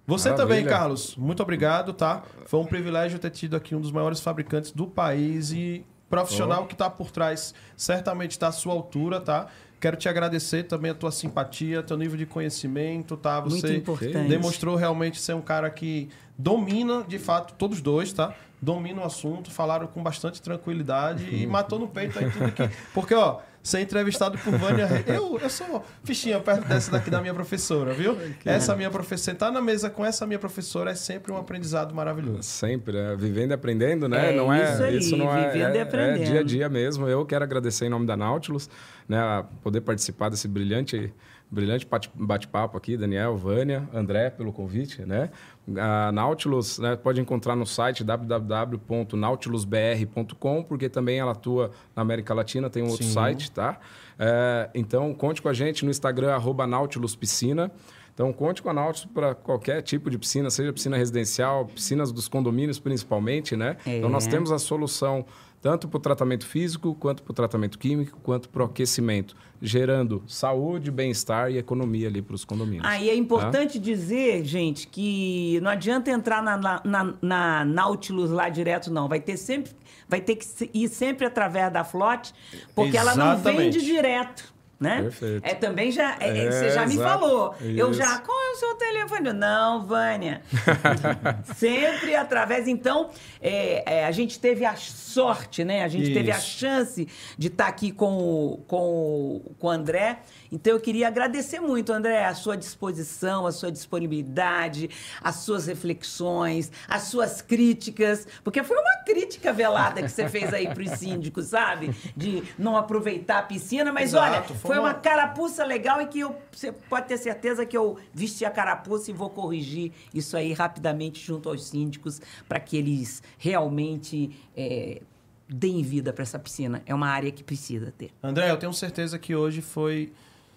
[0.06, 0.56] Você Maravilha.
[0.56, 1.16] também, Carlos.
[1.16, 2.22] Muito obrigado, tá?
[2.47, 6.74] Foi um privilégio ter tido aqui um dos maiores fabricantes do país e profissional que
[6.74, 9.47] está por trás certamente está à sua altura, tá?
[9.80, 13.40] Quero te agradecer também a tua simpatia, teu nível de conhecimento, tá?
[13.40, 14.28] Muito Você importante.
[14.28, 18.34] demonstrou realmente ser um cara que domina, de fato, todos dois, tá?
[18.60, 22.70] Domina o assunto, falaram com bastante tranquilidade e matou no peito aí tudo que...
[22.94, 24.89] Porque, ó, ser entrevistado por Vânia...
[25.06, 28.16] Eu, eu sou fichinha perto dessa daqui da minha professora, viu?
[28.44, 29.32] Essa minha professora...
[29.32, 32.43] Sentar na mesa com essa minha professora é sempre um aprendizado maravilhoso.
[32.43, 34.32] Sempre, é, vivendo e aprendendo, né?
[34.32, 36.22] É não é, isso aí, não é, vivendo e é- aprendendo.
[36.22, 37.09] É dia a dia mesmo.
[37.09, 38.68] Eu quero agradecer em nome da Nautilus,
[39.09, 41.12] né, a poder participar desse brilhante,
[41.53, 45.31] brilhante bate- bate-papo aqui, Daniel, Vânia, André, pelo convite, né?
[45.79, 52.70] A Nautilus né, pode encontrar no site www.nautilusbr.com, porque também ela atua na América Latina,
[52.70, 53.12] tem um outro Sim.
[53.12, 53.79] site, tá?
[54.19, 57.70] É, então, conte com a gente no Instagram, arroba Nautilus Piscina.
[58.15, 62.29] Então, conte com a Nautilus para qualquer tipo de piscina, seja piscina residencial, piscinas dos
[62.29, 63.77] condomínios principalmente, né?
[63.87, 63.99] É.
[63.99, 65.24] Então, nós temos a solução
[65.62, 70.20] tanto para o tratamento físico, quanto para o tratamento químico, quanto para o aquecimento, gerando
[70.26, 72.84] saúde, bem-estar e economia ali para os condomínios.
[72.84, 78.30] Ah, e é importante dizer, gente, que não adianta entrar na, na, na- na Nautilus
[78.30, 79.06] lá direto, não.
[79.09, 79.70] Vai ter sempre,
[80.09, 80.44] vai ter que
[80.74, 82.34] ir sempre através da Flote,
[82.74, 83.78] porque ela não Exatamente.
[83.78, 84.52] vende direto.
[84.83, 85.03] Né?
[85.03, 85.45] Perfeito.
[85.47, 86.17] É também já.
[86.19, 87.21] é- é, É, você já me exato.
[87.21, 87.55] falou.
[87.61, 88.01] Eu Isso.
[88.01, 88.19] já.
[88.19, 89.33] Qual é o seu telefone?
[89.33, 90.43] Não, Vânia.
[91.57, 92.67] Sempre através.
[92.69, 93.11] Então,
[93.41, 95.85] é, é, a gente teve a sorte, né?
[95.85, 96.59] A gente teve a Isso.
[96.59, 100.19] chance de estar aqui com o, com, o, com o André.
[100.53, 104.91] Então, eu queria agradecer muito, André, a sua disposição, a sua disponibilidade,
[105.23, 110.69] as suas reflexões, as suas críticas, porque foi uma crítica velada que você fez aí
[110.69, 111.95] para os síndicos, sabe?
[112.16, 116.07] De não aproveitar a piscina, mas Exato, olha, foi foi uma- uma carapuça legal e
[116.07, 120.37] que eu, você pode ter certeza que eu vesti a carapuça e vou corrigir isso
[120.37, 125.01] aí rapidamente junto aos síndicos para que eles realmente é,
[125.49, 126.83] deem vida para essa piscina.
[126.85, 128.11] É uma área que precisa ter.
[128.23, 130.12] André, eu tenho certeza que hoje foi,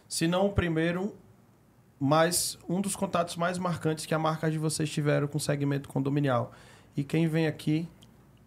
[0.08, 1.16] se não o primeiro,
[2.00, 5.90] mas um dos contatos mais marcantes que a marca de vocês tiveram com o segmento
[5.90, 6.52] condominial.
[6.96, 7.88] E quem vem aqui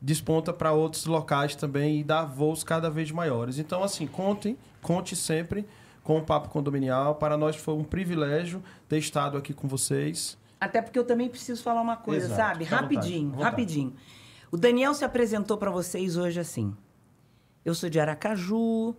[0.01, 3.59] desponta para outros locais também e dá voos cada vez maiores.
[3.59, 5.67] Então, assim, contem, conte sempre
[6.05, 7.17] com o Papo Condominial.
[7.17, 10.39] Para nós foi um privilégio ter estado aqui com vocês.
[10.61, 12.65] Até porque eu também preciso falar uma coisa, Exato, sabe?
[12.65, 13.45] vontade, rapidinho, vontade.
[13.45, 13.95] rapidinho.
[14.51, 16.75] O Daniel se apresentou para vocês hoje assim.
[17.65, 18.95] Eu sou de Aracaju,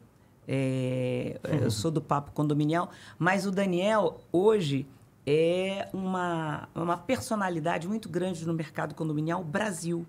[0.51, 2.89] É, eu sou do Papo Condominial,
[3.19, 4.87] mas o Daniel, hoje,
[5.23, 10.07] é uma, uma personalidade muito grande no mercado condominial Brasil.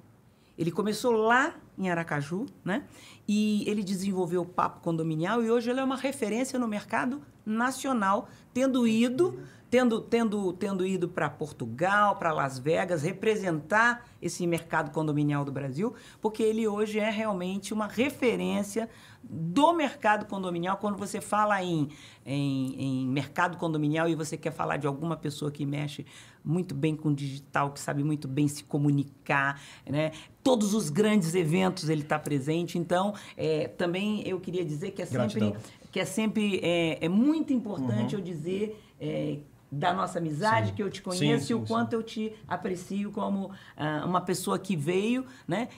[0.57, 2.85] Ele começou lá em Aracaju, né?
[3.29, 8.27] E ele desenvolveu o Papo Condominial e hoje ele é uma referência no mercado nacional,
[8.55, 9.39] tendo ido
[9.71, 15.95] tendo, tendo, tendo ido para Portugal, para Las Vegas, representar esse mercado condominial do Brasil,
[16.21, 18.89] porque ele hoje é realmente uma referência
[19.23, 20.77] do mercado condominial.
[20.79, 21.89] Quando você fala em,
[22.27, 26.05] em, em mercado condominial e você quer falar de alguma pessoa que mexe
[26.45, 30.11] muito bem com digital, que sabe muito bem se comunicar, né?
[30.43, 32.79] Todos os grandes eventos ele está presente.
[32.79, 35.55] Então, é, também eu queria dizer que é sempre,
[35.93, 38.21] que é, sempre é, é muito importante uhum.
[38.21, 39.39] eu dizer é,
[39.71, 40.75] da nossa amizade, sim.
[40.75, 44.21] que eu te conheço sim, sim, e o quanto eu te aprecio como uh, uma
[44.21, 45.69] pessoa que veio, né?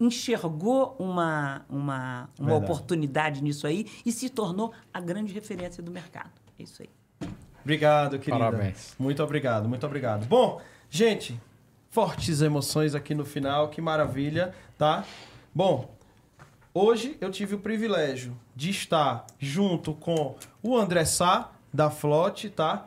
[0.00, 6.30] enxergou uma, uma, uma oportunidade nisso aí e se tornou a grande referência do mercado.
[6.58, 6.88] É isso aí.
[7.62, 8.44] Obrigado, querida.
[8.44, 8.94] Parabéns.
[8.98, 10.26] Muito obrigado, muito obrigado.
[10.26, 11.38] Bom, gente,
[11.90, 15.04] fortes emoções aqui no final, que maravilha, tá?
[15.54, 15.90] Bom,
[16.72, 22.86] hoje eu tive o privilégio de estar junto com o André Sá, da Flote, tá?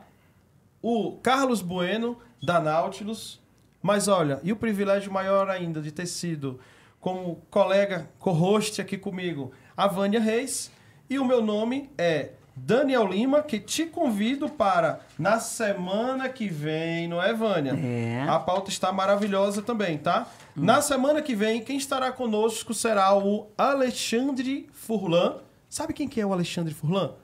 [0.82, 3.40] O Carlos Bueno, da Nautilus.
[3.82, 6.60] Mas olha, e o privilégio maior ainda de ter sido
[7.00, 10.70] como colega, co-host aqui comigo, a Vânia Reis.
[11.08, 17.08] E o meu nome é Daniel Lima, que te convido para na semana que vem,
[17.08, 17.72] não é, Vânia?
[17.72, 18.26] É.
[18.28, 20.26] A pauta está maravilhosa também, tá?
[20.56, 20.64] Hum.
[20.64, 25.38] Na semana que vem, quem estará conosco será o Alexandre Furlan.
[25.68, 27.14] Sabe quem que é o Alexandre Furlan?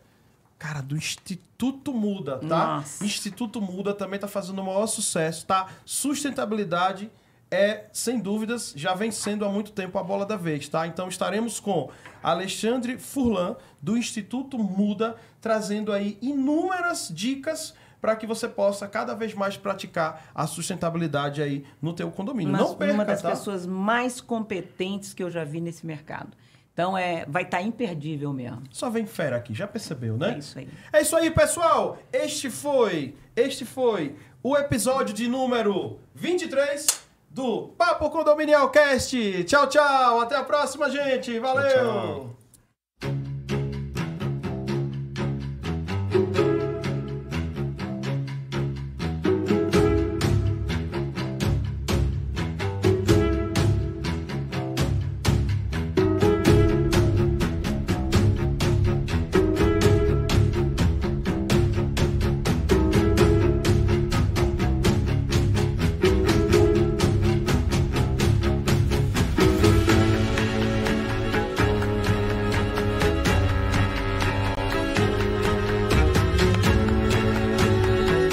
[0.59, 2.77] Cara, do Instituto Muda, tá?
[2.77, 3.05] Nossa.
[3.05, 5.69] Instituto Muda também tá fazendo o maior sucesso, tá?
[5.85, 7.11] Sustentabilidade
[7.51, 10.87] é, sem dúvidas, já vem sendo há muito tempo a bola da vez, tá?
[10.87, 11.91] Então estaremos com
[12.23, 19.33] Alexandre Furlan, do Instituto Muda, trazendo aí inúmeras dicas para que você possa cada vez
[19.35, 22.53] mais praticar a sustentabilidade aí no teu condomínio.
[22.53, 23.31] Mas Não perca, uma das tá?
[23.31, 26.37] pessoas mais competentes que eu já vi nesse mercado.
[26.77, 28.63] Então é, vai estar tá imperdível mesmo.
[28.71, 30.35] Só vem fera aqui, já percebeu, né?
[30.35, 30.69] É isso aí.
[30.93, 31.97] É isso aí, pessoal.
[32.13, 36.87] Este foi, este foi o episódio de número 23
[37.31, 39.45] do Papo Condominial Cast.
[39.45, 40.21] Tchau, tchau.
[40.21, 41.39] Até a próxima, gente.
[41.39, 41.67] Valeu.
[41.67, 42.36] Tchau, tchau.